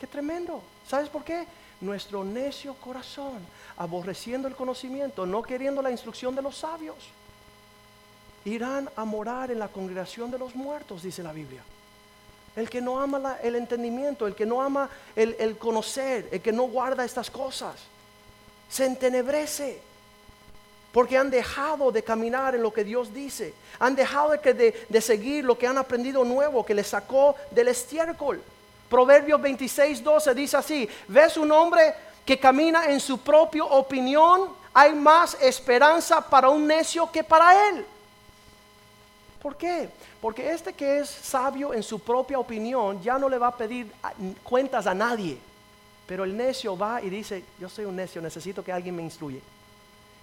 Qué 0.00 0.06
tremendo. 0.06 0.62
¿Sabes 0.88 1.10
por 1.10 1.22
qué? 1.22 1.46
Nuestro 1.80 2.24
necio 2.24 2.74
corazón, 2.74 3.46
aborreciendo 3.76 4.48
el 4.48 4.56
conocimiento, 4.56 5.26
no 5.26 5.42
queriendo 5.42 5.82
la 5.82 5.90
instrucción 5.90 6.34
de 6.34 6.40
los 6.40 6.56
sabios, 6.56 6.96
irán 8.46 8.88
a 8.96 9.04
morar 9.04 9.50
en 9.50 9.58
la 9.58 9.68
congregación 9.68 10.30
de 10.30 10.38
los 10.38 10.54
muertos, 10.54 11.02
dice 11.02 11.22
la 11.22 11.32
Biblia. 11.32 11.62
El 12.54 12.70
que 12.70 12.80
no 12.80 12.98
ama 12.98 13.38
el 13.42 13.56
entendimiento, 13.56 14.26
el 14.26 14.34
que 14.34 14.46
no 14.46 14.62
ama 14.62 14.88
el, 15.14 15.58
conocer, 15.58 16.28
el 16.30 16.40
que 16.40 16.52
no 16.52 16.64
guarda 16.64 17.04
estas 17.04 17.30
cosas, 17.30 17.74
se 18.68 18.86
entenebrece. 18.86 19.80
Porque 20.92 21.18
han 21.18 21.28
dejado 21.28 21.92
de 21.92 22.02
caminar 22.02 22.54
en 22.54 22.62
lo 22.62 22.72
que 22.72 22.82
Dios 22.82 23.12
dice. 23.12 23.52
Han 23.78 23.94
dejado 23.94 24.30
de, 24.30 24.54
de, 24.54 24.86
de 24.88 25.00
seguir 25.02 25.44
lo 25.44 25.58
que 25.58 25.66
han 25.66 25.76
aprendido 25.76 26.24
nuevo, 26.24 26.64
que 26.64 26.72
les 26.72 26.86
sacó 26.86 27.34
del 27.50 27.68
estiércol. 27.68 28.40
Proverbios 28.88 29.42
26, 29.42 30.02
12 30.02 30.34
dice 30.34 30.56
así, 30.56 30.88
ves 31.08 31.36
un 31.36 31.52
hombre 31.52 31.94
que 32.24 32.40
camina 32.40 32.86
en 32.90 33.00
su 33.00 33.18
propia 33.18 33.64
opinión, 33.64 34.48
hay 34.72 34.94
más 34.94 35.36
esperanza 35.40 36.20
para 36.20 36.48
un 36.48 36.66
necio 36.66 37.10
que 37.10 37.22
para 37.22 37.68
él. 37.68 37.84
¿Por 39.40 39.56
qué? 39.56 39.88
Porque 40.20 40.50
este 40.50 40.72
que 40.72 41.00
es 41.00 41.08
sabio 41.08 41.72
en 41.72 41.82
su 41.82 42.00
propia 42.00 42.38
opinión 42.38 43.00
ya 43.02 43.18
no 43.18 43.28
le 43.28 43.38
va 43.38 43.48
a 43.48 43.56
pedir 43.56 43.92
cuentas 44.42 44.86
a 44.86 44.94
nadie. 44.94 45.38
Pero 46.06 46.24
el 46.24 46.36
necio 46.36 46.76
va 46.76 47.02
y 47.02 47.10
dice, 47.10 47.44
yo 47.58 47.68
soy 47.68 47.84
un 47.84 47.96
necio, 47.96 48.22
necesito 48.22 48.62
que 48.62 48.72
alguien 48.72 48.94
me 48.94 49.02
instruye. 49.02 49.40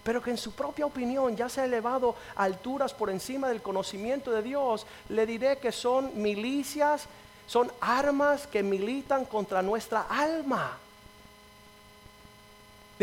Pero 0.03 0.21
que 0.21 0.31
en 0.31 0.37
su 0.37 0.51
propia 0.51 0.85
opinión 0.85 1.35
ya 1.35 1.47
se 1.49 1.61
ha 1.61 1.65
elevado 1.65 2.15
a 2.35 2.43
alturas 2.43 2.93
por 2.93 3.09
encima 3.09 3.47
del 3.47 3.61
conocimiento 3.61 4.31
de 4.31 4.41
Dios, 4.41 4.85
le 5.09 5.25
diré 5.25 5.57
que 5.57 5.71
son 5.71 6.21
milicias, 6.21 7.05
son 7.47 7.71
armas 7.79 8.47
que 8.47 8.63
militan 8.63 9.25
contra 9.25 9.61
nuestra 9.61 10.01
alma. 10.09 10.77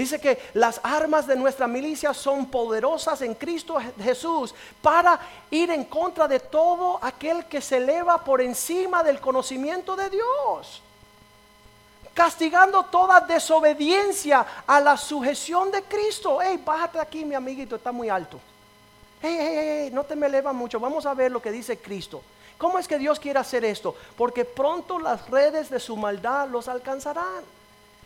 Dice 0.01 0.19
que 0.19 0.39
las 0.55 0.81
armas 0.83 1.27
de 1.27 1.37
nuestra 1.37 1.67
milicia 1.67 2.15
son 2.15 2.47
poderosas 2.47 3.21
en 3.21 3.35
Cristo 3.35 3.77
Jesús 4.03 4.55
para 4.81 5.21
ir 5.51 5.71
en 5.71 5.85
contra 5.85 6.27
de 6.27 6.41
todo 6.41 6.99
aquel 7.03 7.45
que 7.45 7.61
se 7.61 7.77
eleva 7.77 8.25
por 8.25 8.41
encima 8.41 9.03
del 9.03 9.21
conocimiento 9.21 9.95
de 9.97 10.09
Dios. 10.09 10.81
Castigando 12.15 12.85
toda 12.85 13.21
desobediencia 13.21 14.47
a 14.67 14.81
la 14.81 14.97
sujeción 14.97 15.71
de 15.71 15.83
Cristo. 15.83 16.39
Hey, 16.43 16.59
bájate 16.65 16.99
aquí, 16.99 17.23
mi 17.23 17.35
amiguito, 17.35 17.77
está 17.77 17.93
muy 17.93 18.09
alto. 18.09 18.41
Hey, 19.21 19.37
hey, 19.39 19.55
hey, 19.59 19.91
no 19.93 20.05
te 20.05 20.17
me 20.17 20.29
eleva 20.29 20.55
mucho. 20.55 20.81
Vamos 20.81 21.05
a 21.05 21.13
ver 21.13 21.31
lo 21.31 21.43
que 21.43 21.53
dice 21.53 21.77
Cristo. 21.77 22.23
¿Cómo 22.57 22.79
es 22.79 22.89
que 22.89 22.97
Dios 22.97 23.21
quiere 23.21 23.39
hacer 23.39 23.67
esto? 23.67 23.95
Porque 24.17 24.47
pronto 24.47 24.99
las 24.99 25.29
redes 25.29 25.69
de 25.69 25.79
su 25.79 25.95
maldad 25.95 26.49
los 26.49 26.69
alcanzarán. 26.69 27.60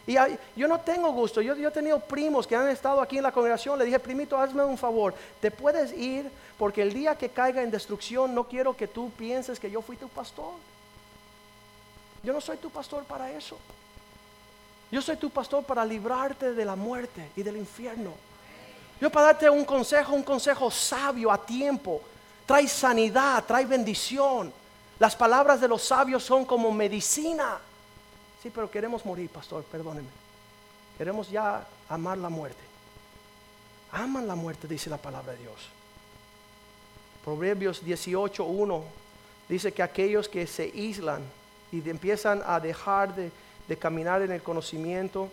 Y 0.07 0.17
yo 0.57 0.69
no 0.69 0.81
tengo 0.81 1.13
gusto. 1.13 1.41
Yo, 1.41 1.55
yo, 1.55 1.69
he 1.69 1.73
tenido 1.73 1.99
primos 1.99 2.47
que 2.47 2.55
han 2.55 2.69
estado 2.69 3.01
aquí 3.01 3.17
en 3.17 3.23
la 3.23 3.33
congregación. 3.33 3.79
Le 3.79 3.87
dije, 3.87 3.99
primito, 3.99 4.39
hazme 4.39 4.63
un 4.63 4.77
favor. 4.77 5.15
Te 5.41 5.51
puedes 5.51 5.93
ir 5.93 6.31
porque 6.59 6.83
el 6.83 6.93
día 6.93 7.17
que 7.17 7.31
caiga 7.31 7.63
en 7.63 7.71
destrucción 7.71 8.35
no 8.35 8.45
quiero 8.45 8.77
que 8.77 8.87
tú 8.87 9.11
pienses 9.11 9.59
que 9.59 9.71
yo 9.71 9.81
fui 9.81 9.97
tu 9.97 10.09
pastor. 10.09 10.53
Yo 12.23 12.33
no 12.33 12.41
soy 12.41 12.59
tu 12.59 12.71
pastor 12.71 13.05
para 13.05 13.31
eso. 13.31 13.59
Yo 14.91 15.01
soy 15.01 15.17
tu 15.17 15.31
pastor 15.31 15.65
para 15.65 15.85
librarte 15.85 16.55
de 16.55 16.65
la 16.65 16.77
muerte 16.77 17.31
y 17.37 17.43
del 17.43 17.57
infierno. 17.57 18.13
Yo 19.01 19.11
para 19.11 19.27
darte 19.27 19.51
un 19.51 19.65
consejo, 19.65 20.15
un 20.15 20.23
consejo 20.23 20.71
sabio 20.71 21.31
a 21.33 21.39
tiempo. 21.39 22.01
Trae 22.47 22.69
sanidad, 22.69 23.45
trae 23.45 23.65
bendición. 23.65 24.53
Las 24.99 25.17
palabras 25.17 25.61
de 25.61 25.69
los 25.69 25.83
sabios 25.83 26.23
son 26.23 26.45
como 26.45 26.71
medicina. 26.71 27.59
Sí, 28.45 28.53
pero 28.55 28.70
queremos 28.70 29.07
morir, 29.07 29.30
pastor, 29.30 29.64
perdóneme. 29.64 30.07
Queremos 30.99 31.30
ya 31.30 31.66
amar 31.88 32.18
la 32.18 32.28
muerte. 32.28 32.61
Aman 33.90 34.26
la 34.26 34.34
muerte, 34.34 34.68
dice 34.68 34.90
la 34.90 34.99
palabra 34.99 35.32
de 35.32 35.38
Dios. 35.38 35.55
Proverbios 37.24 37.82
18.1 37.82 38.82
dice 39.49 39.72
que 39.72 39.82
aquellos 39.82 40.28
que 40.28 40.47
se 40.47 40.64
aíslan 40.64 41.22
y 41.72 41.88
empiezan 41.88 42.42
a 42.45 42.61
dejar 42.61 43.14
de, 43.14 43.32
caminar 43.78 44.20
en 44.20 44.30
el 44.30 44.42
conocimiento, 44.42 45.30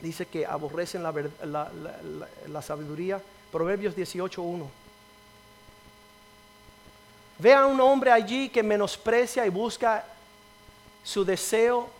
dice 0.00 0.24
que 0.24 0.46
aborrecen 0.46 1.02
la, 1.02 1.12
la, 1.44 1.70
la 2.48 2.62
sabiduría. 2.62 3.20
Proverbios 3.52 3.94
18.1. 3.94 4.64
Ve 7.40 7.52
a 7.52 7.66
un 7.66 7.78
hombre 7.78 8.10
allí 8.10 8.48
que 8.48 8.62
menosprecia 8.62 9.44
y 9.44 9.50
busca 9.50 10.02
su 11.04 11.22
deseo 11.22 11.94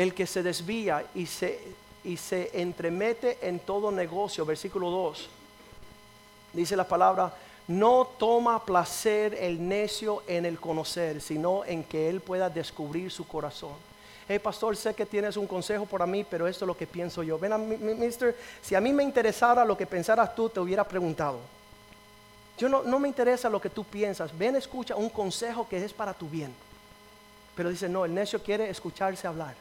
el 0.00 0.14
que 0.14 0.26
se 0.26 0.42
desvía 0.42 1.04
y 1.14 1.26
se, 1.26 1.60
y 2.04 2.16
se 2.16 2.58
entremete 2.58 3.36
en 3.42 3.58
todo 3.58 3.90
negocio. 3.90 4.46
Versículo 4.46 4.88
2. 4.88 5.28
Dice 6.54 6.74
la 6.74 6.88
palabra, 6.88 7.34
no 7.68 8.08
toma 8.18 8.64
placer 8.64 9.34
el 9.34 9.68
necio 9.68 10.22
en 10.26 10.46
el 10.46 10.58
conocer, 10.58 11.20
sino 11.20 11.66
en 11.66 11.84
que 11.84 12.08
él 12.08 12.22
pueda 12.22 12.48
descubrir 12.48 13.10
su 13.10 13.28
corazón. 13.28 13.74
Hey 14.26 14.38
pastor, 14.38 14.74
sé 14.74 14.94
que 14.94 15.04
tienes 15.04 15.36
un 15.36 15.46
consejo 15.46 15.84
para 15.84 16.06
mí, 16.06 16.24
pero 16.24 16.48
esto 16.48 16.64
es 16.64 16.66
lo 16.66 16.76
que 16.76 16.86
pienso 16.86 17.22
yo. 17.22 17.38
Ven 17.38 17.52
a 17.52 17.58
mí, 17.58 17.76
mister, 17.76 18.34
si 18.62 18.74
a 18.74 18.80
mí 18.80 18.94
me 18.94 19.02
interesara 19.02 19.66
lo 19.66 19.76
que 19.76 19.86
pensaras 19.86 20.34
tú, 20.34 20.48
te 20.48 20.60
hubiera 20.60 20.82
preguntado. 20.82 21.40
Yo 22.56 22.70
no, 22.70 22.82
no 22.84 22.98
me 22.98 23.08
interesa 23.08 23.50
lo 23.50 23.60
que 23.60 23.68
tú 23.68 23.84
piensas. 23.84 24.36
Ven, 24.36 24.56
escucha 24.56 24.96
un 24.96 25.10
consejo 25.10 25.68
que 25.68 25.84
es 25.84 25.92
para 25.92 26.14
tu 26.14 26.26
bien. 26.26 26.54
Pero 27.54 27.68
dice, 27.68 27.86
no, 27.86 28.06
el 28.06 28.14
necio 28.14 28.42
quiere 28.42 28.70
escucharse 28.70 29.26
hablar 29.26 29.54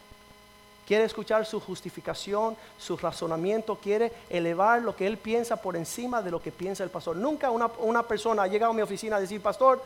quiere 0.90 1.04
escuchar 1.04 1.46
su 1.46 1.60
justificación, 1.60 2.58
su 2.80 2.98
razonamiento, 2.98 3.76
quiere 3.76 4.12
elevar 4.28 4.82
lo 4.82 4.96
que 4.96 5.06
él 5.06 5.20
piensa 5.20 5.56
por 5.56 5.76
encima 5.76 6.24
de 6.24 6.32
lo 6.32 6.42
que 6.42 6.52
piensa 6.52 6.84
el 6.84 6.90
pastor. 6.90 7.16
Nunca 7.16 7.52
una, 7.52 8.02
persona 8.08 8.42
ha 8.42 8.48
llegado 8.48 8.72
a 8.72 8.76
mi 8.76 8.82
oficina 8.82 9.18
a 9.18 9.20
decir, 9.20 9.40
pastor, 9.40 9.84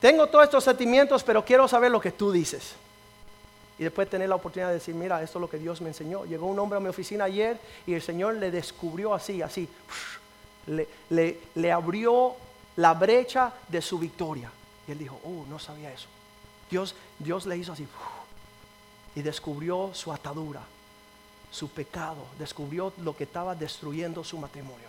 tengo 0.00 0.28
todos 0.28 0.44
estos 0.44 0.62
sentimientos, 0.62 1.24
pero 1.24 1.44
quiero 1.44 1.66
saber 1.66 1.90
lo 1.90 2.00
que 2.00 2.12
tú 2.12 2.30
dices. 2.30 2.74
Y 3.80 3.82
después 3.82 4.08
tener 4.08 4.28
la 4.28 4.36
oportunidad 4.36 4.68
de 4.68 4.74
decir, 4.74 4.94
mira, 4.94 5.20
esto 5.20 5.38
es 5.38 5.40
lo 5.40 5.50
que 5.50 5.58
Dios 5.58 5.80
me 5.80 5.88
enseñó. 5.88 6.24
Llegó 6.24 6.46
un 6.46 6.58
hombre 6.60 6.76
a 6.76 6.80
mi 6.80 6.88
oficina 6.88 7.24
ayer 7.24 7.58
y 7.84 7.94
el 7.94 8.00
Señor 8.00 8.34
le 8.36 8.52
descubrió 8.52 9.14
así, 9.14 9.42
así, 9.42 9.68
le, 10.68 11.40
le 11.56 11.72
abrió 11.72 12.36
la 12.76 12.94
brecha 12.94 13.52
de 13.66 13.82
su 13.82 13.98
victoria. 13.98 14.52
Y 14.86 14.92
él 14.92 14.98
dijo, 14.98 15.18
oh, 15.24 15.46
no 15.50 15.58
sabía 15.58 15.92
eso. 15.92 16.06
Dios, 16.70 16.94
Dios 17.18 17.44
le 17.44 17.56
hizo 17.56 17.72
así 17.72 17.88
y 19.14 19.22
descubrió 19.22 19.90
su 19.94 20.12
atadura, 20.12 20.62
su 21.50 21.68
pecado, 21.68 22.24
descubrió 22.38 22.92
lo 22.98 23.16
que 23.16 23.24
estaba 23.24 23.54
destruyendo 23.54 24.24
su 24.24 24.38
matrimonio. 24.38 24.88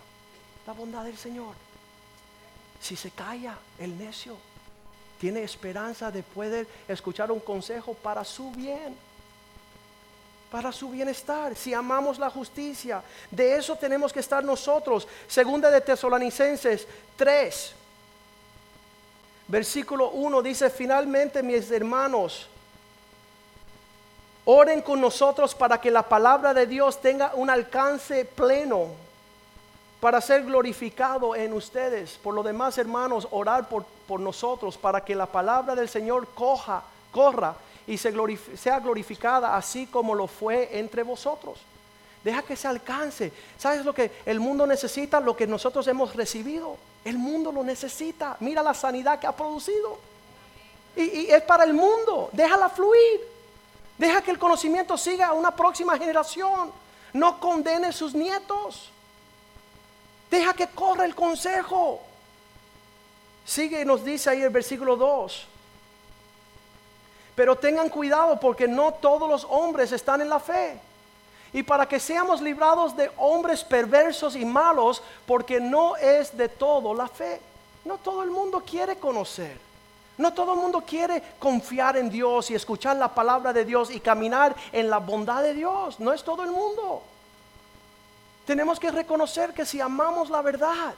La 0.66 0.72
bondad 0.72 1.04
del 1.04 1.16
Señor. 1.16 1.54
si 2.80 2.96
se 2.96 3.10
calla 3.10 3.56
el 3.78 3.96
necio? 3.96 4.36
Tiene 5.18 5.42
esperanza 5.42 6.10
de 6.10 6.22
poder 6.22 6.66
escuchar 6.86 7.30
un 7.30 7.40
consejo 7.40 7.94
para 7.94 8.24
su 8.24 8.50
bien 8.50 8.94
para 10.54 10.70
su 10.70 10.88
bienestar, 10.88 11.56
si 11.56 11.74
amamos 11.74 12.16
la 12.16 12.30
justicia. 12.30 13.02
De 13.28 13.56
eso 13.56 13.74
tenemos 13.74 14.12
que 14.12 14.20
estar 14.20 14.44
nosotros. 14.44 15.08
Segunda 15.26 15.68
de 15.68 15.80
Tesalonicenses 15.80 16.86
3, 17.16 17.72
versículo 19.48 20.10
1 20.10 20.42
dice, 20.42 20.70
finalmente 20.70 21.42
mis 21.42 21.68
hermanos, 21.72 22.46
oren 24.44 24.82
con 24.82 25.00
nosotros 25.00 25.54
para 25.54 25.80
que 25.80 25.90
la 25.90 26.02
palabra 26.02 26.54
de 26.54 26.66
Dios 26.66 27.00
tenga 27.00 27.32
un 27.34 27.50
alcance 27.50 28.24
pleno 28.24 28.88
para 30.00 30.20
ser 30.20 30.44
glorificado 30.44 31.34
en 31.34 31.52
ustedes. 31.54 32.18
Por 32.22 32.34
lo 32.34 32.42
demás, 32.42 32.76
hermanos, 32.76 33.26
orar 33.30 33.68
por, 33.68 33.84
por 34.06 34.20
nosotros 34.20 34.76
para 34.76 35.02
que 35.02 35.14
la 35.14 35.26
palabra 35.26 35.74
del 35.74 35.88
Señor 35.88 36.28
coja, 36.34 36.82
corra 37.10 37.54
y 37.86 37.96
se 37.96 38.12
sea 38.56 38.80
glorificada 38.80 39.56
así 39.56 39.86
como 39.86 40.14
lo 40.14 40.26
fue 40.26 40.78
entre 40.78 41.02
vosotros. 41.02 41.58
Deja 42.22 42.42
que 42.42 42.56
se 42.56 42.66
alcance. 42.66 43.32
¿Sabes 43.58 43.84
lo 43.84 43.94
que 43.94 44.10
el 44.24 44.40
mundo 44.40 44.66
necesita? 44.66 45.20
Lo 45.20 45.36
que 45.36 45.46
nosotros 45.46 45.86
hemos 45.88 46.16
recibido. 46.16 46.76
El 47.04 47.18
mundo 47.18 47.52
lo 47.52 47.62
necesita. 47.62 48.36
Mira 48.40 48.62
la 48.62 48.72
sanidad 48.72 49.18
que 49.18 49.26
ha 49.26 49.32
producido. 49.32 49.98
Y, 50.96 51.02
y, 51.02 51.30
es 51.30 51.42
para 51.42 51.64
el 51.64 51.74
mundo. 51.74 52.30
Déjala 52.32 52.70
fluir. 52.70 53.33
Deja 53.96 54.22
que 54.22 54.30
el 54.30 54.38
conocimiento 54.38 54.96
siga 54.96 55.28
a 55.28 55.32
una 55.32 55.54
próxima 55.54 55.96
generación. 55.96 56.72
No 57.12 57.38
condene 57.38 57.92
sus 57.92 58.14
nietos. 58.14 58.90
Deja 60.30 60.52
que 60.54 60.66
corra 60.68 61.04
el 61.04 61.14
consejo. 61.14 62.00
Sigue 63.44 63.82
y 63.82 63.84
nos 63.84 64.04
dice 64.04 64.30
ahí 64.30 64.42
el 64.42 64.50
versículo 64.50 64.96
2. 64.96 65.46
Pero 67.36 67.56
tengan 67.56 67.88
cuidado 67.88 68.38
porque 68.40 68.66
no 68.66 68.94
todos 68.94 69.28
los 69.28 69.44
hombres 69.48 69.92
están 69.92 70.20
en 70.20 70.28
la 70.28 70.40
fe. 70.40 70.80
Y 71.52 71.62
para 71.62 71.86
que 71.86 72.00
seamos 72.00 72.40
librados 72.40 72.96
de 72.96 73.12
hombres 73.16 73.62
perversos 73.62 74.34
y 74.34 74.44
malos, 74.44 75.02
porque 75.24 75.60
no 75.60 75.96
es 75.96 76.36
de 76.36 76.48
todo 76.48 76.94
la 76.94 77.06
fe. 77.06 77.40
No 77.84 77.98
todo 77.98 78.24
el 78.24 78.30
mundo 78.30 78.60
quiere 78.60 78.96
conocer. 78.96 79.63
No 80.16 80.32
todo 80.32 80.54
el 80.54 80.60
mundo 80.60 80.82
quiere 80.86 81.22
confiar 81.38 81.96
en 81.96 82.08
Dios 82.08 82.50
y 82.50 82.54
escuchar 82.54 82.96
la 82.96 83.12
palabra 83.12 83.52
de 83.52 83.64
Dios 83.64 83.90
y 83.90 83.98
caminar 83.98 84.54
en 84.72 84.88
la 84.88 84.98
bondad 84.98 85.42
de 85.42 85.54
Dios. 85.54 85.98
No 85.98 86.12
es 86.12 86.22
todo 86.22 86.44
el 86.44 86.50
mundo. 86.50 87.02
Tenemos 88.46 88.78
que 88.78 88.90
reconocer 88.90 89.52
que 89.52 89.66
si 89.66 89.80
amamos 89.80 90.30
la 90.30 90.42
verdad, 90.42 90.94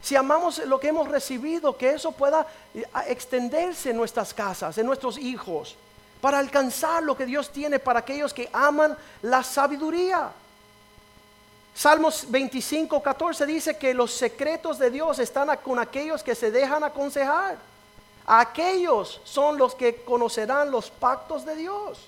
si 0.00 0.16
amamos 0.16 0.58
lo 0.58 0.78
que 0.78 0.88
hemos 0.88 1.08
recibido, 1.08 1.76
que 1.76 1.90
eso 1.90 2.12
pueda 2.12 2.46
eh, 2.74 2.84
extenderse 3.08 3.90
en 3.90 3.96
nuestras 3.96 4.32
casas, 4.32 4.78
en 4.78 4.86
nuestros 4.86 5.18
hijos, 5.18 5.76
para 6.20 6.38
alcanzar 6.38 7.02
lo 7.02 7.16
que 7.16 7.26
Dios 7.26 7.50
tiene 7.50 7.78
para 7.78 8.00
aquellos 8.00 8.32
que 8.32 8.48
aman 8.52 8.96
la 9.22 9.42
sabiduría. 9.42 10.30
Salmos 11.74 12.24
25, 12.30 13.02
14 13.02 13.44
dice 13.44 13.76
que 13.76 13.92
los 13.92 14.12
secretos 14.12 14.78
de 14.78 14.90
Dios 14.90 15.18
están 15.18 15.54
con 15.58 15.78
aquellos 15.78 16.22
que 16.22 16.34
se 16.34 16.50
dejan 16.50 16.84
aconsejar. 16.84 17.58
Aquellos 18.26 19.20
son 19.24 19.56
los 19.56 19.74
que 19.74 20.02
conocerán 20.02 20.70
los 20.70 20.90
pactos 20.90 21.44
de 21.44 21.54
Dios. 21.54 22.06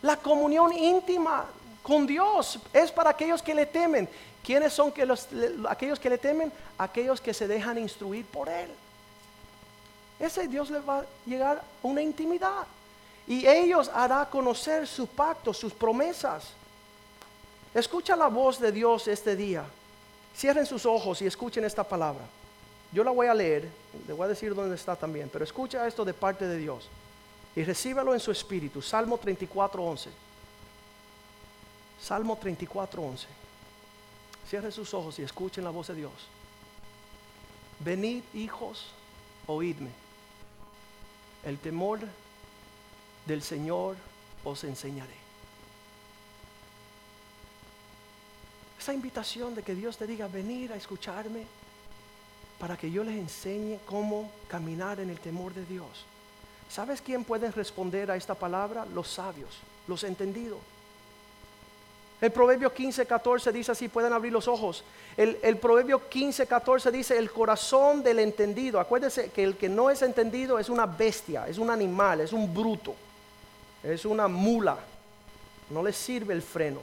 La 0.00 0.16
comunión 0.16 0.72
íntima 0.72 1.44
con 1.82 2.06
Dios 2.06 2.58
es 2.72 2.90
para 2.90 3.10
aquellos 3.10 3.42
que 3.42 3.54
le 3.54 3.66
temen. 3.66 4.08
¿Quiénes 4.42 4.72
son 4.72 4.90
que 4.90 5.04
los, 5.04 5.28
aquellos 5.68 6.00
que 6.00 6.10
le 6.10 6.18
temen? 6.18 6.50
Aquellos 6.78 7.20
que 7.20 7.34
se 7.34 7.46
dejan 7.46 7.78
instruir 7.78 8.24
por 8.24 8.48
Él. 8.48 8.70
Ese 10.18 10.48
Dios 10.48 10.70
les 10.70 10.88
va 10.88 11.00
a 11.00 11.04
llegar 11.26 11.58
a 11.58 11.86
una 11.86 12.00
intimidad. 12.00 12.66
Y 13.26 13.46
ellos 13.46 13.90
hará 13.92 14.24
conocer 14.28 14.86
su 14.86 15.06
pacto, 15.06 15.52
sus 15.52 15.72
promesas. 15.72 16.44
Escucha 17.74 18.16
la 18.16 18.28
voz 18.28 18.58
de 18.58 18.72
Dios 18.72 19.06
este 19.06 19.36
día. 19.36 19.64
Cierren 20.36 20.66
sus 20.66 20.86
ojos 20.86 21.20
y 21.22 21.26
escuchen 21.26 21.64
esta 21.64 21.84
palabra. 21.84 22.24
Yo 22.92 23.02
la 23.02 23.10
voy 23.10 23.26
a 23.26 23.34
leer, 23.34 23.68
le 24.06 24.12
voy 24.12 24.26
a 24.26 24.28
decir 24.28 24.54
dónde 24.54 24.74
está 24.74 24.94
también, 24.94 25.30
pero 25.32 25.44
escucha 25.44 25.86
esto 25.86 26.04
de 26.04 26.12
parte 26.12 26.46
de 26.46 26.58
Dios 26.58 26.88
y 27.56 27.64
recíbalo 27.64 28.12
en 28.14 28.20
su 28.20 28.30
espíritu. 28.30 28.82
Salmo 28.82 29.18
34, 29.18 29.82
11. 29.82 30.10
Salmo 32.00 32.36
34, 32.36 33.02
11. 33.02 33.26
Cierren 34.48 34.72
sus 34.72 34.92
ojos 34.92 35.18
y 35.18 35.22
escuchen 35.22 35.64
la 35.64 35.70
voz 35.70 35.88
de 35.88 35.94
Dios. 35.94 36.12
Venid, 37.80 38.22
hijos, 38.34 38.88
oídme. 39.46 39.90
El 41.44 41.58
temor 41.58 42.00
del 43.26 43.42
Señor 43.42 43.96
os 44.44 44.64
enseñaré. 44.64 45.22
Esa 48.78 48.92
invitación 48.92 49.54
de 49.54 49.62
que 49.62 49.74
Dios 49.74 49.96
te 49.96 50.06
diga, 50.06 50.26
venir 50.26 50.72
a 50.72 50.76
escucharme 50.76 51.46
para 52.62 52.76
que 52.76 52.92
yo 52.92 53.02
les 53.02 53.16
enseñe 53.16 53.80
cómo 53.86 54.30
caminar 54.46 55.00
en 55.00 55.10
el 55.10 55.18
temor 55.18 55.52
de 55.52 55.64
Dios. 55.64 56.06
¿Sabes 56.70 57.02
quién 57.02 57.24
puede 57.24 57.50
responder 57.50 58.08
a 58.08 58.14
esta 58.14 58.36
palabra? 58.36 58.86
Los 58.94 59.08
sabios, 59.08 59.58
los 59.88 60.04
entendidos. 60.04 60.60
El 62.20 62.30
proverbio 62.30 62.72
15, 62.72 63.04
14 63.04 63.50
dice 63.50 63.72
así, 63.72 63.88
pueden 63.88 64.12
abrir 64.12 64.32
los 64.32 64.46
ojos. 64.46 64.84
El, 65.16 65.56
proverbio 65.56 66.08
15, 66.08 66.46
14 66.46 66.92
dice, 66.92 67.18
el 67.18 67.32
corazón 67.32 68.00
del 68.00 68.20
entendido. 68.20 68.78
Acuérdense 68.78 69.32
que 69.32 69.42
el 69.42 69.56
que 69.56 69.68
no 69.68 69.90
es 69.90 70.00
entendido 70.02 70.60
es 70.60 70.68
una 70.68 70.86
bestia, 70.86 71.48
es 71.48 71.58
un 71.58 71.68
animal, 71.68 72.20
es 72.20 72.32
un 72.32 72.54
bruto, 72.54 72.94
es 73.82 74.04
una 74.04 74.28
mula. 74.28 74.78
No 75.68 75.82
le 75.82 75.92
sirve 75.92 76.32
el 76.32 76.42
freno. 76.42 76.78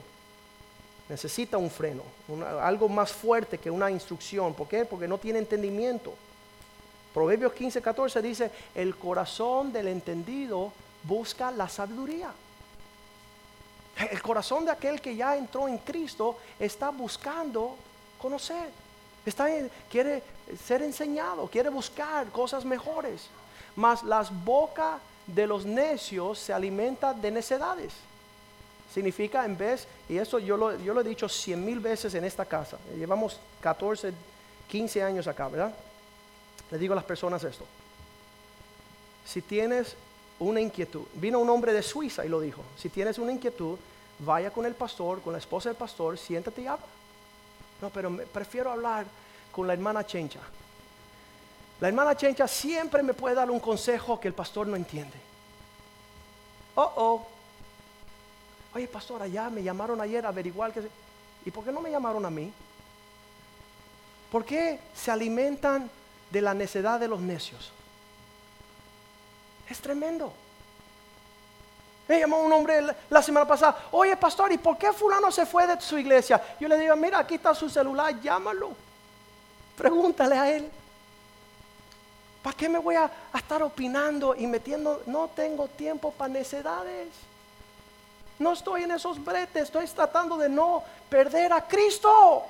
Necesita 1.10 1.57
un 1.57 1.72
freno, 1.72 2.03
algo 2.62 2.88
más 2.88 3.12
fuerte 3.12 3.57
que 3.57 3.72
una 3.72 3.89
instrucción. 3.89 4.53
¿Por 4.53 4.68
qué? 4.68 4.86
Porque 4.86 5.07
no 5.07 5.18
tiene 5.18 5.39
entendimiento. 5.39 6.14
Proverbios 7.14 7.53
15, 7.53 7.82
14 7.82 8.22
dice, 8.22 8.51
el 8.76 8.95
corazón 8.95 9.74
del 9.74 9.88
entendido 9.88 10.72
busca 11.03 11.49
la 11.49 11.68
sabiduría. 11.68 12.32
El 14.12 14.22
corazón 14.22 14.66
de 14.66 14.72
aquel 14.72 15.01
que 15.01 15.16
ya 15.16 15.36
entró 15.36 15.68
en 15.68 15.80
Cristo 15.80 16.38
está 16.60 16.89
buscando 16.89 17.76
conocer. 18.22 18.70
Está, 19.26 19.47
quiere 19.89 20.24
ser 20.64 20.84
enseñado, 20.84 21.47
quiere 21.47 21.70
buscar 21.70 22.28
cosas 22.28 22.64
mejores. 22.64 23.28
Mas 23.76 24.03
las 24.03 24.32
bocas 24.45 24.99
de 25.26 25.47
los 25.47 25.66
necios 25.66 26.38
se 26.39 26.53
alimentan 26.53 27.20
de 27.20 27.32
necedades. 27.32 27.93
Significa 28.94 29.46
en 29.46 29.58
vez, 29.58 29.88
y 30.08 30.18
eso 30.18 30.40
yo 30.40 30.58
lo, 30.58 30.78
yo 30.80 30.94
lo 30.94 31.02
he 31.02 31.04
dicho 31.04 31.30
cien 31.30 31.64
mil 31.64 31.80
veces 31.80 32.14
en 32.16 32.24
esta 32.24 32.46
casa. 32.46 32.78
Llevamos 32.98 33.40
14, 33.62 34.14
15 34.68 35.04
años 35.04 35.28
acá, 35.28 35.48
¿verdad? 35.48 35.74
Le 36.72 36.78
digo 36.78 36.94
a 36.94 36.96
las 36.96 37.06
personas 37.06 37.44
esto. 37.44 37.66
Si 39.26 39.42
tienes 39.42 39.96
una 40.40 40.62
inquietud. 40.62 41.04
Vino 41.16 41.40
un 41.40 41.50
hombre 41.50 41.74
de 41.74 41.84
Suiza 41.84 42.26
y 42.26 42.30
lo 42.30 42.40
dijo. 42.40 42.64
Si 42.78 42.90
tienes 42.90 43.18
una 43.20 43.32
inquietud, 43.32 43.78
vaya 44.20 44.52
con 44.52 44.66
el 44.66 44.74
pastor, 44.74 45.22
con 45.22 45.34
la 45.34 45.40
esposa 45.40 45.70
del 45.70 45.78
pastor, 45.78 46.18
siéntate 46.18 46.62
y 46.62 46.68
habla. 46.68 46.86
No, 47.82 47.90
pero 47.90 48.16
prefiero 48.32 48.72
hablar 48.72 49.06
con 49.52 49.68
la 49.68 49.74
hermana 49.74 50.06
Chencha. 50.06 50.40
La 51.80 51.88
hermana 51.88 52.16
Chencha 52.16 52.48
siempre 52.48 53.04
me 53.04 53.14
puede 53.14 53.36
dar 53.36 53.50
un 53.52 53.60
consejo 53.60 54.20
que 54.20 54.28
el 54.28 54.34
pastor 54.34 54.68
no 54.68 54.76
entiende. 54.76 55.18
Oh, 56.76 56.92
oh. 56.96 57.28
Oye, 58.74 58.88
pastor, 58.88 59.22
allá 59.22 59.50
me 59.50 59.64
llamaron 59.64 60.00
ayer 60.02 60.26
a 60.26 60.30
averiguar 60.30 60.72
que... 60.72 60.88
¿Y 61.46 61.52
por 61.52 61.64
qué 61.64 61.72
no 61.72 61.82
me 61.82 61.90
llamaron 61.90 62.26
a 62.26 62.30
mí? 62.30 62.52
¿Por 64.32 64.46
qué 64.46 64.80
se 64.94 65.10
alimentan 65.10 65.90
de 66.30 66.42
la 66.42 66.54
necedad 66.54 67.00
de 67.00 67.08
los 67.08 67.20
necios? 67.20 67.72
Es 69.68 69.80
tremendo. 69.80 70.32
Me 72.08 72.20
llamó 72.20 72.42
un 72.42 72.52
hombre 72.52 72.82
la 73.10 73.22
semana 73.22 73.48
pasada, 73.48 73.88
oye 73.92 74.18
pastor, 74.18 74.52
¿y 74.52 74.58
por 74.58 74.78
qué 74.78 74.92
fulano 74.92 75.32
se 75.32 75.46
fue 75.46 75.68
de 75.68 75.80
su 75.80 75.98
iglesia? 75.98 76.42
Yo 76.60 76.68
le 76.68 76.78
digo, 76.78 76.96
mira, 76.96 77.20
aquí 77.20 77.36
está 77.36 77.54
su 77.54 77.70
celular, 77.70 78.20
llámalo. 78.20 78.72
Pregúntale 79.78 80.36
a 80.36 80.52
él. 80.56 80.72
¿Para 82.42 82.56
qué 82.56 82.68
me 82.68 82.80
voy 82.80 82.96
a, 82.96 83.12
a 83.32 83.38
estar 83.38 83.62
opinando 83.62 84.36
y 84.36 84.48
metiendo? 84.48 85.04
No 85.06 85.28
tengo 85.28 85.68
tiempo 85.68 86.12
para 86.12 86.34
necedades. 86.34 87.10
No 88.40 88.54
estoy 88.54 88.84
en 88.84 88.92
esos 88.92 89.24
bretes, 89.24 89.64
estoy 89.64 89.86
tratando 89.88 90.38
de 90.38 90.48
no 90.48 90.84
perder 91.10 91.52
a 91.52 91.68
Cristo. 91.68 92.46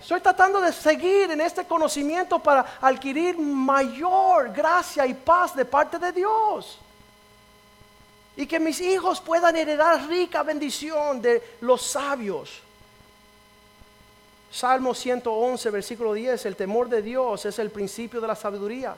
Estoy 0.00 0.20
tratando 0.20 0.60
de 0.60 0.72
seguir 0.72 1.30
en 1.30 1.40
este 1.40 1.64
conocimiento 1.64 2.38
para 2.38 2.78
adquirir 2.80 3.38
mayor 3.38 4.52
gracia 4.52 5.06
y 5.06 5.14
paz 5.14 5.54
de 5.54 5.64
parte 5.64 5.98
de 5.98 6.12
Dios. 6.12 6.78
Y 8.36 8.46
que 8.46 8.60
mis 8.60 8.80
hijos 8.80 9.20
puedan 9.20 9.56
heredar 9.56 10.06
rica 10.08 10.42
bendición 10.42 11.20
de 11.20 11.56
los 11.60 11.82
sabios. 11.82 12.60
Salmo 14.50 14.94
111, 14.94 15.70
versículo 15.70 16.12
10, 16.12 16.46
el 16.46 16.56
temor 16.56 16.88
de 16.88 17.02
Dios 17.02 17.44
es 17.44 17.58
el 17.58 17.70
principio 17.70 18.20
de 18.20 18.26
la 18.26 18.34
sabiduría. 18.34 18.96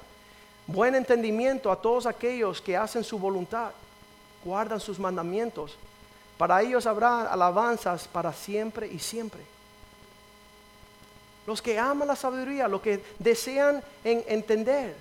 Buen 0.66 0.94
entendimiento 0.94 1.70
a 1.70 1.80
todos 1.80 2.06
aquellos 2.06 2.60
que 2.62 2.76
hacen 2.76 3.04
su 3.04 3.18
voluntad, 3.18 3.72
guardan 4.44 4.80
sus 4.80 4.98
mandamientos. 4.98 5.76
Para 6.38 6.62
ellos 6.62 6.86
habrá 6.86 7.32
alabanzas 7.32 8.08
para 8.08 8.32
siempre 8.32 8.86
y 8.86 8.98
siempre. 8.98 9.40
Los 11.46 11.60
que 11.60 11.78
aman 11.78 12.08
la 12.08 12.16
sabiduría, 12.16 12.68
los 12.68 12.80
que 12.80 13.02
desean 13.18 13.82
entender. 14.04 14.94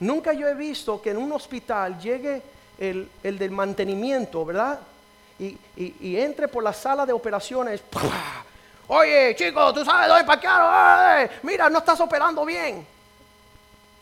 Nunca 0.00 0.32
yo 0.32 0.48
he 0.48 0.54
visto 0.54 1.00
que 1.00 1.10
en 1.10 1.18
un 1.18 1.32
hospital 1.32 1.98
llegue 2.00 2.42
el, 2.78 3.08
del 3.22 3.50
mantenimiento, 3.50 4.44
¿verdad? 4.44 4.80
Y, 5.38 6.16
entre 6.16 6.48
por 6.48 6.62
la 6.62 6.72
sala 6.72 7.06
de 7.06 7.12
operaciones. 7.12 7.82
Oye, 8.88 9.34
chico, 9.36 9.72
¿tú 9.72 9.84
sabes 9.84 10.08
dónde 10.08 10.24
parquear? 10.24 11.30
Mira, 11.42 11.70
no 11.70 11.78
estás 11.78 12.00
operando 12.00 12.44
bien. 12.44 12.86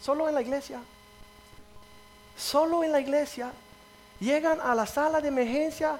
Solo 0.00 0.28
en 0.28 0.34
la 0.34 0.42
iglesia. 0.42 0.80
Solo 2.36 2.82
en 2.82 2.92
la 2.92 3.00
iglesia. 3.00 3.52
Llegan 4.22 4.60
a 4.60 4.72
la 4.72 4.86
sala 4.86 5.20
de 5.20 5.28
emergencia. 5.28 5.98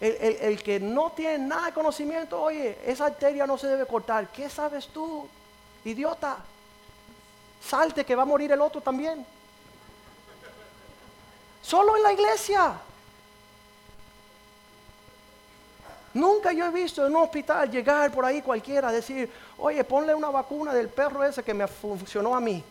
El, 0.00 0.62
que 0.62 0.78
no 0.78 1.10
tiene 1.10 1.38
nada 1.38 1.66
de 1.66 1.72
conocimiento, 1.72 2.40
oye, 2.40 2.78
esa 2.86 3.06
arteria 3.06 3.48
no 3.48 3.58
se 3.58 3.66
debe 3.66 3.84
cortar. 3.84 4.28
¿Qué 4.28 4.48
sabes 4.48 4.86
tú, 4.86 5.28
idiota? 5.84 6.36
Salte 7.60 8.04
que 8.04 8.14
va 8.14 8.22
a 8.22 8.26
morir 8.26 8.52
el 8.52 8.60
otro 8.60 8.80
también. 8.80 9.26
Solo 11.60 11.96
en 11.96 12.04
la 12.04 12.12
iglesia. 12.12 12.74
Nunca 16.14 16.52
yo 16.52 16.66
he 16.66 16.70
visto 16.70 17.04
en 17.04 17.16
un 17.16 17.22
hospital 17.22 17.68
llegar 17.68 18.12
por 18.12 18.24
ahí 18.24 18.40
cualquiera 18.40 18.90
a 18.90 18.92
decir, 18.92 19.28
oye, 19.58 19.82
ponle 19.82 20.14
una 20.14 20.30
vacuna 20.30 20.72
del 20.72 20.88
perro 20.88 21.24
ese 21.24 21.42
que 21.42 21.54
me 21.54 21.66
funcionó 21.66 22.36
a 22.36 22.40
mí. 22.40 22.62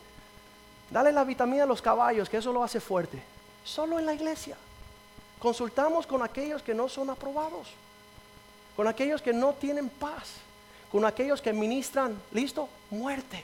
Dale 0.89 1.11
la 1.11 1.25
vitamina 1.25 1.63
a 1.63 1.67
los 1.67 1.81
caballos, 1.81 2.29
que 2.29 2.37
eso 2.37 2.53
lo 2.53 2.63
hace 2.63 2.79
fuerte. 2.79 3.21
Solo 3.65 3.99
en 3.99 4.05
la 4.05 4.13
iglesia. 4.13 4.55
Consultamos 5.39 6.07
con 6.07 6.23
aquellos 6.23 6.61
que 6.61 6.73
no 6.73 6.89
son 6.89 7.09
aprobados, 7.09 7.67
con 8.75 8.87
aquellos 8.87 9.21
que 9.21 9.33
no 9.33 9.53
tienen 9.53 9.89
paz, 9.89 10.33
con 10.91 11.05
aquellos 11.05 11.41
que 11.41 11.53
ministran, 11.53 12.19
listo, 12.31 12.67
muerte. 12.89 13.43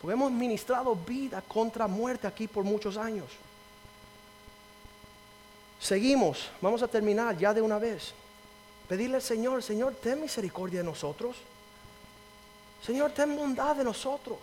Porque 0.00 0.12
hemos 0.12 0.30
ministrado 0.30 0.94
vida 0.94 1.42
contra 1.42 1.86
muerte 1.86 2.26
aquí 2.26 2.46
por 2.46 2.64
muchos 2.64 2.96
años. 2.96 3.26
Seguimos, 5.80 6.50
vamos 6.60 6.82
a 6.82 6.88
terminar 6.88 7.36
ya 7.36 7.54
de 7.54 7.62
una 7.62 7.78
vez. 7.78 8.12
Pedirle 8.88 9.16
al 9.16 9.22
Señor, 9.22 9.62
Señor, 9.62 9.94
ten 9.94 10.20
misericordia 10.20 10.80
de 10.80 10.84
nosotros. 10.84 11.36
Señor, 12.84 13.12
ten 13.12 13.34
bondad 13.34 13.76
de 13.76 13.84
nosotros. 13.84 14.38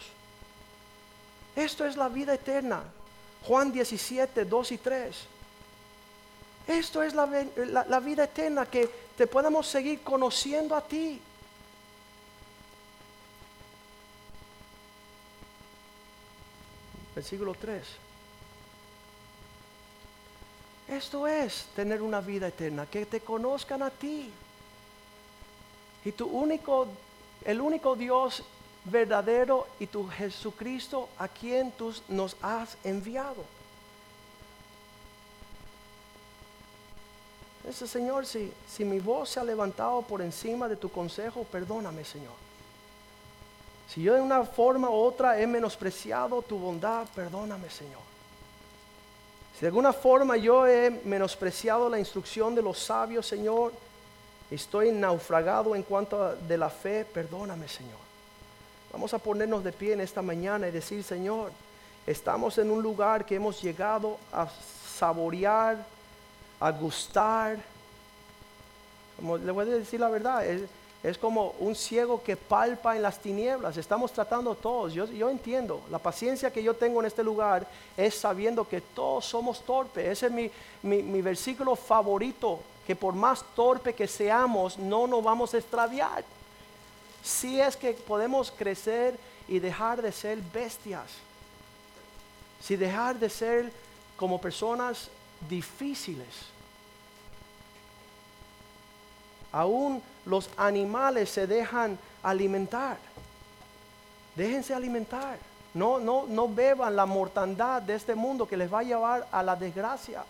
Esto 1.55 1.85
es 1.85 1.95
la 1.95 2.09
vida 2.09 2.33
eterna. 2.33 2.81
Juan 3.43 3.71
17, 3.71 4.45
2 4.45 4.71
y 4.71 4.77
3. 4.77 5.15
Esto 6.67 7.03
es 7.03 7.13
la, 7.13 7.25
la, 7.25 7.99
vida 7.99 8.25
eterna, 8.25 8.65
que 8.65 8.89
te 9.17 9.27
podamos 9.27 9.67
seguir 9.67 10.01
conociendo 10.01 10.75
a 10.75 10.81
ti. 10.81 11.19
Versículo 17.15 17.53
3. 17.53 17.83
Esto 20.87 21.27
es 21.27 21.67
tener 21.75 22.01
una 22.01 22.21
vida 22.21 22.47
eterna, 22.47 22.85
que 22.85 23.05
te 23.05 23.21
conozcan 23.21 23.81
a 23.81 23.89
ti. 23.89 24.31
Y 26.03 26.11
tu 26.11 26.27
único, 26.27 26.87
el 27.45 27.61
único 27.61 27.95
Dios 27.95 28.43
verdadero 28.85 29.67
y 29.79 29.87
tu 29.87 30.07
Jesucristo 30.07 31.09
a 31.17 31.27
quien 31.27 31.71
tú 31.71 31.93
nos 32.09 32.35
has 32.41 32.77
enviado. 32.83 33.60
Ese 37.67 37.87
Señor, 37.87 38.25
si, 38.25 38.51
si 38.67 38.83
mi 38.83 38.99
voz 38.99 39.29
se 39.29 39.39
ha 39.39 39.43
levantado 39.43 40.01
por 40.01 40.21
encima 40.21 40.67
de 40.67 40.75
tu 40.75 40.89
consejo, 40.89 41.43
perdóname, 41.43 42.03
Señor. 42.03 42.33
Si 43.87 44.01
yo 44.01 44.13
de 44.13 44.21
una 44.21 44.43
forma 44.45 44.89
u 44.89 44.93
otra 44.93 45.39
he 45.39 45.45
menospreciado 45.45 46.41
tu 46.41 46.57
bondad, 46.57 47.05
perdóname, 47.13 47.69
Señor. 47.69 48.01
Si 49.53 49.61
de 49.61 49.67
alguna 49.67 49.93
forma 49.93 50.37
yo 50.37 50.65
he 50.65 50.89
menospreciado 51.03 51.89
la 51.89 51.99
instrucción 51.99 52.55
de 52.55 52.61
los 52.61 52.79
sabios, 52.79 53.27
Señor, 53.27 53.73
estoy 54.49 54.91
naufragado 54.91 55.75
en 55.75 55.83
cuanto 55.83 56.23
a 56.23 56.35
de 56.35 56.57
la 56.57 56.69
fe, 56.69 57.05
perdóname, 57.05 57.67
Señor. 57.67 57.99
Vamos 58.91 59.13
a 59.13 59.19
ponernos 59.19 59.63
de 59.63 59.71
pie 59.71 59.93
en 59.93 60.01
esta 60.01 60.21
mañana 60.21 60.67
y 60.67 60.71
decir, 60.71 61.03
Señor, 61.03 61.51
estamos 62.07 62.57
en 62.57 62.71
un 62.71 62.81
lugar 62.81 63.25
que 63.25 63.35
hemos 63.35 63.61
llegado 63.61 64.17
a 64.33 64.47
saborear, 64.97 65.85
a 66.61 66.71
gustar. 66.71 67.59
Como 69.17 69.37
le 69.37 69.51
voy 69.51 69.67
a 69.67 69.75
decir 69.75 69.99
la 69.99 70.09
verdad, 70.09 70.45
es, 70.45 71.17
como 71.17 71.55
un 71.59 71.75
ciego 71.75 72.21
que 72.23 72.37
palpa 72.37 72.95
en 72.95 73.01
las 73.01 73.19
tinieblas. 73.19 73.75
Estamos 73.75 74.13
tratando 74.13 74.55
todos. 74.55 74.93
Yo, 74.93 75.05
yo 75.07 75.29
entiendo. 75.29 75.81
La 75.89 75.97
paciencia 75.97 76.53
que 76.53 76.63
yo 76.63 76.75
tengo 76.75 77.01
en 77.01 77.07
este 77.07 77.23
lugar 77.23 77.67
es 77.97 78.15
sabiendo 78.15 78.67
que 78.67 78.79
todos 78.79 79.25
somos 79.25 79.61
torpes. 79.61 80.07
Ese 80.07 80.27
es 80.27 80.31
mi, 80.31 80.51
mi, 80.83 81.01
mi 81.01 81.21
versículo 81.21 81.75
favorito. 81.75 82.59
Que 82.85 82.95
por 82.95 83.15
más 83.15 83.43
torpe 83.55 83.93
que 83.93 84.07
seamos, 84.07 84.77
no 84.77 85.07
nos 85.07 85.23
vamos 85.23 85.53
a 85.53 85.57
extraviar 85.57 86.23
si 87.23 87.59
es 87.59 87.77
que 87.77 87.93
podemos 87.93 88.51
crecer 88.51 89.17
y 89.47 89.59
dejar 89.59 90.01
de 90.01 90.11
ser 90.11 90.39
bestias. 90.53 91.09
Si 92.61 92.75
dejar 92.75 93.17
de 93.17 93.29
ser 93.29 93.71
como 94.17 94.39
personas 94.39 95.09
difíciles. 95.49 96.27
Aún 99.51 100.01
los 100.25 100.49
animales 100.57 101.29
se 101.29 101.47
dejan 101.47 101.97
alimentar. 102.23 102.97
Déjense 104.35 104.73
alimentar. 104.73 105.37
No, 105.73 105.99
no, 105.99 106.25
no 106.27 106.47
beban 106.47 106.95
la 106.95 107.05
mortandad 107.05 107.81
de 107.81 107.95
este 107.95 108.15
mundo 108.15 108.47
que 108.47 108.57
les 108.57 108.71
va 108.71 108.79
a 108.79 108.83
llevar 108.83 109.27
a 109.31 109.43
la 109.43 109.55
desgracia. 109.55 110.23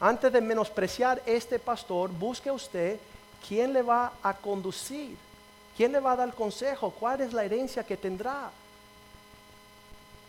Antes 0.00 0.32
de 0.32 0.40
menospreciar 0.40 1.22
este 1.24 1.58
pastor, 1.58 2.10
busque 2.10 2.50
usted 2.50 2.98
¿quién 3.46 3.72
le 3.72 3.82
va 3.82 4.12
a 4.22 4.34
conducir? 4.34 5.16
¿Quién 5.76 5.92
le 5.92 6.00
va 6.00 6.12
a 6.12 6.16
dar 6.16 6.34
consejo? 6.34 6.90
¿Cuál 6.90 7.20
es 7.20 7.32
la 7.32 7.44
herencia 7.44 7.84
que 7.84 7.96
tendrá? 7.96 8.50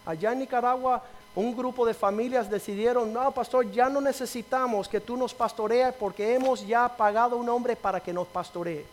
Allá 0.05 0.31
en 0.31 0.39
Nicaragua, 0.39 1.03
un 1.35 1.55
grupo 1.55 1.85
de 1.85 1.93
familias 1.93 2.49
decidieron, 2.49 3.11
no, 3.11 3.29
pastor, 3.31 3.69
ya 3.69 3.89
no 3.89 3.99
necesitamos 3.99 4.87
que 4.87 5.01
tú 5.01 5.17
nos 5.17 5.33
pastorees 5.33 5.93
porque 5.93 6.33
hemos 6.33 6.65
ya 6.65 6.87
pagado 6.87 7.35
un 7.35 7.49
hombre 7.49 7.75
para 7.75 7.99
que 7.99 8.13
nos 8.13 8.27
pastoree. 8.27 8.85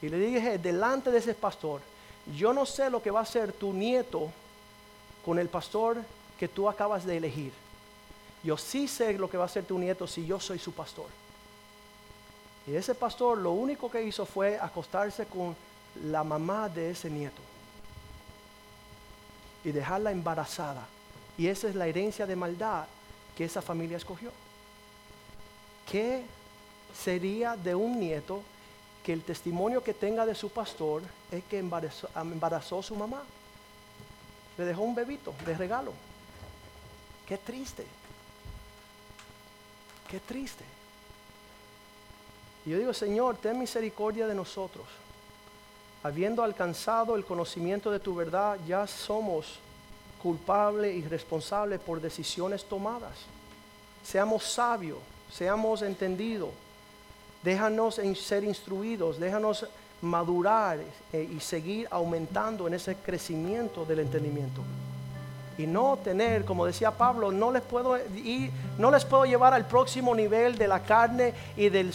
Y 0.00 0.08
le 0.08 0.18
dije, 0.18 0.56
delante 0.56 1.10
de 1.10 1.18
ese 1.18 1.34
pastor, 1.34 1.82
yo 2.34 2.54
no 2.54 2.64
sé 2.64 2.88
lo 2.88 3.02
que 3.02 3.10
va 3.10 3.20
a 3.20 3.24
hacer 3.24 3.52
tu 3.52 3.74
nieto 3.74 4.30
con 5.22 5.38
el 5.38 5.48
pastor 5.48 5.98
que 6.38 6.48
tú 6.48 6.66
acabas 6.66 7.04
de 7.04 7.18
elegir. 7.18 7.52
Yo 8.42 8.56
sí 8.56 8.88
sé 8.88 9.12
lo 9.18 9.28
que 9.28 9.36
va 9.36 9.42
a 9.42 9.46
hacer 9.46 9.64
tu 9.64 9.78
nieto 9.78 10.06
si 10.06 10.24
yo 10.24 10.40
soy 10.40 10.58
su 10.58 10.72
pastor. 10.72 11.08
Y 12.66 12.74
ese 12.74 12.94
pastor 12.94 13.36
lo 13.36 13.52
único 13.52 13.90
que 13.90 14.02
hizo 14.02 14.24
fue 14.24 14.58
acostarse 14.58 15.26
con 15.26 15.54
la 16.04 16.24
mamá 16.24 16.70
de 16.70 16.90
ese 16.90 17.10
nieto 17.10 17.42
y 19.62 19.72
dejarla 19.72 20.10
embarazada. 20.10 20.86
Y 21.40 21.48
esa 21.48 21.70
es 21.70 21.74
la 21.74 21.86
herencia 21.86 22.26
de 22.26 22.36
maldad 22.36 22.84
que 23.34 23.46
esa 23.46 23.62
familia 23.62 23.96
escogió. 23.96 24.30
¿Qué 25.90 26.22
sería 26.94 27.56
de 27.56 27.74
un 27.74 27.98
nieto 27.98 28.42
que 29.02 29.14
el 29.14 29.22
testimonio 29.22 29.82
que 29.82 29.94
tenga 29.94 30.26
de 30.26 30.34
su 30.34 30.50
pastor 30.50 31.02
es 31.30 31.42
que 31.44 31.58
embarazó, 31.58 32.10
embarazó 32.14 32.82
su 32.82 32.94
mamá? 32.94 33.22
Le 34.58 34.66
dejó 34.66 34.82
un 34.82 34.94
bebito 34.94 35.32
de 35.46 35.56
regalo. 35.56 35.94
Qué 37.26 37.38
triste. 37.38 37.86
Qué 40.10 40.20
triste. 40.20 40.64
Y 42.66 42.70
yo 42.72 42.76
digo, 42.76 42.92
Señor, 42.92 43.38
ten 43.38 43.58
misericordia 43.58 44.26
de 44.26 44.34
nosotros. 44.34 44.84
Habiendo 46.02 46.42
alcanzado 46.42 47.16
el 47.16 47.24
conocimiento 47.24 47.90
de 47.90 47.98
tu 47.98 48.14
verdad, 48.14 48.58
ya 48.66 48.86
somos 48.86 49.58
culpables 50.22 50.94
y 50.96 51.02
responsables 51.02 51.80
por 51.80 52.00
decisiones 52.00 52.64
tomadas. 52.64 53.12
Seamos 54.04 54.44
sabios, 54.44 54.98
seamos 55.32 55.82
entendidos. 55.82 56.50
Déjanos 57.42 58.00
ser 58.16 58.44
instruidos, 58.44 59.18
déjanos 59.18 59.66
madurar 60.02 60.78
eh, 61.12 61.28
y 61.30 61.40
seguir 61.40 61.88
aumentando 61.90 62.66
en 62.66 62.74
ese 62.74 62.96
crecimiento 62.96 63.84
del 63.84 64.00
entendimiento. 64.00 64.62
Y 65.58 65.66
no 65.66 65.98
tener, 66.02 66.44
como 66.44 66.64
decía 66.64 66.90
Pablo, 66.90 67.30
no 67.30 67.50
les 67.50 67.62
puedo 67.62 67.98
ir, 67.98 68.50
no 68.78 68.90
les 68.90 69.04
puedo 69.04 69.24
llevar 69.24 69.52
al 69.52 69.66
próximo 69.66 70.14
nivel 70.14 70.56
de 70.56 70.68
la 70.68 70.82
carne 70.82 71.34
y 71.56 71.66
el, 71.66 71.92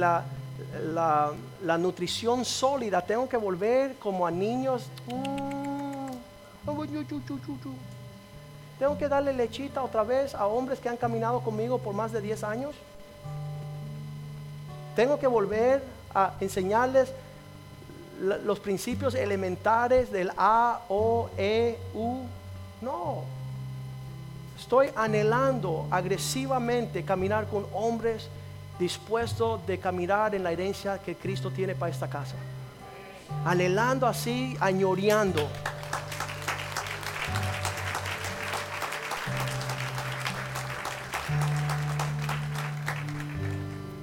la, 0.00 1.78
nutrición 1.78 2.44
sólida, 2.44 3.02
tengo 3.02 3.28
que 3.28 3.36
volver 3.36 3.96
como 3.96 4.26
a 4.26 4.30
niños. 4.30 4.88
Mm, 5.06 5.45
Tengo 8.78 8.98
que 8.98 9.08
darle 9.08 9.32
lechita 9.32 9.82
otra 9.82 10.02
vez 10.02 10.34
a 10.34 10.46
hombres 10.46 10.80
que 10.80 10.88
han 10.88 10.96
caminado 10.96 11.40
conmigo 11.40 11.78
por 11.78 11.94
más 11.94 12.12
de 12.12 12.20
10 12.20 12.44
años. 12.44 12.74
Tengo 14.94 15.18
que 15.18 15.26
volver 15.26 15.82
a 16.14 16.34
enseñarles 16.40 17.12
los 18.20 18.60
principios 18.60 19.14
elementares 19.14 20.10
del 20.10 20.30
A, 20.36 20.80
O, 20.88 21.30
E, 21.36 21.78
U. 21.94 22.22
No. 22.80 23.22
Estoy 24.58 24.88
anhelando 24.96 25.86
agresivamente 25.90 27.04
caminar 27.04 27.46
con 27.46 27.66
hombres 27.72 28.28
dispuestos 28.78 29.66
de 29.66 29.78
caminar 29.78 30.34
en 30.34 30.42
la 30.42 30.52
herencia 30.52 30.98
que 30.98 31.14
Cristo 31.14 31.50
tiene 31.50 31.74
para 31.74 31.92
esta 31.92 32.08
casa. 32.08 32.34
Anhelando 33.44 34.06
así, 34.06 34.56
añoreando. 34.60 35.46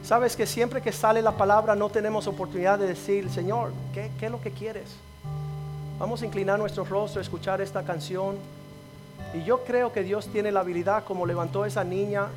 Sabes 0.04 0.36
que 0.36 0.46
siempre 0.46 0.82
que 0.82 0.92
sale 0.92 1.22
la 1.22 1.32
palabra 1.32 1.76
no 1.76 1.90
tenemos 1.90 2.28
oportunidad 2.28 2.78
de 2.78 2.88
decir, 2.88 3.30
Señor, 3.30 3.72
¿qué, 3.94 4.12
qué 4.20 4.26
es 4.26 4.32
lo 4.32 4.42
que 4.42 4.52
quieres? 4.52 4.98
Vamos 5.98 6.22
a 6.22 6.26
inclinar 6.26 6.60
nuestro 6.60 6.84
rostro 6.84 7.20
a 7.20 7.22
escuchar 7.22 7.62
esta 7.62 7.84
canción. 7.84 8.36
Y 9.34 9.46
yo 9.46 9.64
creo 9.64 9.94
que 9.94 10.04
Dios 10.04 10.28
tiene 10.28 10.52
la 10.52 10.60
habilidad, 10.60 11.06
como 11.06 11.26
levantó 11.26 11.64
a 11.64 11.68
esa 11.68 11.86
niña 11.86 12.28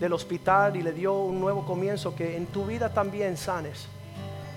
del 0.00 0.12
hospital 0.12 0.74
y 0.74 0.82
le 0.82 0.92
dio 0.92 1.14
un 1.14 1.40
nuevo 1.40 1.64
comienzo, 1.64 2.16
que 2.16 2.36
en 2.36 2.46
tu 2.46 2.66
vida 2.66 2.92
también 2.92 3.36
sanes, 3.36 3.86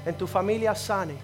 en 0.07 0.15
tu 0.15 0.25
familia 0.25 0.73
sane, 0.73 1.15